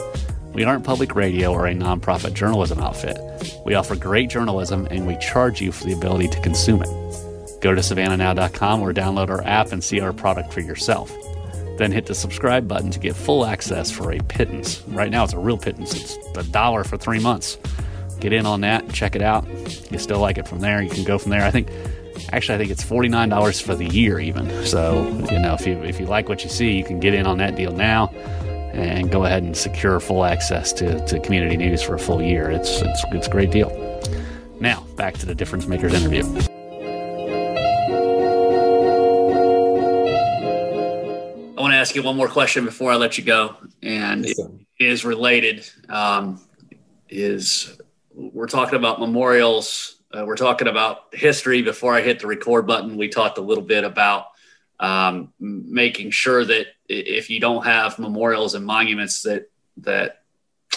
We 0.55 0.63
aren't 0.63 0.85
public 0.85 1.15
radio 1.15 1.51
or 1.51 1.67
a 1.67 1.73
nonprofit 1.73 2.33
journalism 2.33 2.79
outfit. 2.79 3.17
We 3.65 3.75
offer 3.75 3.93
great 3.97 4.29
journalism 4.29 4.87
and 4.89 5.05
we 5.05 5.17
charge 5.17 5.61
you 5.61 5.73
for 5.73 5.83
the 5.83 5.91
ability 5.91 6.29
to 6.29 6.39
consume 6.39 6.81
it. 6.81 6.89
Go 7.59 7.75
to 7.75 7.81
savannahnow.com 7.81 8.81
or 8.81 8.93
download 8.93 9.27
our 9.29 9.43
app 9.43 9.73
and 9.73 9.83
see 9.83 9.99
our 9.99 10.13
product 10.13 10.53
for 10.53 10.61
yourself. 10.61 11.11
Then 11.77 11.91
hit 11.91 12.05
the 12.05 12.15
subscribe 12.15 12.69
button 12.69 12.89
to 12.91 12.99
get 12.99 13.17
full 13.17 13.45
access 13.45 13.91
for 13.91 14.13
a 14.13 14.19
pittance. 14.19 14.81
Right 14.87 15.11
now, 15.11 15.25
it's 15.25 15.33
a 15.33 15.39
real 15.39 15.57
pittance. 15.57 15.93
It's 15.93 16.37
a 16.37 16.43
dollar 16.43 16.85
for 16.85 16.95
three 16.95 17.19
months. 17.19 17.57
Get 18.21 18.31
in 18.31 18.45
on 18.45 18.61
that, 18.61 18.89
check 18.93 19.13
it 19.17 19.21
out. 19.21 19.45
You 19.91 19.99
still 19.99 20.19
like 20.19 20.37
it 20.37 20.47
from 20.47 20.61
there, 20.61 20.81
you 20.81 20.89
can 20.89 21.03
go 21.03 21.17
from 21.17 21.31
there. 21.31 21.43
I 21.43 21.51
think 21.51 21.67
Actually, 22.31 22.55
I 22.55 22.57
think 22.59 22.71
it's 22.71 22.83
forty 22.83 23.09
nine 23.09 23.29
dollars 23.29 23.59
for 23.59 23.75
the 23.75 23.85
year, 23.85 24.19
even. 24.19 24.65
So 24.65 25.05
you 25.31 25.39
know, 25.39 25.53
if 25.53 25.67
you 25.67 25.81
if 25.83 25.99
you 25.99 26.05
like 26.05 26.29
what 26.29 26.43
you 26.43 26.49
see, 26.49 26.71
you 26.71 26.83
can 26.83 26.99
get 26.99 27.13
in 27.13 27.27
on 27.27 27.37
that 27.37 27.55
deal 27.55 27.71
now, 27.71 28.07
and 28.75 29.09
go 29.11 29.25
ahead 29.25 29.43
and 29.43 29.55
secure 29.55 29.99
full 29.99 30.25
access 30.25 30.73
to, 30.73 31.03
to 31.05 31.19
community 31.21 31.57
news 31.57 31.81
for 31.81 31.95
a 31.95 31.99
full 31.99 32.21
year. 32.21 32.51
It's 32.51 32.81
it's 32.81 33.03
it's 33.11 33.27
a 33.27 33.29
great 33.29 33.51
deal. 33.51 33.69
Now 34.59 34.85
back 34.95 35.15
to 35.15 35.25
the 35.25 35.33
difference 35.33 35.65
makers 35.65 35.93
interview. 35.93 36.23
I 41.57 41.61
want 41.61 41.71
to 41.71 41.77
ask 41.77 41.95
you 41.95 42.03
one 42.03 42.17
more 42.17 42.27
question 42.27 42.65
before 42.65 42.91
I 42.91 42.95
let 42.95 43.17
you 43.17 43.23
go, 43.23 43.55
and 43.81 44.25
yes, 44.25 44.39
it 44.39 44.87
is 44.87 45.05
related. 45.05 45.67
Um, 45.89 46.41
is 47.09 47.79
we're 48.13 48.47
talking 48.47 48.75
about 48.75 48.99
memorials 48.99 49.95
uh, 50.15 50.23
we're 50.25 50.37
talking 50.37 50.67
about 50.67 51.05
history. 51.13 51.61
Before 51.61 51.93
I 51.93 52.01
hit 52.01 52.19
the 52.19 52.27
record 52.27 52.65
button, 52.65 52.97
we 52.97 53.09
talked 53.09 53.37
a 53.37 53.41
little 53.41 53.63
bit 53.63 53.83
about 53.83 54.27
um, 54.79 55.33
making 55.39 56.11
sure 56.11 56.43
that 56.43 56.67
if 56.87 57.29
you 57.29 57.39
don't 57.39 57.65
have 57.65 57.99
memorials 57.99 58.55
and 58.55 58.65
monuments 58.65 59.21
that 59.23 59.49
that 59.77 60.21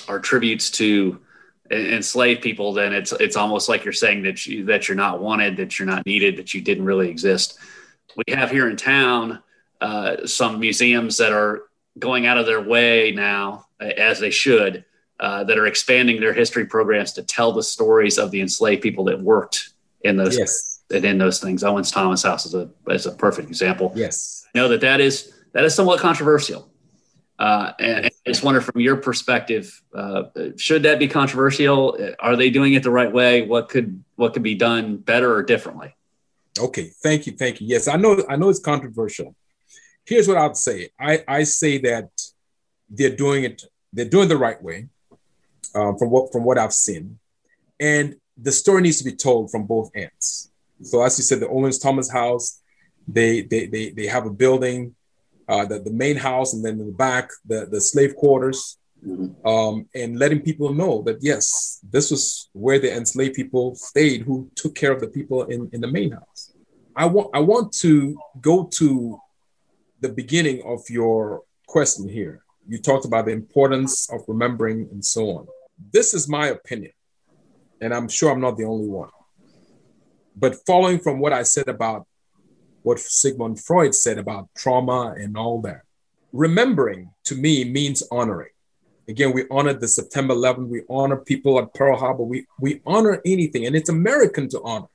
are 0.08 0.20
tributes 0.20 0.70
to 0.70 1.20
enslaved 1.70 2.42
people, 2.42 2.72
then 2.72 2.92
it's 2.92 3.12
it's 3.12 3.36
almost 3.36 3.68
like 3.68 3.84
you're 3.84 3.92
saying 3.92 4.22
that 4.22 4.46
you 4.46 4.64
that 4.66 4.88
you're 4.88 4.96
not 4.96 5.20
wanted, 5.20 5.56
that 5.56 5.78
you're 5.78 5.88
not 5.88 6.06
needed, 6.06 6.36
that 6.36 6.54
you 6.54 6.60
didn't 6.60 6.84
really 6.84 7.08
exist. 7.10 7.58
We 8.16 8.34
have 8.34 8.50
here 8.50 8.68
in 8.68 8.76
town 8.76 9.42
uh, 9.80 10.26
some 10.26 10.60
museums 10.60 11.18
that 11.18 11.32
are 11.32 11.64
going 11.98 12.26
out 12.26 12.38
of 12.38 12.46
their 12.46 12.60
way 12.60 13.12
now, 13.12 13.66
as 13.80 14.18
they 14.18 14.30
should, 14.30 14.84
uh, 15.20 15.44
that 15.44 15.58
are 15.58 15.66
expanding 15.66 16.20
their 16.20 16.32
history 16.32 16.66
programs 16.66 17.12
to 17.12 17.22
tell 17.22 17.52
the 17.52 17.62
stories 17.62 18.18
of 18.18 18.30
the 18.30 18.40
enslaved 18.40 18.82
people 18.82 19.04
that 19.04 19.20
worked 19.20 19.70
in 20.02 20.16
those 20.16 20.38
yes. 20.38 20.77
And 20.90 21.04
in 21.04 21.18
those 21.18 21.40
things. 21.40 21.62
Owens 21.64 21.90
Thomas 21.90 22.22
House 22.22 22.46
is 22.46 22.54
a 22.54 22.70
is 22.88 23.06
a 23.06 23.12
perfect 23.12 23.48
example. 23.48 23.92
Yes, 23.94 24.46
I 24.54 24.58
know 24.58 24.68
that 24.68 24.80
that 24.80 25.00
is 25.00 25.32
that 25.52 25.64
is 25.64 25.74
somewhat 25.74 26.00
controversial. 26.00 26.70
Uh, 27.38 27.72
and, 27.78 27.98
and, 27.98 28.10
I 28.26 28.30
just 28.30 28.42
wonder 28.42 28.60
from 28.60 28.80
your 28.80 28.96
perspective, 28.96 29.80
uh, 29.94 30.24
should 30.56 30.82
that 30.82 30.98
be 30.98 31.06
controversial? 31.06 31.96
Are 32.18 32.34
they 32.34 32.50
doing 32.50 32.74
it 32.74 32.82
the 32.82 32.90
right 32.90 33.12
way? 33.12 33.42
What 33.42 33.68
could 33.68 34.02
what 34.16 34.32
could 34.32 34.42
be 34.42 34.56
done 34.56 34.96
better 34.96 35.32
or 35.32 35.44
differently? 35.44 35.94
Okay, 36.58 36.90
thank 37.02 37.26
you, 37.26 37.32
thank 37.32 37.60
you. 37.60 37.68
Yes, 37.68 37.86
I 37.86 37.96
know 37.96 38.24
I 38.28 38.36
know 38.36 38.48
it's 38.48 38.58
controversial. 38.58 39.36
Here's 40.04 40.26
what 40.26 40.36
I'd 40.38 40.56
say. 40.56 40.88
I, 40.98 41.22
I 41.28 41.42
say 41.44 41.78
that 41.78 42.08
they're 42.88 43.14
doing 43.14 43.44
it, 43.44 43.62
they're 43.92 44.08
doing 44.08 44.28
the 44.28 44.38
right 44.38 44.60
way 44.62 44.88
um, 45.74 45.98
from 45.98 46.10
what 46.10 46.32
from 46.32 46.44
what 46.44 46.58
I've 46.58 46.72
seen, 46.72 47.18
and 47.78 48.16
the 48.36 48.52
story 48.52 48.82
needs 48.82 48.98
to 48.98 49.04
be 49.04 49.14
told 49.14 49.50
from 49.50 49.66
both 49.66 49.90
ends. 49.94 50.50
So 50.82 51.02
as 51.02 51.18
you 51.18 51.24
said, 51.24 51.40
the 51.40 51.48
Owens 51.48 51.78
Thomas 51.78 52.10
House, 52.10 52.60
they 53.06 53.42
they 53.42 53.66
they, 53.66 53.90
they 53.90 54.06
have 54.06 54.26
a 54.26 54.30
building, 54.30 54.94
uh, 55.48 55.64
the 55.64 55.80
the 55.80 55.90
main 55.90 56.16
house, 56.16 56.54
and 56.54 56.64
then 56.64 56.80
in 56.80 56.86
the 56.86 56.92
back 56.92 57.30
the 57.46 57.66
the 57.66 57.80
slave 57.80 58.14
quarters, 58.16 58.78
mm-hmm. 59.04 59.46
um, 59.46 59.88
and 59.94 60.18
letting 60.18 60.40
people 60.40 60.72
know 60.72 61.02
that 61.02 61.18
yes, 61.20 61.80
this 61.90 62.10
was 62.10 62.50
where 62.52 62.78
the 62.78 62.94
enslaved 62.94 63.34
people 63.34 63.74
stayed, 63.74 64.22
who 64.22 64.50
took 64.54 64.74
care 64.74 64.92
of 64.92 65.00
the 65.00 65.08
people 65.08 65.44
in 65.44 65.68
in 65.72 65.80
the 65.80 65.88
main 65.88 66.12
house. 66.12 66.52
I 66.94 67.06
want 67.06 67.30
I 67.34 67.40
want 67.40 67.72
to 67.74 68.18
go 68.40 68.64
to 68.74 69.20
the 70.00 70.08
beginning 70.08 70.62
of 70.64 70.80
your 70.88 71.42
question 71.66 72.08
here. 72.08 72.42
You 72.68 72.78
talked 72.78 73.04
about 73.04 73.24
the 73.24 73.32
importance 73.32 74.10
of 74.10 74.20
remembering 74.28 74.88
and 74.92 75.04
so 75.04 75.30
on. 75.30 75.46
This 75.92 76.12
is 76.12 76.28
my 76.28 76.48
opinion, 76.48 76.92
and 77.80 77.94
I'm 77.94 78.08
sure 78.08 78.30
I'm 78.30 78.40
not 78.40 78.56
the 78.58 78.64
only 78.64 78.88
one. 78.88 79.10
But 80.38 80.56
following 80.66 81.00
from 81.00 81.18
what 81.18 81.32
I 81.32 81.42
said 81.42 81.68
about 81.68 82.06
what 82.82 83.00
Sigmund 83.00 83.60
Freud 83.60 83.94
said 83.94 84.18
about 84.18 84.48
trauma 84.56 85.14
and 85.18 85.36
all 85.36 85.60
that, 85.62 85.82
remembering 86.32 87.10
to 87.24 87.34
me 87.34 87.64
means 87.64 88.02
honoring. 88.10 88.50
Again, 89.08 89.32
we 89.32 89.46
honored 89.50 89.80
the 89.80 89.88
September 89.88 90.34
11th, 90.34 90.68
we 90.68 90.82
honor 90.88 91.16
people 91.16 91.58
at 91.58 91.74
Pearl 91.74 91.98
Harbor, 91.98 92.22
we, 92.22 92.46
we 92.60 92.82
honor 92.86 93.20
anything, 93.24 93.66
and 93.66 93.74
it's 93.74 93.88
American 93.88 94.48
to 94.50 94.60
honor. 94.62 94.88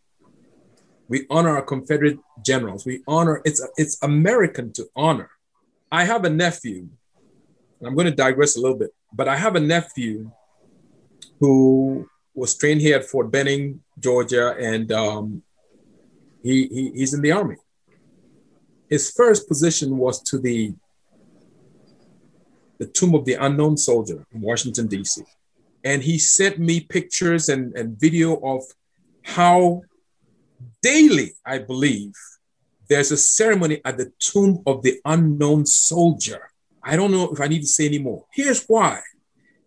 We 1.09 1.25
honor 1.29 1.49
our 1.57 1.61
Confederate 1.61 2.19
generals. 2.45 2.85
We 2.85 3.03
honor 3.07 3.41
it's 3.45 3.61
it's 3.77 4.01
American 4.01 4.71
to 4.73 4.87
honor. 4.95 5.29
I 5.91 6.05
have 6.05 6.23
a 6.23 6.29
nephew. 6.29 6.87
I'm 7.85 7.95
going 7.95 8.05
to 8.05 8.15
digress 8.15 8.55
a 8.55 8.61
little 8.61 8.77
bit, 8.77 8.91
but 9.11 9.27
I 9.27 9.35
have 9.35 9.55
a 9.55 9.59
nephew 9.59 10.31
who 11.39 12.07
was 12.33 12.55
trained 12.55 12.81
here 12.81 12.97
at 12.97 13.05
Fort 13.05 13.31
Benning, 13.31 13.81
Georgia, 13.99 14.55
and 14.59 14.91
um, 14.91 15.43
he, 16.41 16.67
he 16.67 16.91
he's 16.95 17.13
in 17.13 17.21
the 17.21 17.31
army. 17.31 17.57
His 18.89 19.11
first 19.11 19.47
position 19.47 19.97
was 19.97 20.21
to 20.23 20.39
the 20.39 20.73
the 22.79 22.87
tomb 22.87 23.15
of 23.15 23.25
the 23.25 23.35
unknown 23.35 23.77
soldier 23.77 24.25
in 24.33 24.41
Washington 24.41 24.87
D.C. 24.87 25.23
And 25.83 26.01
he 26.01 26.17
sent 26.17 26.59
me 26.59 26.79
pictures 26.81 27.49
and, 27.49 27.75
and 27.77 27.99
video 27.99 28.37
of 28.37 28.63
how 29.23 29.83
daily, 30.81 31.33
I 31.45 31.59
believe, 31.59 32.13
there's 32.89 33.11
a 33.11 33.17
ceremony 33.17 33.81
at 33.85 33.97
the 33.97 34.11
tomb 34.19 34.63
of 34.65 34.83
the 34.83 34.99
unknown 35.05 35.65
soldier. 35.65 36.49
I 36.83 36.95
don't 36.95 37.11
know 37.11 37.31
if 37.31 37.39
I 37.39 37.47
need 37.47 37.61
to 37.61 37.67
say 37.67 37.85
any 37.85 37.99
more. 37.99 38.25
Here's 38.33 38.65
why. 38.65 39.01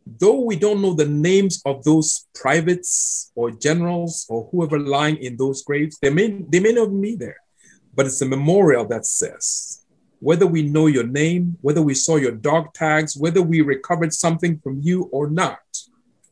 Though 0.07 0.40
we 0.40 0.57
don't 0.57 0.80
know 0.80 0.94
the 0.94 1.09
names 1.09 1.61
of 1.66 1.82
those 1.82 2.26
privates 2.34 3.32
or 3.34 3.50
generals 3.50 4.24
or 4.28 4.48
whoever 4.52 4.78
lying 4.78 5.16
in 5.16 5.36
those 5.36 5.64
graves, 5.64 5.98
they 6.00 6.11
may, 6.11 6.28
they 6.48 6.61
may 6.61 6.72
not 6.72 6.88
be 7.00 7.16
there, 7.16 7.38
but 7.94 8.07
it's 8.07 8.22
a 8.22 8.26
memorial 8.26 8.86
that 8.86 9.04
says 9.04 9.84
whether 10.20 10.46
we 10.46 10.62
know 10.62 10.86
your 10.86 11.07
name, 11.07 11.59
whether 11.61 11.82
we 11.82 11.94
saw 11.94 12.16
your 12.16 12.32
dog 12.32 12.72
tags, 12.72 13.16
whether 13.16 13.42
we 13.42 13.61
recovered 13.61 14.12
something 14.12 14.59
from 14.61 14.80
you 14.82 15.04
or 15.12 15.28
not, 15.28 15.59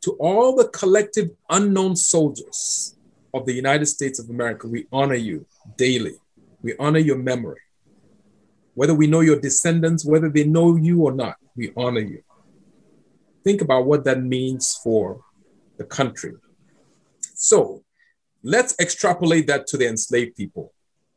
to 0.01 0.12
all 0.12 0.55
the 0.55 0.68
collective 0.68 1.31
unknown 1.51 1.97
soldiers 1.97 2.97
of 3.33 3.47
the 3.47 3.53
United 3.53 3.87
States 3.87 4.18
of 4.18 4.31
America, 4.31 4.66
we 4.68 4.87
honor 4.93 5.14
you 5.14 5.47
daily. 5.77 6.14
We 6.62 6.75
honor 6.79 6.99
your 6.99 7.18
memory. 7.18 7.61
Whether 8.75 8.95
we 8.95 9.07
know 9.07 9.20
your 9.20 9.41
descendants, 9.41 10.05
whether 10.05 10.29
they 10.29 10.45
know 10.45 10.77
you 10.77 11.03
or 11.03 11.12
not, 11.12 11.37
we 11.57 11.72
honor 11.77 12.01
you. 12.01 12.22
Think 13.45 13.61
about 13.61 13.87
what 13.87 14.05
that 14.05 14.23
means 14.23 14.79
for 14.83 15.21
the 15.77 15.85
country. 15.85 16.33
So 17.35 17.85
let's 18.43 18.75
extrapolate 18.81 19.47
that 19.49 19.67
to 19.69 19.77
the 19.77 19.87
enslaved 19.87 20.37
people. 20.37 20.73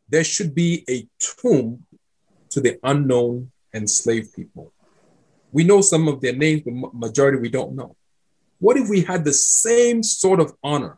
There 0.10 0.24
should 0.24 0.54
be 0.54 0.84
a 0.90 1.08
tomb 1.20 1.86
to 2.50 2.62
the 2.62 2.80
unknown 2.84 3.52
enslaved 3.74 4.36
people. 4.36 4.74
We 5.52 5.64
know 5.64 5.82
some 5.82 6.08
of 6.08 6.22
their 6.22 6.36
names, 6.36 6.64
but 6.66 6.94
majority 6.94 7.40
we 7.40 7.50
don't 7.50 7.76
know. 7.76 7.96
What 8.60 8.78
if 8.78 8.90
we 8.90 9.02
had 9.02 9.24
the 9.24 9.34
same 9.34 10.04
sort 10.04 10.40
of 10.40 10.54
honor 10.64 10.98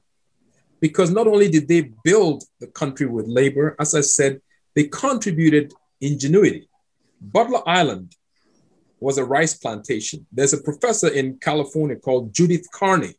because 0.80 1.12
not 1.12 1.28
only 1.28 1.50
did 1.50 1.68
they 1.68 1.92
build 2.04 2.44
the 2.60 2.68
country 2.68 3.06
with 3.06 3.28
labor, 3.28 3.76
as 3.80 3.94
I 3.96 4.02
said, 4.02 4.42
they 4.76 4.86
contributed 4.86 5.74
ingenuity. 6.00 6.70
Butler 7.22 7.68
Island 7.68 8.16
was 9.00 9.18
a 9.18 9.26
rice 9.26 9.54
plantation. 9.54 10.26
There's 10.32 10.54
a 10.54 10.62
professor 10.62 11.08
in 11.08 11.38
California 11.38 11.96
called 11.96 12.34
Judith 12.34 12.68
Carney 12.72 13.16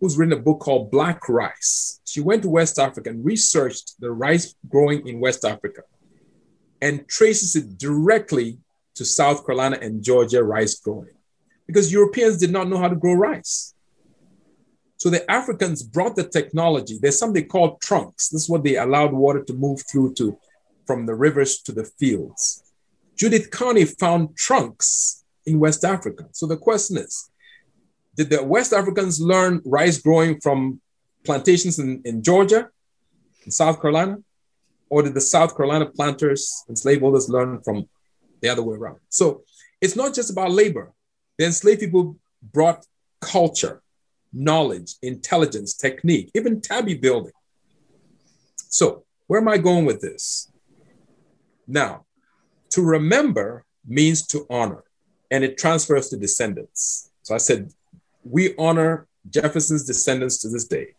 who's 0.00 0.16
written 0.16 0.38
a 0.38 0.42
book 0.42 0.60
called 0.60 0.90
Black 0.90 1.28
Rice. 1.28 2.00
She 2.06 2.20
went 2.20 2.42
to 2.42 2.48
West 2.48 2.78
Africa 2.78 3.10
and 3.10 3.24
researched 3.24 4.00
the 4.00 4.10
rice 4.10 4.54
growing 4.68 5.06
in 5.06 5.20
West 5.20 5.44
Africa 5.44 5.82
and 6.80 7.06
traces 7.06 7.54
it 7.54 7.76
directly 7.76 8.58
to 8.94 9.04
South 9.04 9.44
Carolina 9.44 9.78
and 9.82 10.02
Georgia 10.02 10.42
rice 10.42 10.78
growing 10.80 11.10
because 11.66 11.92
Europeans 11.92 12.38
did 12.38 12.50
not 12.50 12.68
know 12.68 12.78
how 12.78 12.88
to 12.88 12.96
grow 12.96 13.14
rice. 13.14 13.74
So 14.96 15.08
the 15.08 15.30
Africans 15.30 15.82
brought 15.82 16.16
the 16.16 16.24
technology. 16.24 16.98
There's 17.00 17.18
something 17.18 17.46
called 17.46 17.80
trunks. 17.80 18.28
This 18.28 18.42
is 18.42 18.48
what 18.48 18.64
they 18.64 18.76
allowed 18.76 19.12
water 19.12 19.42
to 19.44 19.54
move 19.54 19.82
through 19.90 20.14
to 20.14 20.36
from 20.86 21.06
the 21.06 21.14
rivers 21.14 21.62
to 21.62 21.72
the 21.72 21.84
fields. 21.84 22.69
Judith 23.20 23.50
Carney 23.50 23.84
found 23.84 24.34
trunks 24.34 25.24
in 25.44 25.60
West 25.60 25.84
Africa. 25.84 26.24
So 26.32 26.46
the 26.46 26.56
question 26.56 26.96
is, 26.96 27.30
did 28.16 28.30
the 28.30 28.42
West 28.42 28.72
Africans 28.72 29.20
learn 29.20 29.60
rice 29.66 29.98
growing 29.98 30.40
from 30.40 30.80
plantations 31.26 31.78
in, 31.78 32.00
in 32.06 32.22
Georgia, 32.22 32.70
in 33.44 33.50
South 33.50 33.78
Carolina? 33.82 34.16
Or 34.88 35.02
did 35.02 35.12
the 35.12 35.20
South 35.20 35.54
Carolina 35.54 35.84
planters 35.84 36.64
and 36.66 36.78
slaveholders 36.78 37.28
learn 37.28 37.60
from 37.60 37.86
the 38.40 38.48
other 38.48 38.62
way 38.62 38.76
around? 38.76 39.00
So 39.10 39.42
it's 39.82 39.96
not 39.96 40.14
just 40.14 40.30
about 40.30 40.50
labor. 40.50 40.90
The 41.36 41.44
enslaved 41.44 41.80
people 41.80 42.16
brought 42.54 42.86
culture, 43.20 43.82
knowledge, 44.32 44.94
intelligence, 45.02 45.74
technique, 45.74 46.30
even 46.34 46.62
tabby 46.62 46.94
building. 46.94 47.32
So, 48.56 49.04
where 49.26 49.42
am 49.42 49.48
I 49.48 49.58
going 49.58 49.84
with 49.84 50.00
this? 50.00 50.50
Now, 51.68 52.06
to 52.70 52.82
remember 52.82 53.64
means 53.86 54.26
to 54.28 54.46
honor, 54.50 54.84
and 55.30 55.44
it 55.44 55.58
transfers 55.58 56.08
to 56.10 56.16
descendants. 56.16 57.10
So 57.22 57.34
I 57.34 57.38
said, 57.38 57.72
we 58.24 58.54
honor 58.56 59.06
Jefferson's 59.28 59.84
descendants 59.84 60.38
to 60.38 60.48
this 60.48 60.64
day, 60.64 60.94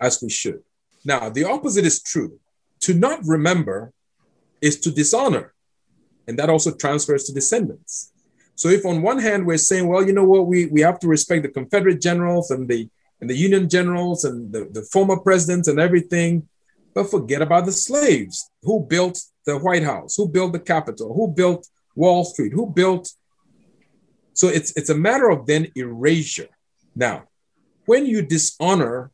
as 0.00 0.22
we 0.22 0.30
should. 0.30 0.62
Now, 1.04 1.28
the 1.28 1.44
opposite 1.44 1.84
is 1.84 2.02
true. 2.02 2.38
To 2.80 2.94
not 2.94 3.24
remember 3.24 3.92
is 4.60 4.80
to 4.80 4.90
dishonor, 4.90 5.54
and 6.26 6.38
that 6.38 6.50
also 6.50 6.74
transfers 6.74 7.24
to 7.24 7.32
descendants. 7.32 8.12
So 8.56 8.68
if 8.68 8.86
on 8.86 9.02
one 9.02 9.18
hand 9.18 9.46
we're 9.46 9.58
saying, 9.58 9.88
well, 9.88 10.06
you 10.06 10.12
know 10.12 10.24
what, 10.24 10.46
we, 10.46 10.66
we 10.66 10.80
have 10.82 10.98
to 11.00 11.08
respect 11.08 11.42
the 11.42 11.48
Confederate 11.48 12.00
generals 12.00 12.50
and 12.50 12.68
the 12.68 12.88
and 13.20 13.30
the 13.30 13.36
Union 13.36 13.68
generals 13.68 14.24
and 14.24 14.52
the, 14.52 14.68
the 14.70 14.82
former 14.82 15.16
presidents 15.16 15.68
and 15.68 15.78
everything, 15.78 16.46
but 16.94 17.10
forget 17.10 17.40
about 17.40 17.64
the 17.64 17.72
slaves 17.72 18.50
who 18.62 18.84
built 18.84 19.18
the 19.46 19.58
White 19.58 19.84
House, 19.84 20.16
who 20.16 20.28
built 20.28 20.52
the 20.52 20.60
Capitol, 20.60 21.14
who 21.14 21.28
built 21.28 21.68
Wall 21.94 22.24
Street, 22.24 22.52
who 22.52 22.66
built. 22.66 23.12
So 24.32 24.48
it's 24.48 24.72
it's 24.76 24.90
a 24.90 24.96
matter 24.96 25.30
of 25.30 25.46
then 25.46 25.68
erasure. 25.76 26.48
Now, 26.96 27.24
when 27.86 28.06
you 28.06 28.22
dishonor 28.22 29.10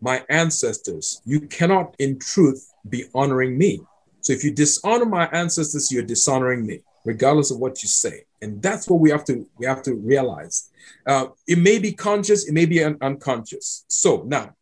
my 0.00 0.24
ancestors, 0.28 1.20
you 1.24 1.40
cannot 1.40 1.96
in 1.98 2.18
truth 2.18 2.72
be 2.88 3.04
honoring 3.14 3.58
me. 3.58 3.80
So 4.20 4.32
if 4.32 4.44
you 4.44 4.52
dishonor 4.52 5.06
my 5.06 5.26
ancestors, 5.28 5.90
you're 5.90 6.02
dishonoring 6.02 6.66
me 6.66 6.82
regardless 7.04 7.50
of 7.50 7.58
what 7.58 7.82
you 7.82 7.88
say. 7.88 8.24
And 8.42 8.62
that's 8.62 8.88
what 8.88 9.00
we 9.00 9.10
have 9.10 9.24
to 9.24 9.46
we 9.58 9.66
have 9.66 9.82
to 9.82 9.94
realize. 9.94 10.70
Uh, 11.06 11.28
it 11.46 11.58
may 11.58 11.78
be 11.78 11.92
conscious, 11.92 12.46
it 12.48 12.52
may 12.52 12.66
be 12.66 12.84
un- 12.84 12.98
unconscious. 13.00 13.84
So 13.88 14.24
now, 14.26 14.54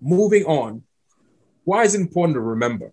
moving 0.00 0.44
on, 0.44 0.82
why 1.64 1.84
is 1.84 1.94
it 1.94 2.00
important 2.00 2.34
to 2.36 2.40
remember? 2.40 2.92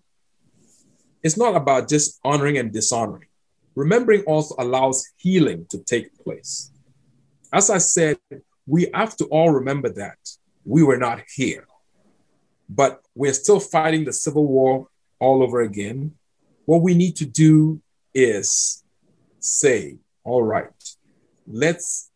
It's 1.22 1.36
not 1.36 1.56
about 1.56 1.88
just 1.88 2.18
honoring 2.24 2.58
and 2.58 2.72
dishonoring. 2.72 3.28
Remembering 3.74 4.22
also 4.22 4.54
allows 4.58 5.06
healing 5.16 5.66
to 5.70 5.78
take 5.78 6.16
place. 6.24 6.70
As 7.52 7.70
I 7.70 7.78
said, 7.78 8.18
we 8.66 8.90
have 8.92 9.16
to 9.16 9.24
all 9.26 9.50
remember 9.50 9.88
that 9.90 10.18
we 10.64 10.82
were 10.82 10.96
not 10.96 11.22
here, 11.34 11.66
but 12.68 13.00
we're 13.14 13.32
still 13.32 13.60
fighting 13.60 14.04
the 14.04 14.12
Civil 14.12 14.46
War 14.46 14.88
all 15.18 15.42
over 15.42 15.60
again. 15.60 16.12
What 16.66 16.82
we 16.82 16.94
need 16.94 17.16
to 17.16 17.24
do 17.24 17.80
is 18.14 18.84
say, 19.40 19.98
all 20.24 20.42
right, 20.42 20.70
let's 21.46 22.10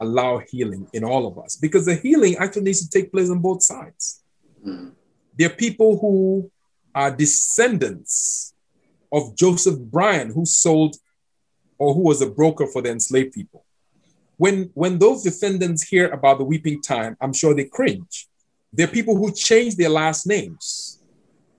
allow 0.00 0.38
healing 0.38 0.88
in 0.92 1.04
all 1.04 1.26
of 1.26 1.38
us 1.38 1.56
because 1.56 1.86
the 1.86 1.94
healing 1.94 2.36
actually 2.36 2.62
needs 2.62 2.86
to 2.86 2.90
take 2.90 3.10
place 3.10 3.30
on 3.30 3.40
both 3.40 3.62
sides. 3.62 4.22
Mm. 4.64 4.92
There 5.36 5.50
are 5.50 5.54
people 5.54 5.98
who 5.98 6.50
are 6.98 7.14
descendants 7.14 8.54
of 9.12 9.36
Joseph 9.36 9.78
Bryan 9.78 10.32
who 10.32 10.44
sold 10.44 10.96
or 11.78 11.94
who 11.94 12.00
was 12.00 12.20
a 12.20 12.28
broker 12.28 12.66
for 12.66 12.82
the 12.82 12.90
enslaved 12.90 13.32
people. 13.32 13.64
When, 14.36 14.70
when 14.74 14.98
those 14.98 15.22
defendants 15.22 15.84
hear 15.84 16.08
about 16.08 16.38
the 16.38 16.44
weeping 16.44 16.82
time, 16.82 17.16
I'm 17.20 17.32
sure 17.32 17.54
they 17.54 17.66
cringe. 17.66 18.26
They're 18.72 18.88
people 18.88 19.16
who 19.16 19.32
change 19.32 19.76
their 19.76 19.90
last 19.90 20.26
names 20.26 21.00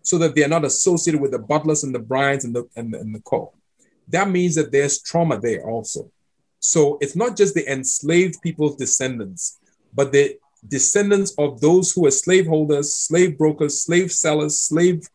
so 0.01 0.17
that 0.17 0.35
they 0.35 0.43
are 0.43 0.49
not 0.49 0.65
associated 0.65 1.21
with 1.21 1.31
the 1.31 1.39
Butlers 1.39 1.85
and 1.85 1.95
the 1.95 1.99
Bryans 1.99 2.43
and 2.43 2.53
the, 2.53 2.67
and, 2.75 2.93
and 2.93 3.15
the 3.15 3.21
that 4.09 4.29
means 4.29 4.55
that 4.55 4.73
there's 4.73 5.01
trauma 5.01 5.39
there 5.39 5.65
also. 5.65 6.11
So 6.59 6.97
it's 6.99 7.15
not 7.15 7.37
just 7.37 7.53
the 7.53 7.71
enslaved 7.71 8.41
people's 8.41 8.75
descendants, 8.75 9.57
but 9.93 10.11
the 10.11 10.37
descendants 10.67 11.33
of 11.37 11.61
those 11.61 11.93
who 11.93 12.01
were 12.01 12.11
slaveholders, 12.11 12.93
slave 12.93 13.37
brokers, 13.37 13.81
slave 13.81 14.11
sellers, 14.11 14.59
slave 14.59 15.07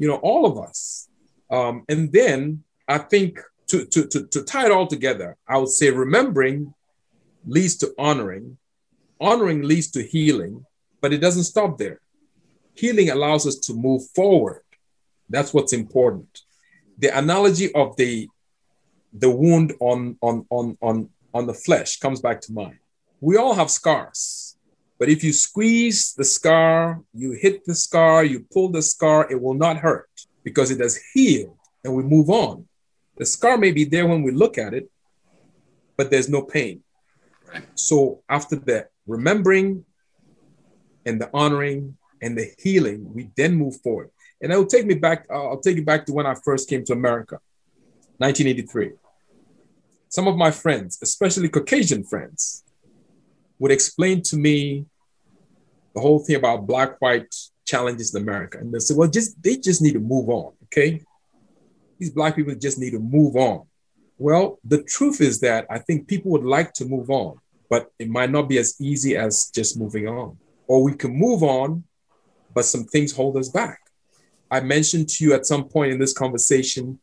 you 0.00 0.08
know, 0.08 0.16
all 0.16 0.46
of 0.46 0.58
us. 0.58 1.08
Um, 1.50 1.84
and 1.88 2.10
then 2.10 2.64
I 2.88 2.98
think 2.98 3.38
to, 3.68 3.84
to, 3.84 4.06
to, 4.06 4.26
to 4.28 4.42
tie 4.42 4.64
it 4.64 4.72
all 4.72 4.86
together, 4.86 5.36
I 5.46 5.58
would 5.58 5.68
say 5.68 5.90
remembering 5.90 6.74
leads 7.46 7.76
to 7.76 7.92
honoring, 7.98 8.56
honoring 9.20 9.62
leads 9.62 9.90
to 9.92 10.02
healing, 10.02 10.64
but 11.02 11.12
it 11.12 11.18
doesn't 11.18 11.44
stop 11.44 11.76
there. 11.76 12.00
Healing 12.74 13.10
allows 13.10 13.46
us 13.46 13.56
to 13.66 13.74
move 13.74 14.02
forward. 14.14 14.62
That's 15.28 15.52
what's 15.52 15.74
important. 15.74 16.40
The 16.98 17.16
analogy 17.16 17.72
of 17.74 17.96
the 17.96 18.28
the 19.12 19.30
wound 19.30 19.74
on 19.80 20.16
on 20.22 20.46
on 20.50 20.78
on 20.80 21.10
on 21.34 21.46
the 21.46 21.54
flesh 21.54 21.98
comes 21.98 22.20
back 22.20 22.40
to 22.42 22.52
mind. 22.52 22.78
We 23.20 23.36
all 23.36 23.54
have 23.54 23.70
scars, 23.70 24.20
but 25.00 25.08
if 25.08 25.24
you 25.24 25.32
squeeze 25.32 26.12
the 26.12 26.24
scar, 26.24 27.02
you 27.14 27.32
hit 27.32 27.64
the 27.64 27.74
scar, 27.74 28.22
you 28.22 28.44
pull 28.52 28.68
the 28.68 28.82
scar, 28.82 29.26
it 29.32 29.40
will 29.40 29.54
not 29.54 29.78
hurt 29.78 30.10
because 30.44 30.70
it 30.70 30.78
has 30.78 31.00
healed 31.14 31.56
and 31.82 31.94
we 31.94 32.02
move 32.02 32.28
on. 32.28 32.68
The 33.16 33.24
scar 33.24 33.56
may 33.56 33.72
be 33.72 33.84
there 33.84 34.06
when 34.06 34.22
we 34.22 34.30
look 34.30 34.58
at 34.58 34.74
it, 34.74 34.90
but 35.96 36.10
there's 36.10 36.28
no 36.28 36.42
pain. 36.42 36.82
So 37.74 38.22
after 38.28 38.56
the 38.56 38.88
remembering 39.06 39.86
and 41.06 41.18
the 41.18 41.30
honoring 41.32 41.96
and 42.20 42.36
the 42.36 42.50
healing, 42.58 43.10
we 43.14 43.30
then 43.38 43.54
move 43.54 43.80
forward. 43.80 44.10
And 44.42 44.52
that 44.52 44.58
will 44.58 44.66
take 44.66 44.84
me 44.84 44.94
back, 44.94 45.26
uh, 45.30 45.48
I'll 45.48 45.60
take 45.60 45.76
you 45.76 45.84
back 45.84 46.04
to 46.06 46.12
when 46.12 46.26
I 46.26 46.34
first 46.34 46.68
came 46.68 46.84
to 46.84 46.92
America, 46.92 47.38
1983. 48.18 48.92
Some 50.10 50.28
of 50.28 50.36
my 50.36 50.50
friends, 50.50 50.98
especially 51.00 51.48
Caucasian 51.48 52.04
friends, 52.04 52.64
would 53.58 53.70
explain 53.70 54.22
to 54.22 54.36
me 54.36 54.86
the 55.94 56.00
whole 56.00 56.18
thing 56.20 56.36
about 56.36 56.66
black 56.66 57.00
white 57.00 57.34
challenges 57.66 58.14
in 58.14 58.22
America. 58.22 58.58
And 58.58 58.72
they 58.72 58.78
say, 58.78 58.94
well, 58.94 59.08
just 59.08 59.42
they 59.42 59.56
just 59.56 59.82
need 59.82 59.92
to 59.94 60.00
move 60.00 60.28
on, 60.28 60.52
okay? 60.64 61.02
These 61.98 62.10
black 62.10 62.36
people 62.36 62.54
just 62.54 62.78
need 62.78 62.92
to 62.92 62.98
move 62.98 63.36
on. 63.36 63.66
Well, 64.18 64.58
the 64.64 64.82
truth 64.82 65.20
is 65.20 65.40
that 65.40 65.66
I 65.70 65.78
think 65.78 66.08
people 66.08 66.30
would 66.32 66.44
like 66.44 66.72
to 66.74 66.84
move 66.84 67.10
on, 67.10 67.38
but 67.68 67.90
it 67.98 68.08
might 68.08 68.30
not 68.30 68.48
be 68.48 68.58
as 68.58 68.76
easy 68.80 69.16
as 69.16 69.50
just 69.54 69.78
moving 69.78 70.06
on. 70.08 70.36
Or 70.66 70.82
we 70.82 70.94
can 70.94 71.12
move 71.12 71.42
on, 71.42 71.84
but 72.54 72.64
some 72.64 72.84
things 72.84 73.12
hold 73.12 73.36
us 73.36 73.48
back. 73.48 73.80
I 74.50 74.60
mentioned 74.60 75.08
to 75.10 75.24
you 75.24 75.32
at 75.34 75.46
some 75.46 75.68
point 75.68 75.92
in 75.92 75.98
this 75.98 76.12
conversation 76.12 76.98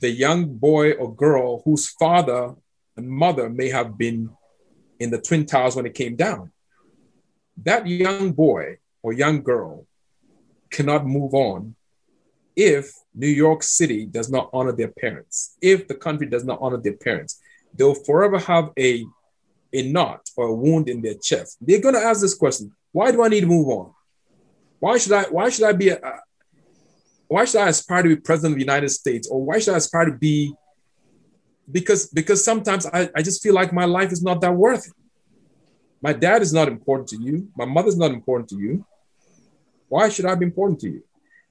the 0.00 0.10
young 0.10 0.46
boy 0.46 0.92
or 0.92 1.14
girl 1.14 1.62
whose 1.64 1.88
father 1.90 2.54
and 2.96 3.08
mother 3.08 3.50
may 3.50 3.68
have 3.68 3.98
been 3.98 4.30
in 4.98 5.10
the 5.10 5.20
Twin 5.20 5.44
Towers 5.44 5.76
when 5.76 5.86
it 5.86 5.94
came 5.94 6.16
down. 6.16 6.51
That 7.64 7.86
young 7.86 8.32
boy 8.32 8.78
or 9.02 9.12
young 9.12 9.42
girl 9.42 9.86
cannot 10.70 11.06
move 11.06 11.34
on 11.34 11.74
if 12.56 12.92
New 13.14 13.28
York 13.28 13.62
City 13.62 14.06
does 14.06 14.30
not 14.30 14.50
honor 14.52 14.72
their 14.72 14.88
parents, 14.88 15.56
if 15.60 15.88
the 15.88 15.94
country 15.94 16.26
does 16.26 16.44
not 16.44 16.58
honor 16.60 16.78
their 16.78 16.96
parents, 16.96 17.40
they'll 17.74 17.94
forever 17.94 18.38
have 18.38 18.70
a, 18.78 19.04
a 19.72 19.90
knot 19.90 20.28
or 20.36 20.46
a 20.46 20.54
wound 20.54 20.88
in 20.88 21.00
their 21.02 21.14
chest. 21.14 21.58
They're 21.60 21.80
going 21.80 21.94
to 21.94 22.00
ask 22.00 22.20
this 22.20 22.34
question 22.34 22.72
why 22.92 23.10
do 23.10 23.22
I 23.22 23.28
need 23.28 23.40
to 23.40 23.46
move 23.46 23.68
on? 23.68 23.92
Why 24.78 24.98
should 24.98 25.12
I, 25.12 25.22
why 25.24 25.48
should 25.48 25.64
I 25.64 25.72
be, 25.72 25.88
a, 25.88 26.00
why 27.26 27.46
should 27.46 27.62
I 27.62 27.68
aspire 27.68 28.02
to 28.02 28.08
be 28.10 28.16
president 28.16 28.52
of 28.52 28.56
the 28.56 28.64
United 28.64 28.90
States? 28.90 29.28
Or 29.28 29.42
why 29.42 29.58
should 29.58 29.72
I 29.72 29.78
aspire 29.78 30.06
to 30.06 30.12
be, 30.12 30.52
because, 31.70 32.08
because 32.08 32.44
sometimes 32.44 32.84
I, 32.86 33.08
I 33.16 33.22
just 33.22 33.42
feel 33.42 33.54
like 33.54 33.72
my 33.72 33.86
life 33.86 34.12
is 34.12 34.22
not 34.22 34.42
that 34.42 34.54
worth 34.54 34.86
it. 34.86 34.92
My 36.02 36.12
dad 36.12 36.42
is 36.42 36.52
not 36.52 36.68
important 36.68 37.08
to 37.10 37.22
you. 37.22 37.48
My 37.56 37.64
mother's 37.64 37.96
not 37.96 38.10
important 38.10 38.48
to 38.50 38.58
you. 38.58 38.84
Why 39.88 40.08
should 40.08 40.26
I 40.26 40.34
be 40.34 40.44
important 40.44 40.80
to 40.80 40.90
you? 40.90 41.02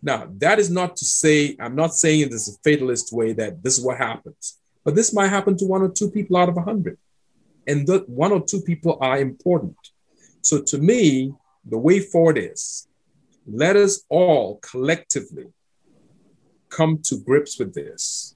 Now, 0.04 0.28
that 0.40 0.60
is 0.60 0.70
not 0.70 0.96
to 0.98 1.06
say, 1.06 1.56
I'm 1.60 1.76
not 1.76 1.94
saying 1.94 2.22
it 2.22 2.34
is 2.34 2.50
a 2.50 2.60
fatalist 2.70 3.14
way 3.14 3.34
that 3.34 3.64
this 3.64 3.78
is 3.78 3.86
what 3.86 3.98
happens, 3.98 4.58
but 4.84 4.96
this 4.96 5.14
might 5.14 5.28
happen 5.30 5.56
to 5.58 5.66
one 5.66 5.84
or 5.84 5.90
two 5.90 6.10
people 6.12 6.38
out 6.38 6.50
of 6.50 6.58
a 6.58 6.62
hundred. 6.62 6.98
And 7.68 7.88
the 7.88 8.00
one 8.08 8.32
or 8.32 8.44
two 8.44 8.62
people 8.62 8.98
are 9.00 9.20
important. 9.20 9.78
So 10.42 10.62
to 10.64 10.78
me, 10.80 11.34
the 11.64 11.78
way 11.78 12.00
forward 12.00 12.38
is 12.38 12.88
let 13.48 13.76
us 13.76 14.04
all 14.10 14.58
collectively 14.58 15.54
come 16.70 17.00
to 17.04 17.18
grips 17.18 17.60
with 17.60 17.74
this. 17.74 18.36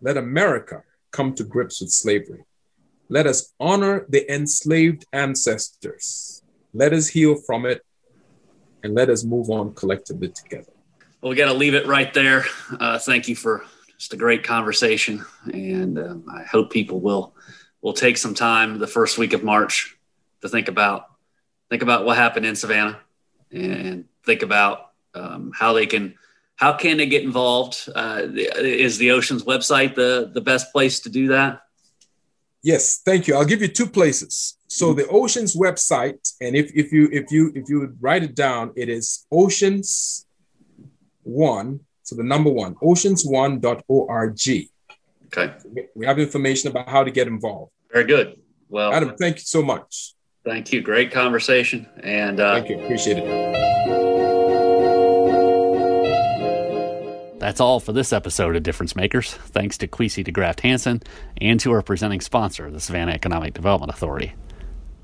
Let 0.00 0.16
America 0.16 0.82
come 1.10 1.34
to 1.34 1.44
grips 1.44 1.80
with 1.80 1.90
slavery. 1.90 2.44
Let 3.08 3.26
us 3.26 3.52
honor 3.60 4.04
the 4.08 4.32
enslaved 4.32 5.06
ancestors. 5.12 6.42
Let 6.74 6.92
us 6.92 7.08
heal 7.08 7.36
from 7.36 7.64
it 7.64 7.82
and 8.82 8.94
let 8.94 9.10
us 9.10 9.24
move 9.24 9.50
on 9.50 9.74
collectively 9.74 10.28
together. 10.28 10.72
Well, 11.20 11.30
we 11.30 11.36
got 11.36 11.46
to 11.46 11.54
leave 11.54 11.74
it 11.74 11.86
right 11.86 12.12
there. 12.12 12.44
Uh, 12.78 12.98
thank 12.98 13.28
you 13.28 13.36
for 13.36 13.64
just 13.98 14.12
a 14.12 14.16
great 14.16 14.44
conversation, 14.44 15.24
and 15.46 15.98
um, 15.98 16.24
I 16.30 16.42
hope 16.42 16.70
people 16.70 17.00
will 17.00 17.34
will 17.80 17.94
take 17.94 18.16
some 18.16 18.34
time 18.34 18.78
the 18.78 18.86
first 18.86 19.18
week 19.18 19.32
of 19.32 19.42
March 19.42 19.96
to 20.42 20.48
think 20.48 20.68
about 20.68 21.06
think 21.70 21.82
about 21.82 22.04
what 22.04 22.16
happened 22.16 22.46
in 22.46 22.54
Savannah, 22.54 22.98
and 23.50 24.04
think 24.24 24.42
about 24.42 24.92
um, 25.14 25.52
how 25.54 25.72
they 25.72 25.86
can 25.86 26.14
how 26.56 26.74
can 26.74 26.98
they 26.98 27.06
get 27.06 27.24
involved. 27.24 27.88
Uh, 27.94 28.22
is 28.32 28.98
the 28.98 29.08
OCEAAN's 29.08 29.44
website 29.44 29.94
the 29.94 30.30
the 30.32 30.40
best 30.40 30.72
place 30.72 31.00
to 31.00 31.08
do 31.08 31.28
that? 31.28 31.62
Yes, 32.66 33.00
thank 33.04 33.28
you. 33.28 33.36
I'll 33.36 33.44
give 33.44 33.62
you 33.62 33.68
two 33.68 33.86
places. 33.86 34.58
So 34.66 34.92
the 34.92 35.04
OCEAAN's 35.04 35.54
website, 35.54 36.32
and 36.40 36.56
if, 36.56 36.72
if 36.74 36.90
you 36.90 37.08
if 37.12 37.30
you 37.30 37.52
if 37.54 37.68
you 37.68 37.78
would 37.78 37.96
write 38.00 38.24
it 38.24 38.34
down, 38.34 38.72
it 38.74 38.88
is 38.88 39.24
Oceans 39.30 40.26
one, 41.22 41.78
so 42.02 42.16
the 42.16 42.24
number 42.24 42.50
one, 42.50 42.74
oceans1.org. 42.82 44.68
Okay. 45.26 45.54
We 45.94 46.06
have 46.06 46.18
information 46.18 46.68
about 46.72 46.88
how 46.88 47.04
to 47.04 47.12
get 47.12 47.28
involved. 47.28 47.70
Very 47.92 48.04
good. 48.04 48.40
Well, 48.68 48.92
Adam, 48.92 49.14
thank 49.16 49.36
you 49.36 49.44
so 49.44 49.62
much. 49.62 50.14
Thank 50.44 50.72
you. 50.72 50.80
Great 50.80 51.12
conversation. 51.12 51.86
And 52.02 52.40
uh, 52.40 52.54
thank 52.54 52.68
you. 52.68 52.80
Appreciate 52.80 53.18
it. 53.18 53.65
That's 57.46 57.60
all 57.60 57.78
for 57.78 57.92
this 57.92 58.12
episode 58.12 58.56
of 58.56 58.64
Difference 58.64 58.96
Makers. 58.96 59.32
Thanks 59.32 59.78
to 59.78 59.86
Kwesi 59.86 60.26
DeGraft-Hanson 60.26 61.00
and 61.40 61.60
to 61.60 61.70
our 61.70 61.80
presenting 61.80 62.20
sponsor, 62.20 62.72
the 62.72 62.80
Savannah 62.80 63.12
Economic 63.12 63.54
Development 63.54 63.88
Authority. 63.88 64.34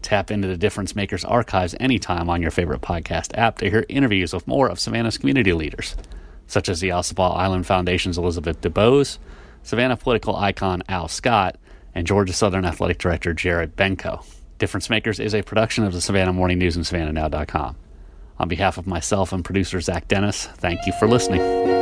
Tap 0.02 0.28
into 0.28 0.48
the 0.48 0.56
Difference 0.56 0.96
Makers 0.96 1.24
archives 1.24 1.76
anytime 1.78 2.28
on 2.28 2.42
your 2.42 2.50
favorite 2.50 2.80
podcast 2.80 3.38
app 3.38 3.58
to 3.58 3.70
hear 3.70 3.86
interviews 3.88 4.32
with 4.32 4.48
more 4.48 4.68
of 4.68 4.80
Savannah's 4.80 5.18
community 5.18 5.52
leaders, 5.52 5.94
such 6.48 6.68
as 6.68 6.80
the 6.80 6.88
Ossabaw 6.88 7.36
Island 7.36 7.64
Foundation's 7.64 8.18
Elizabeth 8.18 8.60
DuBose, 8.60 9.18
Savannah 9.62 9.96
political 9.96 10.34
icon 10.34 10.82
Al 10.88 11.06
Scott, 11.06 11.58
and 11.94 12.08
Georgia 12.08 12.32
Southern 12.32 12.64
Athletic 12.64 12.98
Director 12.98 13.32
Jared 13.32 13.76
Benko. 13.76 14.26
Difference 14.58 14.90
Makers 14.90 15.20
is 15.20 15.32
a 15.32 15.42
production 15.42 15.84
of 15.84 15.92
the 15.92 16.00
Savannah 16.00 16.32
Morning 16.32 16.58
News 16.58 16.74
and 16.74 16.84
SavannahNow.com. 16.84 17.76
On 18.40 18.48
behalf 18.48 18.78
of 18.78 18.88
myself 18.88 19.32
and 19.32 19.44
producer 19.44 19.80
Zach 19.80 20.08
Dennis, 20.08 20.46
thank 20.46 20.84
you 20.88 20.92
for 20.98 21.06
listening. 21.06 21.81